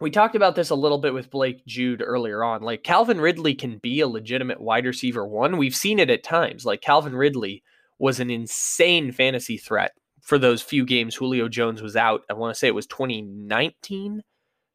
we 0.00 0.10
talked 0.10 0.34
about 0.34 0.56
this 0.56 0.70
a 0.70 0.74
little 0.74 0.98
bit 0.98 1.14
with 1.14 1.30
Blake 1.30 1.64
Jude 1.64 2.02
earlier 2.04 2.42
on. 2.42 2.62
Like 2.62 2.82
Calvin 2.82 3.20
Ridley 3.20 3.54
can 3.54 3.78
be 3.78 4.00
a 4.00 4.08
legitimate 4.08 4.60
wide 4.60 4.84
receiver 4.84 5.24
one. 5.24 5.58
We've 5.58 5.76
seen 5.76 6.00
it 6.00 6.10
at 6.10 6.24
times. 6.24 6.64
Like 6.64 6.80
Calvin 6.80 7.14
Ridley 7.14 7.62
was 8.00 8.18
an 8.18 8.28
insane 8.28 9.12
fantasy 9.12 9.56
threat 9.56 9.92
for 10.20 10.38
those 10.38 10.60
few 10.60 10.84
games 10.84 11.14
Julio 11.14 11.48
Jones 11.48 11.82
was 11.82 11.96
out. 11.96 12.22
I 12.28 12.34
want 12.34 12.52
to 12.52 12.58
say 12.58 12.66
it 12.66 12.74
was 12.74 12.86
2019, 12.88 14.22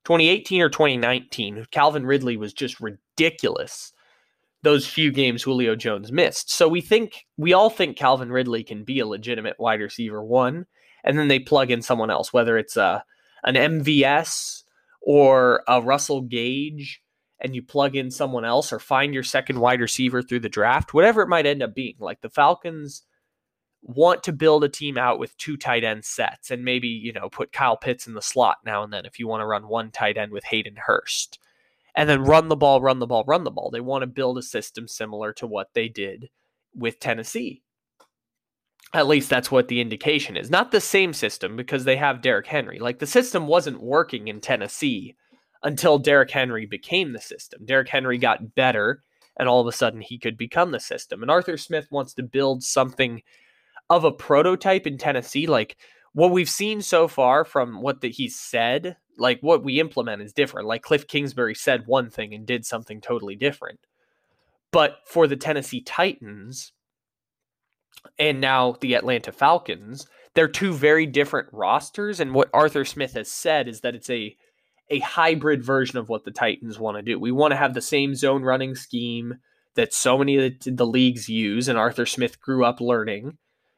2018 0.05 0.61
or 0.61 0.69
2019. 0.69 1.65
Calvin 1.71 2.05
Ridley 2.05 2.37
was 2.37 2.53
just 2.53 2.79
ridiculous. 2.79 3.91
Those 4.63 4.87
few 4.87 5.11
games 5.11 5.43
Julio 5.43 5.75
Jones 5.75 6.11
missed. 6.11 6.51
So 6.51 6.67
we 6.67 6.81
think 6.81 7.25
we 7.37 7.53
all 7.53 7.69
think 7.69 7.95
Calvin 7.95 8.31
Ridley 8.31 8.63
can 8.63 8.83
be 8.83 8.99
a 8.99 9.07
legitimate 9.07 9.59
wide 9.59 9.81
receiver 9.81 10.23
one, 10.23 10.65
and 11.03 11.17
then 11.17 11.27
they 11.27 11.39
plug 11.39 11.71
in 11.71 11.81
someone 11.81 12.09
else, 12.09 12.33
whether 12.33 12.57
it's 12.57 12.75
a 12.75 13.03
an 13.43 13.55
MVS 13.55 14.63
or 15.01 15.63
a 15.67 15.81
Russell 15.81 16.21
Gage, 16.21 17.01
and 17.39 17.55
you 17.55 17.61
plug 17.61 17.95
in 17.95 18.11
someone 18.11 18.45
else 18.45 18.73
or 18.73 18.79
find 18.79 19.13
your 19.13 19.23
second 19.23 19.59
wide 19.59 19.79
receiver 19.79 20.21
through 20.21 20.39
the 20.39 20.49
draft, 20.49 20.93
whatever 20.93 21.21
it 21.21 21.29
might 21.29 21.45
end 21.45 21.63
up 21.63 21.75
being. 21.75 21.95
Like 21.99 22.21
the 22.21 22.29
Falcons 22.29 23.03
want 23.81 24.23
to 24.23 24.33
build 24.33 24.63
a 24.63 24.69
team 24.69 24.97
out 24.97 25.19
with 25.19 25.37
two 25.37 25.55
tight 25.55 25.83
end 25.83 26.03
sets 26.03 26.51
and 26.51 26.65
maybe, 26.65 26.87
you 26.87 27.13
know, 27.13 27.29
put 27.29 27.51
Kyle 27.51 27.77
Pitts 27.77 28.07
in 28.07 28.15
the 28.15 28.21
slot 28.21 28.57
now 28.65 28.83
and 28.83 28.91
then 28.91 29.05
if 29.05 29.19
you 29.19 29.27
want 29.27 29.41
to 29.41 29.45
run 29.45 29.67
one 29.67 29.91
tight 29.91 30.17
end 30.17 30.31
with 30.31 30.43
Hayden 30.45 30.75
Hurst. 30.75 31.39
And 31.97 32.07
then 32.07 32.23
run 32.23 32.47
the 32.47 32.55
ball, 32.55 32.79
run 32.79 32.99
the 32.99 33.07
ball, 33.07 33.23
run 33.27 33.43
the 33.43 33.51
ball. 33.51 33.71
They 33.71 33.81
want 33.81 34.03
to 34.03 34.07
build 34.07 34.37
a 34.37 34.43
system 34.43 34.87
similar 34.87 35.33
to 35.33 35.47
what 35.47 35.73
they 35.73 35.89
did 35.89 36.29
with 36.75 36.99
Tennessee. 36.99 37.63
At 38.93 39.07
least 39.07 39.31
that's 39.31 39.51
what 39.51 39.67
the 39.67 39.81
indication 39.81 40.37
is. 40.37 40.51
Not 40.51 40.71
the 40.71 40.79
same 40.79 41.11
system 41.11 41.55
because 41.57 41.83
they 41.83 41.97
have 41.97 42.21
Derrick 42.21 42.45
Henry. 42.45 42.77
Like 42.77 42.99
the 42.99 43.07
system 43.07 43.47
wasn't 43.47 43.81
working 43.81 44.27
in 44.27 44.39
Tennessee 44.39 45.15
until 45.63 45.97
Derrick 45.97 46.29
Henry 46.29 46.67
became 46.67 47.13
the 47.13 47.19
system. 47.19 47.65
Derrick 47.65 47.89
Henry 47.89 48.19
got 48.19 48.53
better 48.53 49.03
and 49.39 49.49
all 49.49 49.61
of 49.61 49.67
a 49.67 49.71
sudden 49.71 49.99
he 49.99 50.19
could 50.19 50.37
become 50.37 50.71
the 50.71 50.79
system. 50.79 51.23
And 51.23 51.31
Arthur 51.31 51.57
Smith 51.57 51.87
wants 51.89 52.13
to 52.13 52.23
build 52.23 52.63
something 52.63 53.23
of 53.89 54.03
a 54.03 54.11
prototype 54.11 54.85
in 54.85 54.99
Tennessee. 54.99 55.47
Like 55.47 55.77
what 56.17 56.31
we've 56.31 56.49
seen 56.49 56.81
so 56.81 57.07
far 57.07 57.45
from 57.45 57.79
what 57.79 58.01
the, 58.01 58.09
he's 58.09 58.39
said, 58.39 58.97
like 59.19 59.39
what 59.41 59.63
we 59.63 59.79
implement 59.79 60.19
is 60.19 60.33
different. 60.33 60.67
Like 60.67 60.81
Cliff 60.81 61.07
Kingsbury 61.07 61.53
said 61.53 61.85
one 61.85 62.09
thing 62.09 62.33
and 62.33 62.43
did 62.43 62.65
something 62.65 63.01
totally 63.01 63.35
different. 63.35 63.81
But 64.71 64.97
for 65.05 65.27
the 65.27 65.35
Tennessee 65.35 65.79
Titans 65.79 66.73
and 68.17 68.41
now 68.41 68.77
the 68.81 68.95
Atlanta 68.95 69.31
Falcons, 69.31 70.07
they're 70.33 70.47
two 70.47 70.73
very 70.73 71.05
different 71.05 71.49
rosters. 71.51 72.19
And 72.19 72.33
what 72.33 72.49
Arthur 72.51 72.83
Smith 72.83 73.13
has 73.13 73.29
said 73.29 73.67
is 73.67 73.81
that 73.81 73.93
it's 73.93 74.09
a 74.09 74.35
a 74.89 74.99
hybrid 74.99 75.63
version 75.63 75.99
of 75.99 76.09
what 76.09 76.25
the 76.25 76.31
Titans 76.31 76.79
want 76.79 76.97
to 76.97 77.03
do. 77.03 77.19
We 77.19 77.31
want 77.31 77.51
to 77.51 77.57
have 77.57 77.75
the 77.75 77.81
same 77.81 78.15
zone 78.15 78.41
running 78.41 78.73
scheme 78.73 79.35
that 79.75 79.93
so 79.93 80.17
many 80.17 80.37
of 80.37 80.59
the, 80.61 80.71
the 80.71 80.85
leagues 80.87 81.29
use, 81.29 81.67
and 81.67 81.77
Arthur 81.77 82.07
Smith 82.07 82.41
grew 82.41 82.65
up 82.65 82.81
learning 82.81 83.37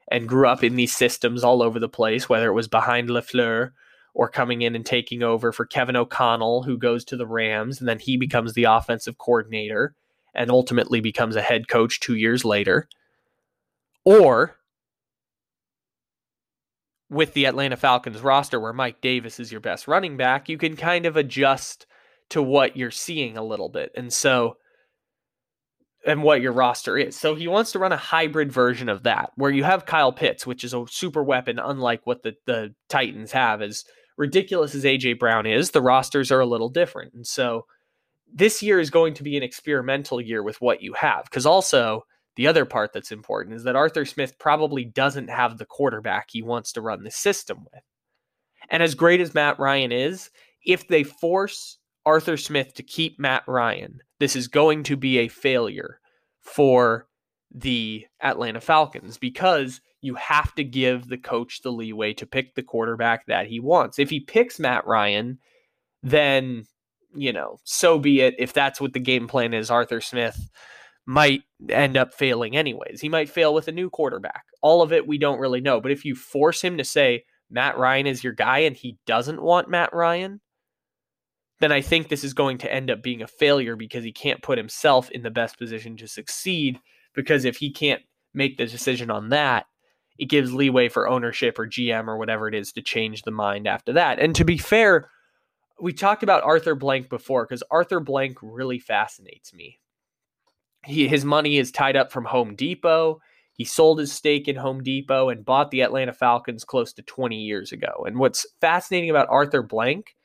and 0.10 0.28
grew 0.28 0.48
up 0.48 0.64
in 0.64 0.76
these 0.76 0.96
systems 0.96 1.44
all 1.44 1.62
over 1.62 1.80
the 1.80 1.90
place, 1.90 2.28
whether 2.28 2.50
it 2.50 2.54
was 2.54 2.68
behind 2.68 3.10
LaFleur 3.10 3.72
or 4.14 4.30
coming 4.30 4.64
in 4.64 4.76
and 4.76 4.86
taking 4.86 5.24
over 5.24 5.52
for 5.52 5.66
Kevin 5.66 5.96
O'Connell, 5.96 6.64
who 6.64 6.78
goes 6.78 7.06
to 7.06 7.16
the 7.16 7.28
Rams, 7.28 7.80
and 7.80 7.88
then 7.88 8.00
he 8.00 8.18
becomes 8.18 8.54
the 8.54 8.64
offensive 8.66 9.18
coordinator 9.18 9.94
and 10.34 10.50
ultimately 10.50 11.00
becomes 11.00 11.36
a 11.36 11.42
head 11.42 11.68
coach 11.68 12.00
two 12.00 12.16
years 12.16 12.44
later. 12.44 12.88
Or 14.04 14.56
with 17.10 17.34
the 17.34 17.46
Atlanta 17.46 17.78
Falcons 17.78 18.22
roster 18.22 18.60
where 18.60 18.74
Mike 18.74 19.02
Davis 19.02 19.40
is 19.40 19.52
your 19.52 19.62
best 19.62 19.88
running 19.88 20.18
back, 20.18 20.50
you 20.50 20.58
can 20.58 20.76
kind 20.76 21.06
of 21.06 21.18
adjust 21.18 21.86
to 22.30 22.42
what 22.42 22.78
you're 22.78 22.92
seeing 22.92 23.38
a 23.38 23.44
little 23.44 23.70
bit. 23.70 23.92
And 23.96 24.14
so 24.14 24.58
and 26.10 26.24
what 26.24 26.42
your 26.42 26.52
roster 26.52 26.98
is. 26.98 27.16
So 27.16 27.36
he 27.36 27.48
wants 27.48 27.72
to 27.72 27.80
run 27.80 27.92
a 27.92 27.98
hybrid 27.98 28.52
version 28.52 28.90
of 28.90 29.04
that 29.04 29.32
where 29.36 29.52
you 29.52 29.64
have 29.64 29.86
Kyle 29.86 30.12
Pitts, 30.12 30.46
which 30.48 30.64
is 30.64 30.74
a 30.74 30.86
super 30.90 31.24
weapon 31.24 31.60
unlike 31.60 32.06
what 32.06 32.24
the 32.24 32.36
the 32.46 32.74
Titans 32.88 33.32
have 33.32 33.62
as 33.62 33.84
ridiculous 34.18 34.76
as 34.76 34.84
AJ 34.84 35.18
Brown 35.20 35.46
is, 35.46 35.72
the 35.72 35.82
rosters 35.82 36.32
are 36.32 36.42
a 36.42 36.46
little 36.46 36.70
different. 36.70 37.14
And 37.14 37.26
so 37.26 37.66
this 38.32 38.62
year 38.62 38.80
is 38.80 38.90
going 38.90 39.14
to 39.16 39.24
be 39.24 39.38
an 39.38 39.44
experimental 39.44 40.22
year 40.22 40.44
with 40.44 40.62
what 40.62 40.82
you 40.82 40.94
have 40.94 41.24
because 41.24 41.46
also 41.46 42.04
the 42.36 42.48
other 42.48 42.66
part 42.66 42.94
that's 42.94 43.12
important 43.12 43.56
is 43.56 43.64
that 43.64 43.76
Arthur 43.76 44.06
Smith 44.06 44.38
probably 44.40 44.86
doesn't 44.86 45.30
have 45.30 45.58
the 45.58 45.66
quarterback 45.66 46.28
he 46.30 46.42
wants 46.42 46.72
to 46.74 46.82
run 46.82 47.04
the 47.04 47.12
system 47.12 47.66
with. 47.74 47.84
And 48.70 48.84
as 48.84 48.96
great 48.96 49.20
as 49.20 49.34
Matt 49.34 49.60
Ryan 49.60 49.92
is, 49.92 50.30
if 50.64 50.88
they 50.88 51.04
force 51.04 51.79
Arthur 52.06 52.38
Smith 52.38 52.74
to 52.76 52.84
keep 52.84 53.20
Matt 53.20 53.44
Ryan, 53.48 54.00
this 54.20 54.36
is 54.36 54.48
going 54.48 54.84
to 54.84 54.96
be 54.96 55.20
a 55.20 55.28
failure 55.28 56.00
for 56.42 57.08
the 57.54 58.06
Atlanta 58.22 58.62
Falcons 58.62 59.18
because 59.18 59.82
you 60.02 60.16
have 60.16 60.54
to 60.56 60.64
give 60.64 61.08
the 61.08 61.18
coach 61.18 61.62
the 61.62 61.72
leeway 61.72 62.14
to 62.14 62.26
pick 62.26 62.56
the 62.56 62.64
quarterback 62.64 63.26
that 63.26 63.48
he 63.48 63.60
wants. 63.60 64.00
If 64.00 64.10
he 64.10 64.20
picks 64.20 64.60
Matt 64.60 64.88
Ryan, 64.88 65.40
then, 66.02 66.66
you 67.14 67.34
know, 67.34 67.58
so 67.64 68.00
be 68.00 68.22
it. 68.22 68.36
If 68.40 68.54
that's 68.54 68.80
what 68.80 68.94
the 68.94 69.00
game 69.00 69.28
plan 69.28 69.54
is, 69.54 69.70
Arthur 69.70 70.00
Smith 70.00 70.50
might 71.06 71.42
end 71.70 71.98
up 71.98 72.14
failing 72.14 72.56
anyways. 72.56 73.02
He 73.02 73.10
might 73.10 73.30
fail 73.30 73.54
with 73.54 73.68
a 73.68 73.74
new 73.74 73.90
quarterback. 73.90 74.44
All 74.62 74.82
of 74.82 74.94
it 74.94 75.08
we 75.08 75.18
don't 75.18 75.40
really 75.40 75.62
know. 75.62 75.82
But 75.82 75.92
if 75.92 76.06
you 76.06 76.16
force 76.16 76.62
him 76.62 76.78
to 76.78 76.84
say 76.84 77.26
Matt 77.50 77.78
Ryan 77.78 78.08
is 78.08 78.24
your 78.24 78.34
guy 78.34 78.60
and 78.60 78.76
he 78.76 78.98
doesn't 79.06 79.42
want 79.42 79.70
Matt 79.70 79.94
Ryan, 79.94 80.40
then 81.60 81.72
I 81.72 81.82
think 81.82 82.08
this 82.08 82.24
is 82.24 82.34
going 82.34 82.58
to 82.60 82.74
end 82.74 82.90
up 82.90 83.02
being 83.02 83.22
a 83.22 83.28
failure 83.28 83.76
because 83.76 84.04
he 84.04 84.12
can't 84.12 84.42
put 84.42 84.58
himself 84.58 85.10
in 85.12 85.24
the 85.24 85.30
best 85.30 85.58
position 85.58 85.98
to 85.98 86.08
succeed. 86.08 86.80
Because 87.14 87.46
if 87.46 87.58
he 87.58 87.72
can't 87.72 88.02
make 88.34 88.58
the 88.58 88.66
decision 88.66 89.12
on 89.12 89.30
that, 89.30 89.66
it 90.18 90.30
gives 90.30 90.54
leeway 90.54 90.90
for 90.90 91.10
ownership 91.10 91.58
or 91.58 91.68
GM 91.68 92.08
or 92.08 92.18
whatever 92.18 92.48
it 92.48 92.56
is 92.56 92.72
to 92.74 92.82
change 92.82 93.24
the 93.24 93.32
mind 93.32 93.68
after 93.68 93.94
that. 93.94 94.20
And 94.20 94.36
to 94.36 94.46
be 94.46 94.58
fair, 94.58 95.10
we 95.82 95.94
talked 95.94 96.24
about 96.24 96.44
Arthur 96.44 96.76
Blank 96.76 97.10
before 97.10 97.46
because 97.46 97.64
Arthur 97.72 98.00
Blank 98.00 98.38
really 98.42 98.80
fascinates 98.80 99.54
me 99.54 99.80
he, 100.86 101.08
his 101.08 101.26
money 101.26 101.58
is 101.58 101.72
tied 101.72 101.96
up 101.96 102.12
from 102.12 102.26
Home 102.26 102.56
Depot. 102.56 103.22
He 103.54 103.66
sold 103.66 104.00
his 104.00 104.12
stake 104.12 104.48
in 104.48 104.56
Home 104.56 104.82
Depot 104.82 105.30
and 105.30 105.44
bought 105.44 105.72
the 105.72 105.82
Atlanta 105.82 106.14
Falcons 106.14 106.64
close 106.64 106.94
to 106.94 107.02
20 107.02 107.36
years 107.36 107.72
ago. 107.72 108.06
And 108.06 108.18
what's 108.18 108.46
fascinating 108.62 109.10
about 109.10 109.28
Arthur 109.30 109.62
Blank 109.62 110.16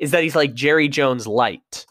is 0.00 0.10
that 0.10 0.22
he's 0.22 0.34
like 0.34 0.54
Jerry 0.54 0.88
Jones 0.88 1.26
light. 1.26 1.86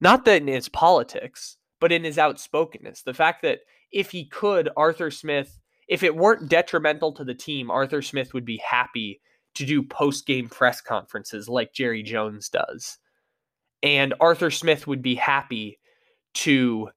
Not 0.00 0.24
that 0.26 0.42
in 0.42 0.46
his 0.46 0.68
politics, 0.68 1.56
but 1.80 1.90
in 1.90 2.04
his 2.04 2.18
outspokenness. 2.18 3.02
The 3.02 3.14
fact 3.14 3.42
that 3.42 3.60
if 3.90 4.10
he 4.10 4.26
could, 4.26 4.68
Arthur 4.76 5.10
Smith, 5.10 5.58
if 5.88 6.02
it 6.02 6.14
weren't 6.14 6.48
detrimental 6.48 7.12
to 7.14 7.24
the 7.24 7.34
team, 7.34 7.70
Arthur 7.70 8.02
Smith 8.02 8.34
would 8.34 8.44
be 8.44 8.62
happy 8.64 9.20
to 9.54 9.64
do 9.64 9.82
post 9.82 10.26
game 10.26 10.48
press 10.48 10.80
conferences 10.80 11.48
like 11.48 11.72
Jerry 11.72 12.02
Jones 12.02 12.48
does. 12.50 12.98
And 13.82 14.14
Arthur 14.20 14.50
Smith 14.50 14.86
would 14.86 15.02
be 15.02 15.14
happy 15.14 15.78
to 16.34 16.90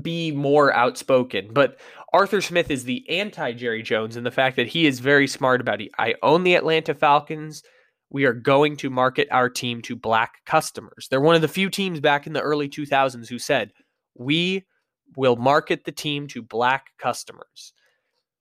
be 0.00 0.32
more 0.32 0.72
outspoken. 0.72 1.50
But 1.52 1.78
Arthur 2.12 2.40
Smith 2.40 2.70
is 2.70 2.84
the 2.84 3.08
anti 3.08 3.52
Jerry 3.52 3.82
Jones 3.82 4.16
in 4.16 4.24
the 4.24 4.30
fact 4.30 4.56
that 4.56 4.66
he 4.66 4.86
is 4.86 5.00
very 5.00 5.26
smart 5.26 5.60
about 5.60 5.80
it. 5.80 5.90
I 5.98 6.14
own 6.22 6.42
the 6.42 6.54
Atlanta 6.54 6.94
Falcons. 6.94 7.62
We 8.10 8.24
are 8.24 8.32
going 8.32 8.76
to 8.78 8.90
market 8.90 9.28
our 9.30 9.48
team 9.48 9.82
to 9.82 9.96
black 9.96 10.44
customers. 10.44 11.08
They're 11.10 11.20
one 11.20 11.34
of 11.34 11.42
the 11.42 11.48
few 11.48 11.70
teams 11.70 12.00
back 12.00 12.26
in 12.26 12.32
the 12.32 12.40
early 12.40 12.68
2000s 12.68 13.28
who 13.28 13.38
said, 13.38 13.72
We 14.14 14.64
will 15.16 15.36
market 15.36 15.84
the 15.84 15.92
team 15.92 16.26
to 16.28 16.42
black 16.42 16.90
customers. 16.98 17.72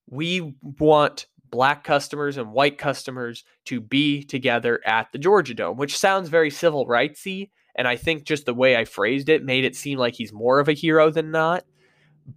We 0.08 0.56
want 0.62 1.28
black 1.50 1.84
customers 1.84 2.38
and 2.38 2.52
white 2.52 2.78
customers 2.78 3.44
to 3.66 3.80
be 3.80 4.24
together 4.24 4.82
at 4.86 5.12
the 5.12 5.18
Georgia 5.18 5.54
Dome, 5.54 5.78
which 5.78 5.98
sounds 5.98 6.30
very 6.30 6.50
civil 6.50 6.86
rightsy 6.86 7.50
and 7.76 7.88
I 7.88 7.98
think 7.98 8.24
just 8.24 8.46
the 8.46 8.54
way 8.54 8.78
I 8.78 8.86
phrased 8.86 9.30
it 9.30 9.44
made 9.44 9.66
it 9.66 9.76
seem 9.76 10.00
like 10.00 10.16
he's 10.16 10.34
more 10.34 10.60
of 10.60 10.70
a 10.70 10.74
hero 10.74 11.12
than 11.12 11.32
not. 11.32 11.66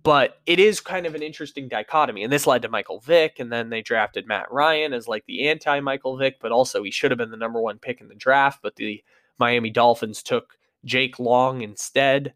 But 0.03 0.41
it 0.45 0.59
is 0.59 0.80
kind 0.80 1.07
of 1.07 1.14
an 1.14 1.22
interesting 1.22 1.68
dichotomy. 1.68 2.22
And 2.22 2.32
this 2.32 2.47
led 2.47 2.62
to 2.62 2.68
Michael 2.68 3.01
Vick. 3.01 3.39
And 3.39 3.51
then 3.51 3.70
they 3.70 3.80
drafted 3.80 4.26
Matt 4.26 4.51
Ryan 4.53 4.93
as 4.93 5.09
like 5.09 5.24
the 5.26 5.49
anti 5.49 5.80
Michael 5.80 6.18
Vick, 6.18 6.36
but 6.41 6.53
also 6.53 6.82
he 6.82 6.91
should 6.91 7.11
have 7.11 7.18
been 7.18 7.30
the 7.30 7.36
number 7.36 7.61
one 7.61 7.78
pick 7.78 8.01
in 8.01 8.09
the 8.09 8.14
draft. 8.14 8.61
But 8.62 8.76
the 8.76 9.03
Miami 9.39 9.70
Dolphins 9.70 10.22
took 10.22 10.59
Jake 10.84 11.18
Long 11.18 11.62
instead. 11.62 12.34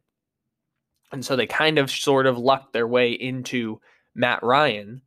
And 1.12 1.24
so 1.24 1.36
they 1.36 1.46
kind 1.46 1.78
of 1.78 1.90
sort 1.90 2.26
of 2.26 2.38
lucked 2.38 2.72
their 2.72 2.88
way 2.88 3.12
into 3.12 3.80
Matt 4.14 4.42
Ryan, 4.42 5.02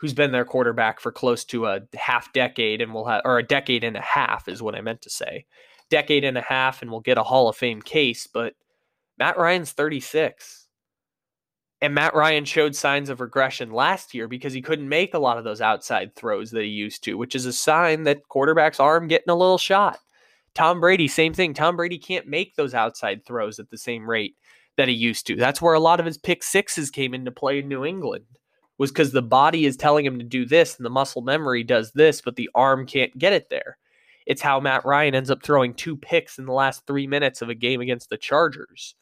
who's 0.00 0.14
been 0.14 0.32
their 0.32 0.44
quarterback 0.44 0.98
for 0.98 1.12
close 1.12 1.44
to 1.46 1.66
a 1.66 1.82
half 1.94 2.32
decade 2.32 2.80
and 2.80 2.92
will 2.92 3.06
have, 3.06 3.22
or 3.24 3.38
a 3.38 3.44
decade 3.44 3.84
and 3.84 3.96
a 3.96 4.00
half 4.00 4.48
is 4.48 4.60
what 4.60 4.74
I 4.74 4.80
meant 4.80 5.02
to 5.02 5.10
say 5.10 5.46
decade 5.90 6.24
and 6.24 6.38
a 6.38 6.42
half 6.42 6.82
and 6.82 6.90
we'll 6.90 7.00
get 7.00 7.18
a 7.18 7.22
Hall 7.22 7.48
of 7.48 7.56
Fame 7.56 7.82
case, 7.82 8.26
but 8.26 8.54
Matt 9.18 9.38
Ryan's 9.38 9.72
36. 9.72 10.65
And 11.82 11.94
Matt 11.94 12.14
Ryan 12.14 12.46
showed 12.46 12.74
signs 12.74 13.10
of 13.10 13.20
regression 13.20 13.70
last 13.70 14.14
year 14.14 14.28
because 14.28 14.54
he 14.54 14.62
couldn't 14.62 14.88
make 14.88 15.12
a 15.12 15.18
lot 15.18 15.36
of 15.36 15.44
those 15.44 15.60
outside 15.60 16.14
throws 16.14 16.50
that 16.52 16.62
he 16.62 16.70
used 16.70 17.04
to, 17.04 17.18
which 17.18 17.34
is 17.34 17.44
a 17.44 17.52
sign 17.52 18.04
that 18.04 18.26
quarterback's 18.28 18.80
arm 18.80 19.08
getting 19.08 19.30
a 19.30 19.34
little 19.34 19.58
shot. 19.58 19.98
Tom 20.54 20.80
Brady, 20.80 21.06
same 21.06 21.34
thing. 21.34 21.52
Tom 21.52 21.76
Brady 21.76 21.98
can't 21.98 22.26
make 22.26 22.56
those 22.56 22.72
outside 22.72 23.26
throws 23.26 23.58
at 23.58 23.68
the 23.68 23.76
same 23.76 24.08
rate 24.08 24.36
that 24.78 24.88
he 24.88 24.94
used 24.94 25.26
to. 25.26 25.36
That's 25.36 25.60
where 25.60 25.74
a 25.74 25.80
lot 25.80 26.00
of 26.00 26.06
his 26.06 26.16
pick 26.16 26.42
sixes 26.42 26.90
came 26.90 27.12
into 27.12 27.30
play 27.30 27.58
in 27.58 27.68
New 27.68 27.84
England, 27.84 28.24
was 28.78 28.90
because 28.90 29.12
the 29.12 29.20
body 29.20 29.66
is 29.66 29.76
telling 29.76 30.06
him 30.06 30.18
to 30.18 30.24
do 30.24 30.46
this 30.46 30.76
and 30.76 30.86
the 30.86 30.90
muscle 30.90 31.20
memory 31.20 31.62
does 31.62 31.92
this, 31.92 32.22
but 32.22 32.36
the 32.36 32.48
arm 32.54 32.86
can't 32.86 33.16
get 33.18 33.34
it 33.34 33.50
there. 33.50 33.76
It's 34.26 34.42
how 34.42 34.58
Matt 34.58 34.86
Ryan 34.86 35.14
ends 35.14 35.30
up 35.30 35.42
throwing 35.42 35.74
two 35.74 35.96
picks 35.96 36.38
in 36.38 36.46
the 36.46 36.52
last 36.52 36.86
three 36.86 37.06
minutes 37.06 37.42
of 37.42 37.50
a 37.50 37.54
game 37.54 37.82
against 37.82 38.08
the 38.08 38.16
Chargers, 38.16 38.94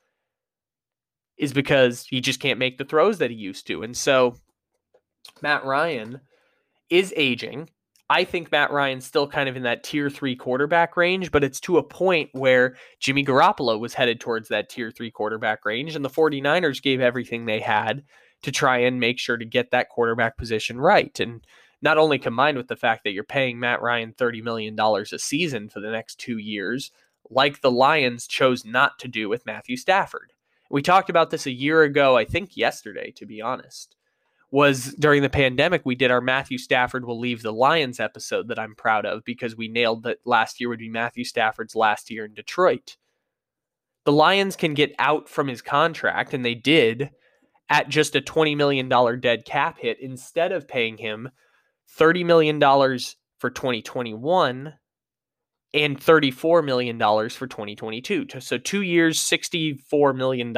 is 1.37 1.53
because 1.53 2.07
he 2.07 2.20
just 2.20 2.41
can't 2.41 2.59
make 2.59 2.78
the 2.78 2.85
throws 2.85 3.18
that 3.18 3.30
he 3.30 3.37
used 3.37 3.66
to. 3.66 3.82
And 3.82 3.97
so 3.97 4.37
Matt 5.43 5.64
Ryan 5.64 6.20
is 6.91 7.12
aging. 7.16 7.68
I 8.11 8.24
think 8.24 8.53
Matt 8.53 8.70
Ryan's 8.70 9.07
still 9.07 9.26
kind 9.26 9.49
of 9.49 9.57
in 9.57 9.62
that 9.62 9.82
tier 9.82 10.11
three 10.11 10.37
quarterback 10.37 10.97
range, 10.97 11.32
but 11.32 11.43
it's 11.43 11.61
to 11.61 11.78
a 11.78 11.82
point 11.82 12.28
where 12.32 12.76
Jimmy 13.01 13.24
Garoppolo 13.24 13.80
was 13.80 13.95
headed 13.95 14.20
towards 14.20 14.49
that 14.49 14.68
tier 14.68 14.91
three 14.91 15.11
quarterback 15.11 15.64
range, 15.64 15.97
and 15.97 16.05
the 16.05 16.11
49ers 16.11 16.82
gave 16.82 17.01
everything 17.01 17.47
they 17.47 17.61
had 17.61 18.05
to 18.43 18.53
try 18.53 18.78
and 18.78 19.01
make 19.01 19.18
sure 19.18 19.39
to 19.39 19.45
get 19.45 19.70
that 19.70 19.89
quarterback 19.89 20.37
position 20.37 20.78
right. 20.78 21.18
And 21.18 21.45
not 21.80 21.97
only 21.99 22.18
combined 22.18 22.59
with 22.59 22.68
the 22.68 22.76
fact 22.76 23.05
that 23.05 23.12
you're 23.12 23.24
paying 23.24 23.59
Matt 23.59 23.80
Ryan 23.80 24.12
$30 24.12 24.43
million 24.43 24.78
a 24.78 25.18
season 25.18 25.68
for 25.68 25.80
the 25.80 25.91
next 25.91 26.16
two 26.16 26.39
years, 26.39 26.91
like 27.30 27.62
the 27.62 27.70
Lions 27.70 28.26
chose 28.26 28.64
not 28.64 28.99
to 28.99 29.09
do 29.09 29.28
with 29.28 29.47
Matthew 29.47 29.76
Stafford. 29.76 30.32
We 30.75 30.83
talked 30.83 31.09
about 31.09 31.31
this 31.31 31.47
a 31.47 31.53
year 31.53 31.85
ago, 31.85 32.16
I 32.16 32.25
think 32.25 32.57
yesterday, 32.57 33.12
to 33.12 33.27
be 33.27 33.41
honest. 33.41 33.95
Was 34.51 34.93
during 34.95 35.22
the 35.22 35.31
pandemic, 35.31 35.83
we 35.85 35.95
did 35.95 36.11
our 36.11 36.20
Matthew 36.20 36.59
Stafford 36.59 37.05
will 37.05 37.20
leave 37.20 37.43
the 37.43 37.53
Lions 37.53 38.01
episode 38.01 38.49
that 38.49 38.59
I'm 38.59 38.75
proud 38.75 39.07
of 39.07 39.25
because 39.25 39.57
we 39.57 39.68
nailed 39.68 40.03
that 40.03 40.18
last 40.25 40.59
year 40.59 40.68
would 40.68 40.81
be 40.81 40.89
Matthew 40.89 41.22
Stafford's 41.22 41.77
last 41.77 42.11
year 42.11 42.25
in 42.25 42.35
Detroit. 42.35 42.97
The 44.05 44.11
Lions 44.11 44.57
can 44.57 44.75
get 44.75 44.97
out 44.99 45.29
from 45.29 45.47
his 45.47 45.62
contract, 45.62 46.35
and 46.35 46.45
they 46.45 46.57
did 46.57 47.11
at 47.70 47.89
just 47.89 48.16
a 48.16 48.20
$20 48.20 48.57
million 48.57 48.89
dead 49.20 49.45
cap 49.45 49.79
hit 49.79 50.01
instead 50.01 50.51
of 50.51 50.66
paying 50.66 50.97
him 50.97 51.31
$30 51.97 52.27
million 52.27 52.59
for 53.39 53.49
2021 53.49 54.75
and 55.75 56.01
$34 56.01 56.64
million 56.64 56.99
for 56.99 57.47
2022. 57.47 58.27
So 58.39 58.57
two 58.57 58.83
years, 58.83 59.18
$64 59.18 60.16
million. 60.16 60.57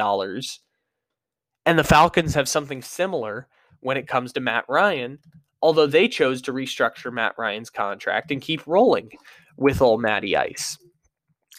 And 1.65 1.79
the 1.79 1.83
Falcons 1.83 2.35
have 2.35 2.47
something 2.47 2.83
similar 2.83 3.47
when 3.81 3.97
it 3.97 4.07
comes 4.07 4.31
to 4.33 4.39
Matt 4.39 4.65
Ryan, 4.69 5.17
although 5.61 5.87
they 5.87 6.07
chose 6.07 6.41
to 6.43 6.53
restructure 6.53 7.11
Matt 7.11 7.33
Ryan's 7.37 7.71
contract 7.71 8.31
and 8.31 8.41
keep 8.41 8.65
rolling 8.67 9.09
with 9.57 9.81
old 9.81 10.01
Matty 10.01 10.37
Ice. 10.37 10.77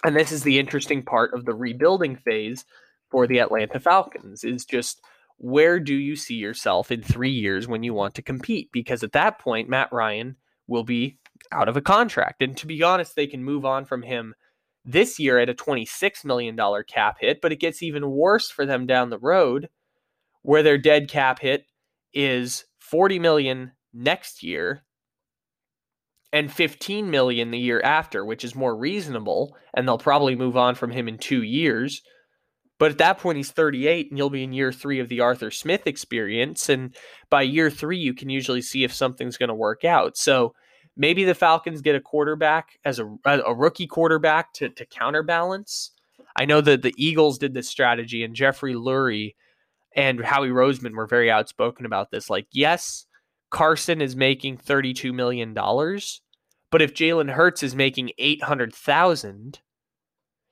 And 0.05 0.15
this 0.15 0.31
is 0.31 0.45
the 0.45 0.61
interesting 0.61 1.03
part 1.03 1.35
of 1.35 1.45
the 1.45 1.55
rebuilding 1.55 2.17
phase 2.17 2.65
for 3.11 3.27
the 3.27 3.41
Atlanta 3.41 3.81
Falcons 3.81 4.45
is 4.45 4.65
just 4.65 5.01
where 5.39 5.81
do 5.81 5.95
you 5.95 6.15
see 6.15 6.35
yourself 6.35 6.93
in 6.93 7.03
three 7.03 7.31
years 7.31 7.67
when 7.67 7.83
you 7.83 7.95
want 7.95 8.15
to 8.15 8.23
compete? 8.23 8.71
Because 8.73 9.03
at 9.03 9.13
that 9.13 9.39
point, 9.41 9.69
Matt 9.69 9.93
Ryan 9.93 10.37
will 10.69 10.85
be 10.85 11.19
out 11.53 11.69
of 11.69 11.77
a 11.77 11.83
contract. 11.83 12.43
And 12.43 12.57
to 12.57 12.67
be 12.67 12.83
honest, 12.83 13.17
they 13.17 13.27
can 13.27 13.45
move 13.45 13.65
on 13.65 13.85
from 13.85 14.03
him 14.03 14.35
this 14.85 15.19
year 15.19 15.39
at 15.39 15.51
a 15.51 15.55
$26 15.55 16.25
million 16.25 16.57
cap 16.89 17.19
hit, 17.21 17.41
but 17.41 17.53
it 17.53 17.61
gets 17.61 17.83
even 17.83 18.11
worse 18.11 18.51
for 18.51 18.65
them 18.65 18.87
down 18.87 19.11
the 19.11 19.19
road 19.19 19.69
where 20.43 20.63
their 20.63 20.79
dead 20.79 21.11
cap 21.11 21.41
hit 21.41 21.65
is 22.15 22.65
40 22.79 23.19
million 23.19 23.73
next 23.93 24.43
year 24.43 24.85
and 26.33 26.51
15 26.53 27.11
million 27.11 27.51
the 27.51 27.59
year 27.59 27.81
after, 27.83 28.25
which 28.25 28.45
is 28.45 28.55
more 28.55 28.77
reasonable 28.77 29.57
and 29.75 29.87
they'll 29.87 29.99
probably 29.99 30.37
move 30.37 30.57
on 30.57 30.75
from 30.75 30.91
him 30.91 31.09
in 31.09 31.19
2 31.19 31.43
years. 31.43 32.01
But 32.79 32.93
at 32.93 32.99
that 32.99 33.19
point 33.19 33.37
he's 33.37 33.51
38 33.51 34.11
and 34.11 34.17
you'll 34.17 34.31
be 34.31 34.45
in 34.45 34.53
year 34.53 34.73
3 34.73 35.01
of 35.01 35.09
the 35.09 35.21
Arthur 35.21 35.51
Smith 35.51 35.87
experience 35.87 36.69
and 36.69 36.95
by 37.29 37.43
year 37.43 37.71
3 37.71 37.99
you 37.99 38.15
can 38.15 38.31
usually 38.31 38.63
see 38.63 38.85
if 38.85 38.95
something's 38.95 39.37
going 39.37 39.49
to 39.49 39.55
work 39.55 39.85
out. 39.85 40.17
So 40.17 40.55
Maybe 40.99 41.25
the 41.25 41.35
Falcons 41.35 41.81
get 41.81 41.95
a 41.95 42.01
quarterback 42.01 42.79
as 42.85 42.99
a, 42.99 43.09
a 43.25 43.55
rookie 43.55 43.87
quarterback 43.87 44.53
to, 44.55 44.69
to 44.69 44.85
counterbalance. 44.85 45.93
I 46.37 46.45
know 46.45 46.61
that 46.61 46.83
the 46.83 46.95
Eagles 46.97 47.39
did 47.39 47.55
this 47.55 47.69
strategy, 47.69 48.25
and 48.25 48.35
Jeffrey 48.35 48.75
Lurie 48.75 49.37
and 49.95 50.21
Howie 50.21 50.49
Roseman 50.49 50.95
were 50.95 51.07
very 51.07 51.31
outspoken 51.31 51.87
about 51.87 52.11
this. 52.11 52.29
Like, 52.29 52.49
yes, 52.51 53.07
Carson 53.51 54.03
is 54.03 54.17
making 54.17 54.59
$32 54.59 55.15
million, 55.15 55.55
but 55.55 56.83
if 56.83 56.95
Jalen 56.95 57.31
Hurts 57.31 57.63
is 57.63 57.77
making 57.77 58.11
800,000, 58.19 59.61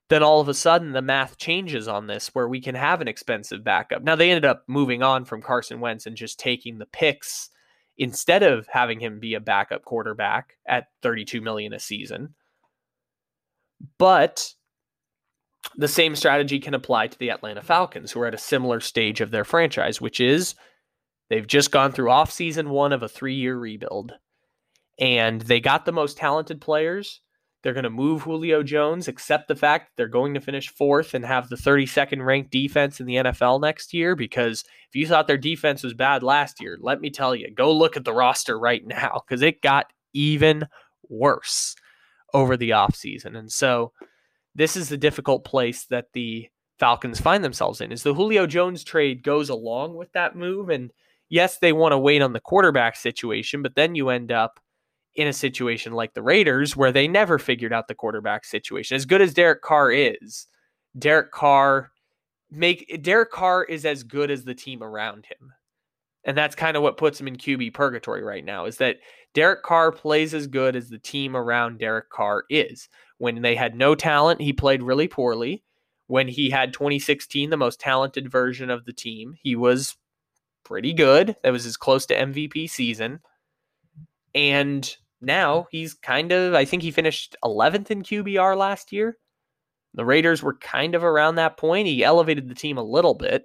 then 0.09 0.23
all 0.23 0.41
of 0.41 0.49
a 0.49 0.55
sudden 0.55 0.93
the 0.93 1.03
math 1.03 1.39
changes 1.39 1.89
on 1.89 2.07
this 2.07 2.29
where 2.29 2.49
we 2.49 2.61
can 2.61 2.77
have 2.77 3.01
an 3.01 3.09
expensive 3.09 3.65
backup. 3.65 4.03
Now 4.03 4.15
they 4.15 4.31
ended 4.31 4.45
up 4.45 4.63
moving 4.69 5.03
on 5.03 5.25
from 5.25 5.43
Carson 5.43 5.81
Wentz 5.81 6.07
and 6.07 6.17
just 6.17 6.39
taking 6.39 6.79
the 6.79 6.87
picks 6.87 7.51
instead 7.99 8.43
of 8.43 8.67
having 8.71 9.01
him 9.01 9.21
be 9.21 9.35
a 9.35 9.41
backup 9.41 9.85
quarterback 9.85 10.57
at 10.67 10.89
32 11.03 11.41
million 11.41 11.73
a 11.73 11.79
season. 11.79 12.35
But 13.99 14.55
the 15.77 15.89
same 15.89 16.17
strategy 16.17 16.61
can 16.61 16.75
apply 16.75 17.09
to 17.09 17.19
the 17.19 17.31
Atlanta 17.31 17.63
Falcons, 17.63 18.13
who 18.13 18.21
are 18.21 18.27
at 18.27 18.35
a 18.35 18.39
similar 18.39 18.81
stage 18.81 19.21
of 19.21 19.31
their 19.31 19.45
franchise, 19.45 20.01
which 20.01 20.21
is 20.21 20.55
they've 21.29 21.47
just 21.47 21.71
gone 21.71 21.93
through 21.93 22.11
off 22.11 22.31
season 22.31 22.71
one 22.71 22.93
of 22.93 23.03
a 23.03 23.09
three 23.09 23.35
year 23.35 23.57
rebuild. 23.57 24.13
And 24.99 25.43
they 25.43 25.61
got 25.61 25.85
the 25.85 25.93
most 25.93 26.17
talented 26.17 26.61
players. 26.61 27.21
They're 27.67 27.75
going 27.75 27.83
to 27.83 27.91
move 27.91 28.23
Julio 28.23 28.63
Jones, 28.63 29.09
accept 29.09 29.49
the 29.49 29.57
fact 29.57 29.97
they're 29.97 30.07
going 30.07 30.35
to 30.35 30.41
finish 30.41 30.69
fourth 30.69 31.15
and 31.15 31.25
have 31.25 31.49
the 31.49 31.57
32nd 31.57 32.25
ranked 32.25 32.53
defense 32.53 33.01
in 33.01 33.07
the 33.07 33.17
NFL 33.17 33.61
next 33.61 33.93
year. 33.93 34.15
Because 34.15 34.63
if 34.89 34.95
you 34.95 35.05
thought 35.05 35.27
their 35.27 35.37
defense 35.37 35.83
was 35.83 35.93
bad 35.93 36.23
last 36.23 36.61
year, 36.61 36.79
let 36.81 37.01
me 37.01 37.11
tell 37.11 37.35
you, 37.35 37.53
go 37.53 37.73
look 37.73 37.97
at 37.97 38.05
the 38.05 38.13
roster 38.13 38.57
right 38.57 38.87
now 38.87 39.21
because 39.27 39.43
it 39.43 39.63
got 39.63 39.93
even 40.13 40.69
worse 41.09 41.75
over 42.33 42.57
the 42.57 42.71
offseason. 42.71 43.37
And 43.37 43.51
so 43.51 43.91
this 44.55 44.77
is 44.77 44.89
the 44.89 44.97
difficult 44.97 45.45
place 45.45 45.87
that 45.87 46.13
the 46.13 46.49
Falcons 46.79 47.19
find 47.19 47.43
themselves 47.43 47.81
in. 47.81 47.91
Is 47.91 48.05
the 48.05 48.15
Julio 48.15 48.47
Jones 48.47 48.85
trade 48.85 49.25
goes 49.25 49.49
along 49.49 49.97
with 49.97 50.13
that 50.13 50.37
move. 50.37 50.69
And 50.69 50.93
yes, 51.29 51.59
they 51.59 51.73
want 51.73 51.91
to 51.91 51.99
wait 51.99 52.23
on 52.23 52.33
the 52.33 52.39
quarterback 52.39 52.95
situation, 52.95 53.61
but 53.61 53.75
then 53.75 53.97
you 53.97 54.11
end 54.11 54.31
up 54.31 54.61
in 55.17 55.27
a 55.29 55.33
situation 55.33 55.93
like 55.93 56.15
the 56.15 56.23
Raiders 56.23 56.77
where 56.77 56.93
they 56.93 57.09
never 57.09 57.39
figured 57.39 57.73
out 57.73 57.89
the 57.89 57.95
quarterback 57.95 58.45
situation. 58.45 58.95
As 58.95 59.07
good 59.07 59.23
as 59.23 59.35
Derek 59.35 59.63
Carr 59.63 59.91
is, 59.91 60.47
Derek 60.99 61.33
Carr 61.33 61.91
make 62.51 63.03
Derek 63.03 63.31
Carr 63.31 63.65
is 63.65 63.85
as 63.85 64.03
good 64.03 64.31
as 64.31 64.45
the 64.45 64.55
team 64.55 64.83
around 64.83 65.27
him. 65.27 65.53
And 66.25 66.37
that's 66.37 66.57
kind 66.57 66.77
of 66.77 66.83
what 66.83 66.97
puts 66.97 67.21
him 67.21 67.29
in 67.29 67.37
QB 67.37 67.73
purgatory 67.75 68.23
right 68.23 68.45
now 68.45 68.65
is 68.65 68.79
that 68.79 68.99
Derek 69.33 69.63
Carr 69.63 69.93
plays 69.93 70.35
as 70.35 70.47
good 70.47 70.75
as 70.75 70.89
the 70.89 70.99
team 70.99 71.37
around 71.37 71.79
Derek 71.79 72.11
Carr 72.11 72.45
is. 72.51 72.89
When 73.19 73.43
they 73.43 73.55
had 73.55 73.77
no 73.77 73.95
talent, 73.95 74.41
he 74.41 74.53
played 74.53 74.83
really 74.83 75.09
poorly. 75.09 75.63
When 76.09 76.27
he 76.29 76.51
had 76.51 76.73
2016, 76.73 77.51
the 77.51 77.57
most 77.57 77.81
talented 77.81 78.31
version 78.31 78.71
of 78.71 78.85
the 78.85 78.93
team, 78.93 79.35
he 79.41 79.57
was 79.57 79.97
pretty 80.65 80.93
good. 80.93 81.37
That 81.43 81.53
was 81.53 81.65
as 81.65 81.77
close 81.77 82.07
to 82.07 82.15
MVP 82.15 82.69
season. 82.71 83.21
And 84.35 84.97
now 85.27 85.67
he's 85.71 85.93
kind 85.93 86.33
of, 86.33 86.55
I 86.55 86.65
think 86.65 86.83
he 86.83 86.91
finished 86.91 87.37
11th 87.45 87.91
in 87.91 88.03
QBR 88.03 88.57
last 88.57 88.93
year. 88.93 89.19
The 89.95 90.05
Raiders 90.05 90.43
were 90.43 90.57
kind 90.59 90.95
of 90.95 91.05
around 91.05 91.35
that 91.35 91.57
point. 91.57 91.89
He 91.89 92.05
elevated 92.05 92.49
the 92.49 92.55
team 92.55 92.79
a 92.79 92.83
little 92.83 93.15
bit, 93.15 93.45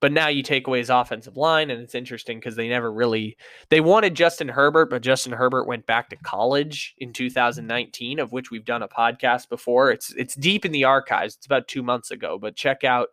but 0.00 0.12
now 0.12 0.28
you 0.28 0.42
take 0.42 0.66
away 0.66 0.78
his 0.78 0.90
offensive 0.90 1.36
line, 1.36 1.70
and 1.70 1.82
it's 1.82 1.94
interesting 1.94 2.38
because 2.38 2.56
they 2.56 2.68
never 2.68 2.90
really 2.90 3.36
they 3.68 3.80
wanted 3.80 4.14
Justin 4.14 4.48
Herbert, 4.48 4.90
but 4.90 5.02
Justin 5.02 5.32
Herbert 5.32 5.66
went 5.66 5.86
back 5.86 6.08
to 6.10 6.16
college 6.16 6.94
in 6.98 7.12
2019, 7.12 8.18
of 8.18 8.32
which 8.32 8.50
we've 8.50 8.64
done 8.64 8.82
a 8.82 8.88
podcast 8.88 9.48
before. 9.48 9.90
It's 9.90 10.14
it's 10.14 10.34
deep 10.34 10.64
in 10.64 10.72
the 10.72 10.84
archives. 10.84 11.36
It's 11.36 11.46
about 11.46 11.68
two 11.68 11.82
months 11.82 12.10
ago, 12.10 12.38
but 12.38 12.56
check 12.56 12.84
out 12.84 13.08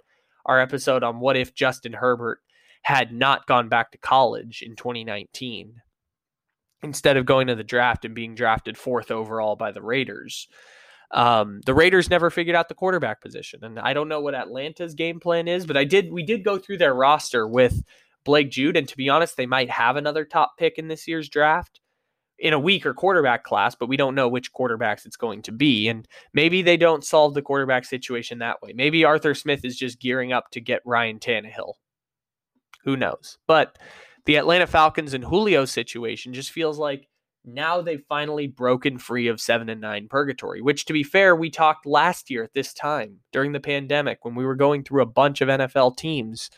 our 0.46 0.60
episode 0.60 1.04
on 1.04 1.20
what 1.20 1.36
if 1.36 1.56
Justin 1.56 1.94
Herbert 1.94 2.40
had 2.84 3.12
not 3.12 3.48
gone 3.48 3.68
back 3.68 3.92
to 3.92 3.98
college 3.98 4.62
in 4.62 4.76
2019 4.76 5.82
instead 6.84 7.18
of 7.18 7.26
going 7.26 7.48
to 7.48 7.56
the 7.56 7.64
draft 7.64 8.06
and 8.06 8.16
being 8.16 8.36
drafted 8.36 8.78
fourth 8.78 9.12
overall 9.12 9.56
by 9.56 9.72
the 9.72 9.82
Raiders. 9.82 10.48
Um, 11.12 11.62
the 11.66 11.74
Raiders 11.74 12.10
never 12.10 12.30
figured 12.30 12.56
out 12.56 12.68
the 12.68 12.76
quarterback 12.76 13.22
position, 13.22 13.64
and 13.64 13.80
I 13.80 13.94
don't 13.94 14.10
know 14.10 14.22
what 14.22 14.36
Atlanta's 14.36 14.96
game 14.96 15.20
plan 15.20 15.48
is, 15.48 15.66
but 15.66 15.78
I 15.78 15.84
did. 15.84 16.12
We 16.12 16.24
did 16.24 16.44
go 16.44 16.58
through 16.58 16.80
their 16.80 16.94
roster 16.94 17.48
with 17.48 17.84
Blake 18.24 18.50
Jude, 18.50 18.76
and 18.76 18.88
to 18.88 18.98
be 18.98 19.08
honest, 19.08 19.38
they 19.38 19.46
might 19.46 19.70
have 19.70 19.96
another 19.96 20.26
top 20.26 20.58
pick 20.58 20.78
in 20.78 20.88
this 20.88 21.08
year's 21.08 21.30
draft 21.30 21.80
in 22.38 22.54
a 22.54 22.60
weaker 22.60 22.94
quarterback 22.94 23.44
class, 23.44 23.76
but 23.76 23.88
we 23.88 23.98
don't 23.98 24.16
know 24.16 24.28
which 24.28 24.52
quarterbacks 24.52 25.06
it's 25.06 25.16
going 25.16 25.42
to 25.44 25.52
be. 25.52 25.88
And 25.88 26.08
maybe 26.34 26.62
they 26.62 26.78
don't 26.78 27.04
solve 27.04 27.34
the 27.34 27.42
quarterback 27.42 27.86
situation 27.86 28.40
that 28.40 28.62
way. 28.62 28.74
Maybe 28.74 29.06
Arthur 29.06 29.34
Smith 29.34 29.64
is 29.64 29.78
just 29.78 30.02
gearing 30.02 30.34
up 30.34 30.52
to 30.52 30.60
get 30.60 30.82
Ryan 30.86 31.20
Tannehill. 31.20 31.74
Who 32.84 32.98
knows? 32.98 33.38
But 33.48 33.78
the 34.26 34.38
Atlanta 34.38 34.68
Falcons 34.68 35.14
and 35.14 35.24
Julio 35.24 35.66
situation 35.66 36.34
just 36.34 36.52
feels 36.52 36.78
like 36.78 37.08
now 37.46 37.82
they've 37.82 38.04
finally 38.10 38.48
broken 38.48 38.98
free 38.98 39.28
of 39.28 39.40
seven 39.40 39.70
and 39.70 39.80
nine 39.80 40.08
purgatory, 40.08 40.62
which 40.62 40.86
to 40.86 40.94
be 40.94 41.04
fair, 41.04 41.36
we 41.36 41.50
talked 41.50 41.86
last 41.86 42.30
year 42.30 42.44
at 42.44 42.54
this 42.54 42.74
time 42.74 43.20
during 43.32 43.52
the 43.52 43.60
pandemic 43.60 44.26
when 44.26 44.36
we 44.36 44.46
were 44.46 44.56
going 44.56 44.84
through 44.84 45.04
a 45.04 45.08
bunch 45.08 45.42
of 45.42 45.50
NFL 45.50 45.98
teams. 45.98 46.50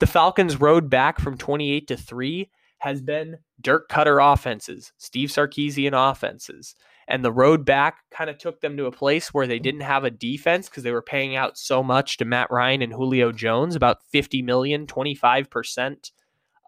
The 0.00 0.06
Falcons' 0.06 0.60
road 0.60 0.90
back 0.90 1.20
from 1.20 1.38
28 1.38 1.86
to 1.88 1.96
3 1.96 2.50
has 2.78 3.00
been 3.00 3.38
Dirk 3.60 3.88
Koetter 3.88 4.32
offenses, 4.32 4.92
Steve 4.98 5.30
Sarkisian 5.30 5.92
offenses. 5.94 6.74
And 7.08 7.24
the 7.24 7.32
road 7.32 7.64
back 7.64 7.98
kind 8.10 8.28
of 8.28 8.36
took 8.36 8.60
them 8.60 8.76
to 8.76 8.86
a 8.86 8.92
place 8.92 9.32
where 9.32 9.46
they 9.46 9.60
didn't 9.60 9.82
have 9.82 10.02
a 10.02 10.10
defense 10.10 10.68
because 10.68 10.82
they 10.82 10.90
were 10.90 11.00
paying 11.00 11.36
out 11.36 11.56
so 11.56 11.82
much 11.82 12.16
to 12.16 12.24
Matt 12.24 12.50
Ryan 12.50 12.82
and 12.82 12.92
Julio 12.92 13.30
Jones, 13.30 13.76
about 13.76 14.02
50 14.10 14.42
million, 14.42 14.86
25% 14.86 16.10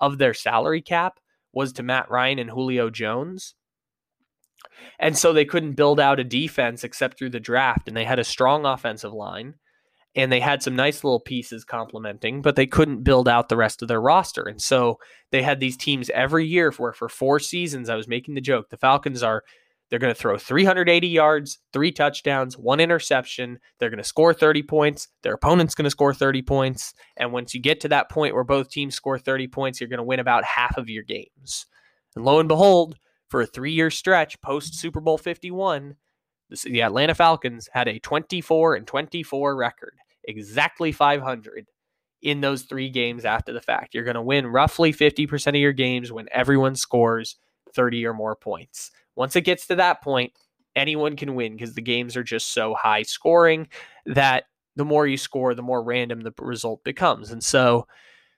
of 0.00 0.18
their 0.18 0.34
salary 0.34 0.82
cap 0.82 1.18
was 1.52 1.72
to 1.72 1.82
Matt 1.82 2.10
Ryan 2.10 2.38
and 2.38 2.50
Julio 2.50 2.90
Jones. 2.90 3.54
And 4.98 5.16
so 5.16 5.32
they 5.32 5.44
couldn't 5.44 5.72
build 5.72 5.98
out 5.98 6.20
a 6.20 6.24
defense 6.24 6.84
except 6.84 7.18
through 7.18 7.30
the 7.30 7.40
draft. 7.40 7.88
And 7.88 7.96
they 7.96 8.04
had 8.04 8.18
a 8.18 8.24
strong 8.24 8.66
offensive 8.66 9.12
line. 9.12 9.54
and 10.14 10.32
they 10.32 10.40
had 10.40 10.62
some 10.62 10.74
nice 10.74 11.04
little 11.04 11.20
pieces 11.20 11.64
complementing, 11.64 12.42
but 12.42 12.56
they 12.56 12.66
couldn't 12.66 13.04
build 13.04 13.28
out 13.28 13.48
the 13.48 13.56
rest 13.56 13.82
of 13.82 13.88
their 13.88 14.00
roster. 14.00 14.44
And 14.44 14.60
so 14.60 14.98
they 15.30 15.42
had 15.42 15.60
these 15.60 15.76
teams 15.76 16.10
every 16.10 16.46
year 16.46 16.72
where 16.72 16.92
for 16.92 17.08
four 17.08 17.38
seasons, 17.38 17.88
I 17.88 17.94
was 17.94 18.08
making 18.08 18.34
the 18.34 18.40
joke, 18.40 18.70
the 18.70 18.76
Falcons 18.76 19.22
are 19.22 19.44
they're 19.88 19.98
going 19.98 20.14
to 20.14 20.20
throw 20.20 20.36
380 20.36 21.08
yards, 21.08 21.58
three 21.72 21.92
touchdowns, 21.92 22.58
one 22.58 22.80
interception. 22.80 23.58
They're 23.78 23.90
going 23.90 23.98
to 23.98 24.04
score 24.04 24.34
30 24.34 24.62
points. 24.64 25.08
Their 25.22 25.34
opponent's 25.34 25.74
going 25.74 25.84
to 25.84 25.90
score 25.90 26.12
30 26.12 26.42
points. 26.42 26.92
And 27.16 27.32
once 27.32 27.54
you 27.54 27.60
get 27.60 27.80
to 27.80 27.88
that 27.88 28.10
point 28.10 28.34
where 28.34 28.44
both 28.44 28.70
teams 28.70 28.94
score 28.94 29.18
30 29.18 29.48
points, 29.48 29.80
you're 29.80 29.88
going 29.88 29.98
to 29.98 30.04
win 30.04 30.20
about 30.20 30.44
half 30.44 30.76
of 30.76 30.90
your 30.90 31.04
games. 31.04 31.66
And 32.14 32.24
lo 32.24 32.38
and 32.38 32.48
behold, 32.48 32.98
for 33.28 33.42
a 33.42 33.46
three 33.46 33.72
year 33.72 33.90
stretch 33.90 34.40
post 34.40 34.74
Super 34.74 35.00
Bowl 35.00 35.18
51, 35.18 35.96
the 36.64 36.82
Atlanta 36.82 37.14
Falcons 37.14 37.68
had 37.72 37.88
a 37.88 37.98
24 37.98 38.74
and 38.74 38.86
24 38.86 39.56
record, 39.56 39.94
exactly 40.24 40.92
500 40.92 41.66
in 42.20 42.40
those 42.40 42.62
three 42.62 42.90
games 42.90 43.24
after 43.24 43.52
the 43.52 43.60
fact. 43.60 43.94
You're 43.94 44.04
going 44.04 44.14
to 44.14 44.22
win 44.22 44.46
roughly 44.46 44.92
50% 44.92 45.48
of 45.48 45.54
your 45.56 45.72
games 45.72 46.10
when 46.10 46.26
everyone 46.32 46.74
scores 46.74 47.36
30 47.74 48.06
or 48.06 48.14
more 48.14 48.34
points. 48.34 48.90
Once 49.18 49.34
it 49.34 49.40
gets 49.40 49.66
to 49.66 49.74
that 49.74 50.00
point, 50.00 50.32
anyone 50.76 51.16
can 51.16 51.34
win 51.34 51.54
because 51.54 51.74
the 51.74 51.82
games 51.82 52.16
are 52.16 52.22
just 52.22 52.52
so 52.52 52.72
high 52.74 53.02
scoring 53.02 53.66
that 54.06 54.44
the 54.76 54.84
more 54.84 55.08
you 55.08 55.16
score, 55.16 55.54
the 55.54 55.62
more 55.62 55.82
random 55.82 56.20
the 56.20 56.32
result 56.38 56.84
becomes. 56.84 57.32
And 57.32 57.42
so 57.42 57.88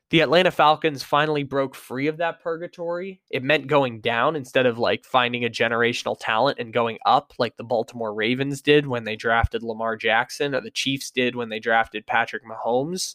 the 0.08 0.20
Atlanta 0.20 0.50
Falcons 0.50 1.02
finally 1.02 1.42
broke 1.42 1.74
free 1.74 2.06
of 2.06 2.16
that 2.16 2.42
purgatory. 2.42 3.20
It 3.30 3.42
meant 3.42 3.66
going 3.66 4.00
down 4.00 4.36
instead 4.36 4.64
of 4.64 4.78
like 4.78 5.04
finding 5.04 5.44
a 5.44 5.50
generational 5.50 6.16
talent 6.18 6.58
and 6.58 6.72
going 6.72 6.96
up 7.04 7.34
like 7.38 7.58
the 7.58 7.62
Baltimore 7.62 8.14
Ravens 8.14 8.62
did 8.62 8.86
when 8.86 9.04
they 9.04 9.16
drafted 9.16 9.62
Lamar 9.62 9.98
Jackson 9.98 10.54
or 10.54 10.62
the 10.62 10.70
Chiefs 10.70 11.10
did 11.10 11.36
when 11.36 11.50
they 11.50 11.58
drafted 11.58 12.06
Patrick 12.06 12.42
Mahomes. 12.46 13.14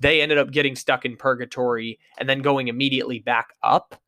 They 0.00 0.20
ended 0.20 0.36
up 0.36 0.50
getting 0.50 0.76
stuck 0.76 1.06
in 1.06 1.16
purgatory 1.16 1.98
and 2.18 2.28
then 2.28 2.42
going 2.42 2.68
immediately 2.68 3.20
back 3.20 3.54
up 3.62 3.98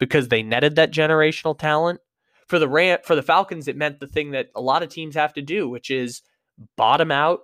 because 0.00 0.26
they 0.26 0.42
netted 0.42 0.74
that 0.74 0.90
generational 0.90 1.56
talent. 1.56 2.00
For 2.48 2.58
the 2.58 2.68
Ram- 2.68 2.98
for 3.04 3.14
the 3.14 3.22
Falcons, 3.22 3.68
it 3.68 3.76
meant 3.76 4.00
the 4.00 4.06
thing 4.06 4.32
that 4.32 4.48
a 4.54 4.60
lot 4.60 4.82
of 4.82 4.88
teams 4.88 5.14
have 5.14 5.32
to 5.34 5.42
do, 5.42 5.68
which 5.68 5.90
is 5.90 6.22
bottom 6.76 7.10
out, 7.10 7.40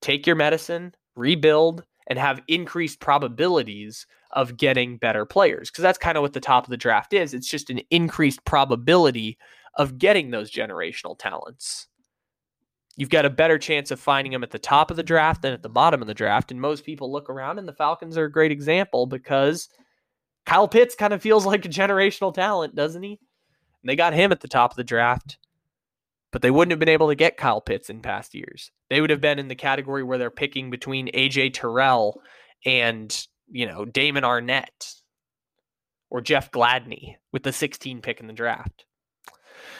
take 0.00 0.26
your 0.26 0.36
medicine, 0.36 0.94
rebuild, 1.14 1.84
and 2.06 2.18
have 2.18 2.42
increased 2.48 3.00
probabilities 3.00 4.06
of 4.32 4.56
getting 4.56 4.96
better 4.96 5.24
players. 5.24 5.70
Because 5.70 5.82
that's 5.82 5.98
kind 5.98 6.16
of 6.16 6.22
what 6.22 6.32
the 6.32 6.40
top 6.40 6.64
of 6.64 6.70
the 6.70 6.76
draft 6.76 7.12
is. 7.12 7.34
It's 7.34 7.48
just 7.48 7.70
an 7.70 7.80
increased 7.90 8.44
probability 8.44 9.38
of 9.76 9.98
getting 9.98 10.30
those 10.30 10.50
generational 10.50 11.18
talents. 11.18 11.86
You've 12.96 13.10
got 13.10 13.24
a 13.24 13.30
better 13.30 13.58
chance 13.58 13.90
of 13.90 14.00
finding 14.00 14.32
them 14.32 14.42
at 14.42 14.50
the 14.50 14.58
top 14.58 14.90
of 14.90 14.96
the 14.96 15.02
draft 15.02 15.42
than 15.42 15.52
at 15.52 15.62
the 15.62 15.68
bottom 15.68 16.02
of 16.02 16.08
the 16.08 16.14
draft. 16.14 16.50
And 16.50 16.60
most 16.60 16.84
people 16.84 17.10
look 17.10 17.30
around, 17.30 17.58
and 17.58 17.66
the 17.66 17.72
Falcons 17.72 18.18
are 18.18 18.24
a 18.24 18.32
great 18.32 18.50
example 18.50 19.06
because 19.06 19.68
Kyle 20.46 20.68
Pitts 20.68 20.94
kind 20.94 21.12
of 21.12 21.22
feels 21.22 21.46
like 21.46 21.64
a 21.64 21.68
generational 21.68 22.34
talent, 22.34 22.74
doesn't 22.74 23.02
he? 23.02 23.18
And 23.82 23.90
they 23.90 23.96
got 23.96 24.12
him 24.12 24.32
at 24.32 24.40
the 24.40 24.48
top 24.48 24.72
of 24.72 24.76
the 24.76 24.84
draft 24.84 25.38
but 26.32 26.42
they 26.42 26.50
wouldn't 26.50 26.70
have 26.70 26.78
been 26.78 26.88
able 26.88 27.08
to 27.08 27.14
get 27.14 27.36
Kyle 27.36 27.60
Pitts 27.60 27.90
in 27.90 28.00
past 28.00 28.34
years. 28.34 28.70
They 28.88 29.00
would 29.00 29.10
have 29.10 29.20
been 29.20 29.38
in 29.38 29.48
the 29.48 29.54
category 29.54 30.02
where 30.02 30.18
they're 30.18 30.30
picking 30.30 30.70
between 30.70 31.08
AJ 31.12 31.54
Terrell 31.54 32.20
and, 32.64 33.26
you 33.50 33.66
know, 33.66 33.84
Damon 33.84 34.22
Arnette 34.22 35.00
or 36.08 36.20
Jeff 36.20 36.50
Gladney 36.50 37.16
with 37.32 37.42
the 37.42 37.52
16 37.52 38.00
pick 38.00 38.20
in 38.20 38.26
the 38.26 38.32
draft. 38.32 38.84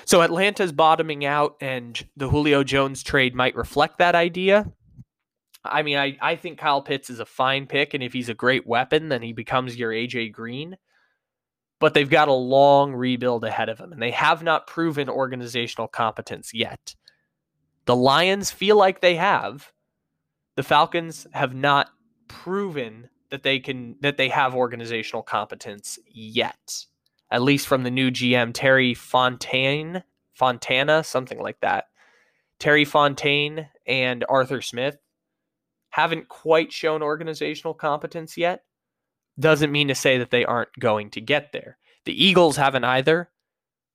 So 0.05 0.23
Atlanta's 0.23 0.73
bottoming 0.73 1.25
out, 1.25 1.57
and 1.61 2.05
the 2.17 2.29
Julio 2.29 2.65
Jones 2.65 3.03
trade 3.03 3.35
might 3.35 3.55
reflect 3.55 3.99
that 3.99 4.15
idea. 4.15 4.71
I 5.65 5.83
mean, 5.83 5.99
I, 5.99 6.17
I 6.21 6.37
think 6.37 6.59
Kyle 6.59 6.83
Pitts 6.83 7.11
is 7.11 7.21
a 7.21 7.27
fine 7.27 7.67
pick, 7.67 7.95
and 7.95 8.03
if 8.03 8.13
he's 8.13 8.29
a 8.29 8.35
great 8.35 8.67
weapon, 8.67 9.09
then 9.09 9.23
he 9.23 9.33
becomes 9.33 9.77
your 9.77 9.93
AJ 9.93 10.33
Green 10.33 10.77
but 11.81 11.95
they've 11.95 12.11
got 12.11 12.29
a 12.29 12.33
long 12.33 12.95
rebuild 12.95 13.43
ahead 13.43 13.69
of 13.69 13.79
them, 13.79 13.93
and 13.93 14.01
they 14.01 14.13
have 14.13 14.43
not 14.43 14.67
proven 14.67 15.09
organizational 15.09 15.89
competence 15.89 16.55
yet. 16.55 16.95
The 17.87 17.97
Lions 17.97 18.51
feel 18.51 18.77
like 18.77 19.01
they 19.01 19.17
have. 19.17 19.73
The 20.57 20.63
Falcons 20.63 21.27
have 21.33 21.55
not 21.55 21.91
proven 22.29 23.09
that 23.31 23.43
they 23.43 23.59
can 23.59 23.97
that 24.01 24.19
they 24.19 24.29
have 24.29 24.55
organizational 24.55 25.23
competence 25.23 25.99
yet. 26.07 26.85
At 27.31 27.43
least 27.43 27.67
from 27.67 27.83
the 27.83 27.91
new 27.91 28.11
GM 28.11 28.53
Terry 28.53 28.93
Fontaine, 28.93 30.05
Fontana, 30.33 31.03
something 31.03 31.41
like 31.41 31.61
that. 31.61 31.87
Terry 32.59 32.85
Fontaine 32.85 33.69
and 33.87 34.25
Arthur 34.29 34.61
Smith 34.61 34.99
haven't 35.91 36.29
quite 36.29 36.73
shown 36.73 37.03
organizational 37.03 37.73
competence 37.73 38.37
yet 38.37 38.65
doesn't 39.41 39.73
mean 39.73 39.89
to 39.89 39.95
say 39.95 40.19
that 40.19 40.31
they 40.31 40.45
aren't 40.45 40.79
going 40.79 41.11
to 41.11 41.21
get 41.21 41.53
there. 41.53 41.79
The 42.05 42.25
Eagles 42.25 42.57
haven't 42.57 42.85
either. 42.85 43.31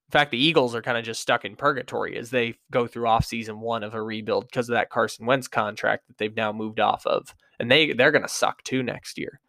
In 0.07 0.11
fact, 0.11 0.31
the 0.31 0.43
Eagles 0.43 0.75
are 0.75 0.81
kind 0.81 0.97
of 0.97 1.03
just 1.03 1.21
stuck 1.21 1.45
in 1.45 1.55
purgatory 1.55 2.17
as 2.17 2.29
they 2.29 2.55
go 2.71 2.85
through 2.85 3.07
off 3.07 3.25
season 3.25 3.59
one 3.59 3.83
of 3.83 3.95
a 3.95 4.01
rebuild 4.01 4.47
because 4.47 4.69
of 4.69 4.73
that 4.73 4.91
Carson 4.91 5.25
Wentz 5.25 5.47
contract 5.47 6.07
that 6.07 6.17
they've 6.17 6.35
now 6.35 6.53
moved 6.53 6.79
off 6.79 7.05
of. 7.07 7.33
And 7.59 7.71
they, 7.71 7.93
they're 7.93 8.11
going 8.11 8.21
to 8.21 8.29
suck 8.29 8.63
too 8.63 8.83
next 8.83 9.17
year. 9.17 9.39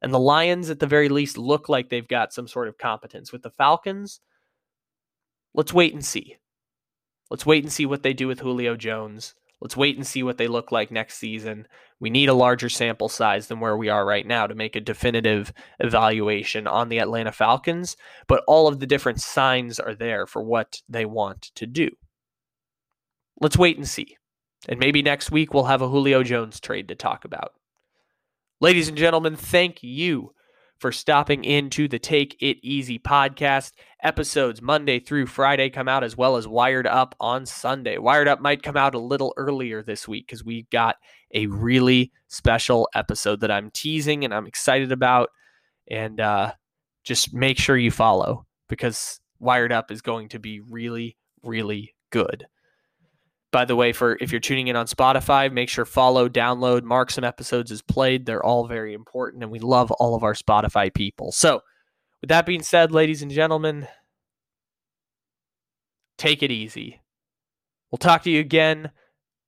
And 0.00 0.14
the 0.14 0.20
Lions, 0.20 0.70
at 0.70 0.78
the 0.78 0.86
very 0.86 1.08
least, 1.08 1.36
look 1.36 1.68
like 1.68 1.88
they've 1.88 2.06
got 2.06 2.32
some 2.32 2.46
sort 2.46 2.68
of 2.68 2.78
competence. 2.78 3.32
With 3.32 3.42
the 3.42 3.50
Falcons, 3.50 4.20
let's 5.54 5.74
wait 5.74 5.92
and 5.92 6.04
see. 6.04 6.36
Let's 7.30 7.44
wait 7.44 7.64
and 7.64 7.72
see 7.72 7.84
what 7.84 8.02
they 8.04 8.12
do 8.12 8.28
with 8.28 8.40
Julio 8.40 8.76
Jones. 8.76 9.34
Let's 9.60 9.76
wait 9.76 9.96
and 9.96 10.06
see 10.06 10.22
what 10.22 10.38
they 10.38 10.46
look 10.46 10.70
like 10.70 10.90
next 10.90 11.18
season. 11.18 11.66
We 11.98 12.10
need 12.10 12.28
a 12.28 12.34
larger 12.34 12.68
sample 12.68 13.08
size 13.08 13.48
than 13.48 13.58
where 13.58 13.76
we 13.76 13.88
are 13.88 14.06
right 14.06 14.26
now 14.26 14.46
to 14.46 14.54
make 14.54 14.76
a 14.76 14.80
definitive 14.80 15.52
evaluation 15.80 16.68
on 16.68 16.88
the 16.88 16.98
Atlanta 16.98 17.32
Falcons, 17.32 17.96
but 18.28 18.44
all 18.46 18.68
of 18.68 18.78
the 18.78 18.86
different 18.86 19.20
signs 19.20 19.80
are 19.80 19.94
there 19.94 20.26
for 20.26 20.42
what 20.42 20.80
they 20.88 21.04
want 21.04 21.50
to 21.56 21.66
do. 21.66 21.90
Let's 23.40 23.56
wait 23.56 23.76
and 23.76 23.88
see. 23.88 24.16
And 24.68 24.78
maybe 24.78 25.02
next 25.02 25.30
week 25.30 25.52
we'll 25.52 25.64
have 25.64 25.82
a 25.82 25.88
Julio 25.88 26.22
Jones 26.22 26.60
trade 26.60 26.88
to 26.88 26.94
talk 26.94 27.24
about. 27.24 27.52
Ladies 28.60 28.88
and 28.88 28.96
gentlemen, 28.96 29.34
thank 29.34 29.82
you 29.82 30.32
for 30.78 30.92
stopping 30.92 31.44
into 31.44 31.88
the 31.88 31.98
Take 31.98 32.36
It 32.40 32.58
Easy 32.62 32.98
podcast. 32.98 33.72
Episodes 34.02 34.62
Monday 34.62 35.00
through 35.00 35.26
Friday 35.26 35.70
come 35.70 35.88
out 35.88 36.04
as 36.04 36.16
well 36.16 36.36
as 36.36 36.46
Wired 36.46 36.86
Up 36.86 37.16
on 37.18 37.46
Sunday. 37.46 37.98
Wired 37.98 38.28
Up 38.28 38.40
might 38.40 38.62
come 38.62 38.76
out 38.76 38.94
a 38.94 39.00
little 39.00 39.34
earlier 39.36 39.82
this 39.82 40.06
week 40.06 40.26
because 40.26 40.44
we 40.44 40.66
got 40.70 40.96
a 41.34 41.46
really 41.46 42.12
special 42.28 42.88
episode 42.94 43.40
that 43.40 43.50
I'm 43.50 43.70
teasing 43.72 44.24
and 44.24 44.32
I'm 44.32 44.46
excited 44.46 44.92
about. 44.92 45.30
And 45.90 46.20
uh, 46.20 46.52
just 47.04 47.34
make 47.34 47.58
sure 47.58 47.76
you 47.76 47.90
follow 47.90 48.46
because 48.68 49.20
Wired 49.40 49.72
Up 49.72 49.90
is 49.90 50.00
going 50.00 50.28
to 50.30 50.38
be 50.38 50.60
really, 50.60 51.16
really 51.42 51.94
good. 52.10 52.46
By 53.50 53.64
the 53.64 53.76
way, 53.76 53.92
for 53.92 54.18
if 54.20 54.30
you're 54.30 54.40
tuning 54.40 54.68
in 54.68 54.76
on 54.76 54.86
Spotify, 54.86 55.50
make 55.50 55.70
sure 55.70 55.86
follow, 55.86 56.28
download, 56.28 56.82
mark 56.82 57.10
some 57.10 57.24
episodes 57.24 57.72
as 57.72 57.80
played. 57.80 58.26
They're 58.26 58.44
all 58.44 58.66
very 58.66 58.92
important, 58.92 59.42
and 59.42 59.50
we 59.50 59.58
love 59.58 59.90
all 59.92 60.14
of 60.14 60.22
our 60.22 60.34
Spotify 60.34 60.92
people. 60.92 61.32
So, 61.32 61.62
with 62.20 62.28
that 62.28 62.44
being 62.44 62.62
said, 62.62 62.92
ladies 62.92 63.22
and 63.22 63.30
gentlemen, 63.30 63.88
take 66.18 66.42
it 66.42 66.50
easy. 66.50 67.00
We'll 67.90 67.98
talk 67.98 68.22
to 68.24 68.30
you 68.30 68.40
again 68.40 68.90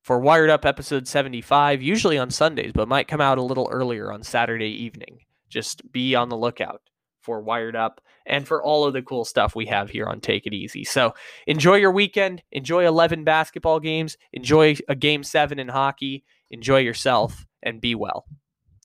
for 0.03 0.19
Wired 0.19 0.49
Up 0.49 0.65
episode 0.65 1.07
75, 1.07 1.83
usually 1.83 2.17
on 2.17 2.31
Sundays, 2.31 2.73
but 2.75 2.89
might 2.89 3.09
come 3.09 3.21
out 3.21 3.37
a 3.37 3.43
little 3.43 3.69
earlier 3.71 4.11
on 4.11 4.23
Saturday 4.23 4.71
evening. 4.71 5.19
Just 5.51 5.93
be 5.93 6.15
on 6.15 6.31
the 6.31 6.39
lookout 6.39 6.81
for 7.21 7.43
Wired 7.43 7.77
Up 7.77 8.01
and 8.31 8.47
for 8.47 8.63
all 8.63 8.85
of 8.85 8.95
the 8.95 9.03
cool 9.03 9.25
stuff 9.25 9.55
we 9.55 9.67
have 9.67 9.91
here 9.91 10.07
on 10.07 10.21
Take 10.21 10.47
It 10.47 10.55
Easy. 10.55 10.85
So 10.85 11.13
enjoy 11.47 11.75
your 11.75 11.91
weekend. 11.91 12.43
Enjoy 12.53 12.87
11 12.87 13.25
basketball 13.25 13.81
games. 13.81 14.17
Enjoy 14.33 14.77
a 14.89 14.95
game 14.95 15.25
seven 15.25 15.59
in 15.59 15.69
hockey. 15.69 16.25
Enjoy 16.51 16.79
yourself 16.79 17.45
and 17.63 17.81
be 17.81 17.95
well. 17.95 18.25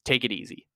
Take 0.03 0.25
it 0.25 0.31
easy. 0.31 0.67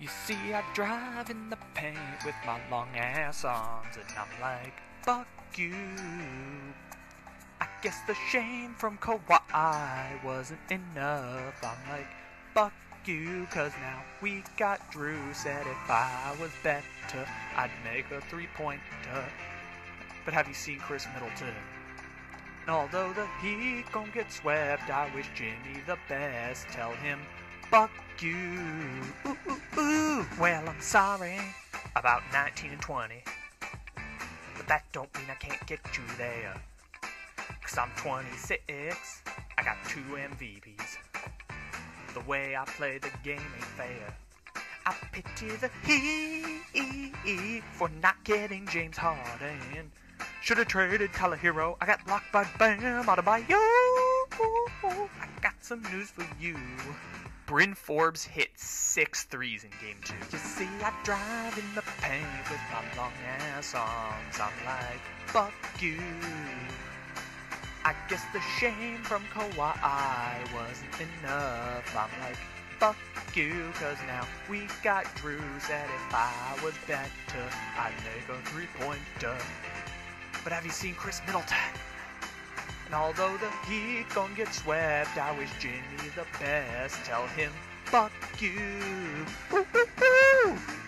You 0.00 0.08
see, 0.26 0.36
I 0.54 0.62
drive 0.74 1.28
in 1.28 1.50
the 1.50 1.58
paint 1.74 1.98
with 2.24 2.34
my 2.46 2.60
long 2.70 2.88
ass 2.94 3.44
arms, 3.44 3.96
and 3.96 4.16
I'm 4.16 4.40
like, 4.40 4.74
fuck 5.02 5.26
you. 5.56 5.74
I 7.60 7.66
guess 7.82 8.00
the 8.06 8.14
shame 8.30 8.74
from 8.74 8.98
Kawhi 8.98 10.24
wasn't 10.24 10.60
enough. 10.70 11.62
I'm 11.62 11.90
like, 11.90 12.06
fuck 12.54 12.72
you, 13.04 13.46
cause 13.50 13.72
now 13.80 14.02
we 14.20 14.42
got 14.56 14.92
Jrue. 14.92 15.34
Said 15.34 15.66
if 15.66 15.90
I 15.90 16.36
was 16.40 16.50
better, 16.62 17.26
I'd 17.56 17.70
make 17.84 18.10
a 18.10 18.20
three 18.22 18.48
pointer. 18.54 19.24
But 20.24 20.34
have 20.34 20.46
you 20.46 20.54
seen 20.54 20.78
Khris 20.78 21.06
Middleton? 21.14 21.54
And 22.62 22.70
although 22.70 23.12
the 23.14 23.26
Heat 23.40 23.84
gon' 23.92 24.10
get 24.12 24.30
swept, 24.30 24.90
I 24.90 25.10
wish 25.14 25.26
Jimmy 25.34 25.80
the 25.86 25.96
best. 26.08 26.68
Tell 26.68 26.92
him, 26.92 27.18
fuck 27.70 27.90
you. 28.20 28.36
Ooh, 29.26 29.36
ooh, 29.48 29.80
ooh. 29.80 30.26
Well, 30.38 30.68
I'm 30.68 30.80
sorry 30.80 31.38
about 31.96 32.22
19 32.32 32.72
and 32.72 32.80
20. 32.82 33.24
But 34.56 34.68
that 34.68 34.84
don't 34.92 35.12
mean 35.14 35.24
I 35.30 35.34
can't 35.34 35.66
get 35.66 35.80
you 35.96 36.02
there. 36.18 36.60
Cause 37.68 37.76
I'm 37.76 37.90
26, 37.96 39.22
I 39.58 39.62
got 39.62 39.76
two 39.86 40.00
MVPs. 40.00 40.96
The 42.14 42.20
way 42.20 42.56
I 42.56 42.64
play 42.64 42.96
the 42.96 43.10
game 43.22 43.42
ain't 43.54 43.64
fair. 43.76 44.16
I 44.86 44.94
pity 45.12 45.54
the 45.56 45.70
Heat 45.84 47.62
for 47.72 47.90
not 48.00 48.24
getting 48.24 48.66
James 48.68 48.96
Harden. 48.96 49.92
Should 50.40 50.56
have 50.56 50.68
traded 50.68 51.12
Tyler 51.12 51.36
Herro. 51.36 51.76
I 51.82 51.84
got 51.84 52.06
blocked 52.06 52.32
by 52.32 52.46
Bam 52.58 53.06
out 53.06 53.18
of 53.18 53.26
you. 53.50 53.56
I 54.32 55.28
got 55.42 55.52
some 55.60 55.82
news 55.92 56.08
for 56.08 56.26
you. 56.40 56.56
Bryn 57.44 57.74
Forbes 57.74 58.24
hit 58.24 58.48
six 58.56 59.24
threes 59.24 59.64
in 59.64 59.70
game 59.86 59.98
two. 60.06 60.14
You 60.32 60.38
see, 60.38 60.68
I 60.82 60.94
drive 61.04 61.58
in 61.58 61.74
the 61.74 61.82
paint 62.00 62.48
with 62.50 62.60
my 62.72 62.82
long 62.96 63.12
ass 63.28 63.74
arms. 63.74 64.40
I'm 64.40 64.64
like, 64.64 65.02
fuck 65.26 65.52
you. 65.82 65.98
I 67.88 67.94
guess 68.06 68.22
the 68.34 68.40
shame 68.60 68.98
from 68.98 69.22
Kawhi 69.32 70.54
wasn't 70.54 71.10
enough. 71.22 71.96
I'm 71.96 72.20
like, 72.20 72.36
fuck 72.78 72.98
you, 73.34 73.70
cause 73.80 73.96
now 74.06 74.26
we 74.50 74.68
got 74.82 75.06
Jrue 75.16 75.40
said 75.58 75.86
if 75.86 76.14
I 76.14 76.54
was 76.62 76.74
better, 76.86 77.48
I'd 77.78 77.94
make 78.04 78.28
a 78.28 78.42
three 78.50 78.68
pointer. 78.78 79.34
But 80.44 80.52
have 80.52 80.66
you 80.66 80.70
seen 80.70 80.96
Khris 80.96 81.22
Middleton? 81.24 81.56
And 82.84 82.94
although 82.94 83.38
the 83.38 83.50
Heat 83.66 84.04
gon' 84.14 84.34
get 84.34 84.52
swept, 84.52 85.16
I 85.16 85.32
wish 85.38 85.48
Jimmy 85.58 86.10
the 86.14 86.26
best. 86.38 87.02
Tell 87.06 87.26
him, 87.28 87.52
fuck 87.86 88.12
you. 88.38 89.24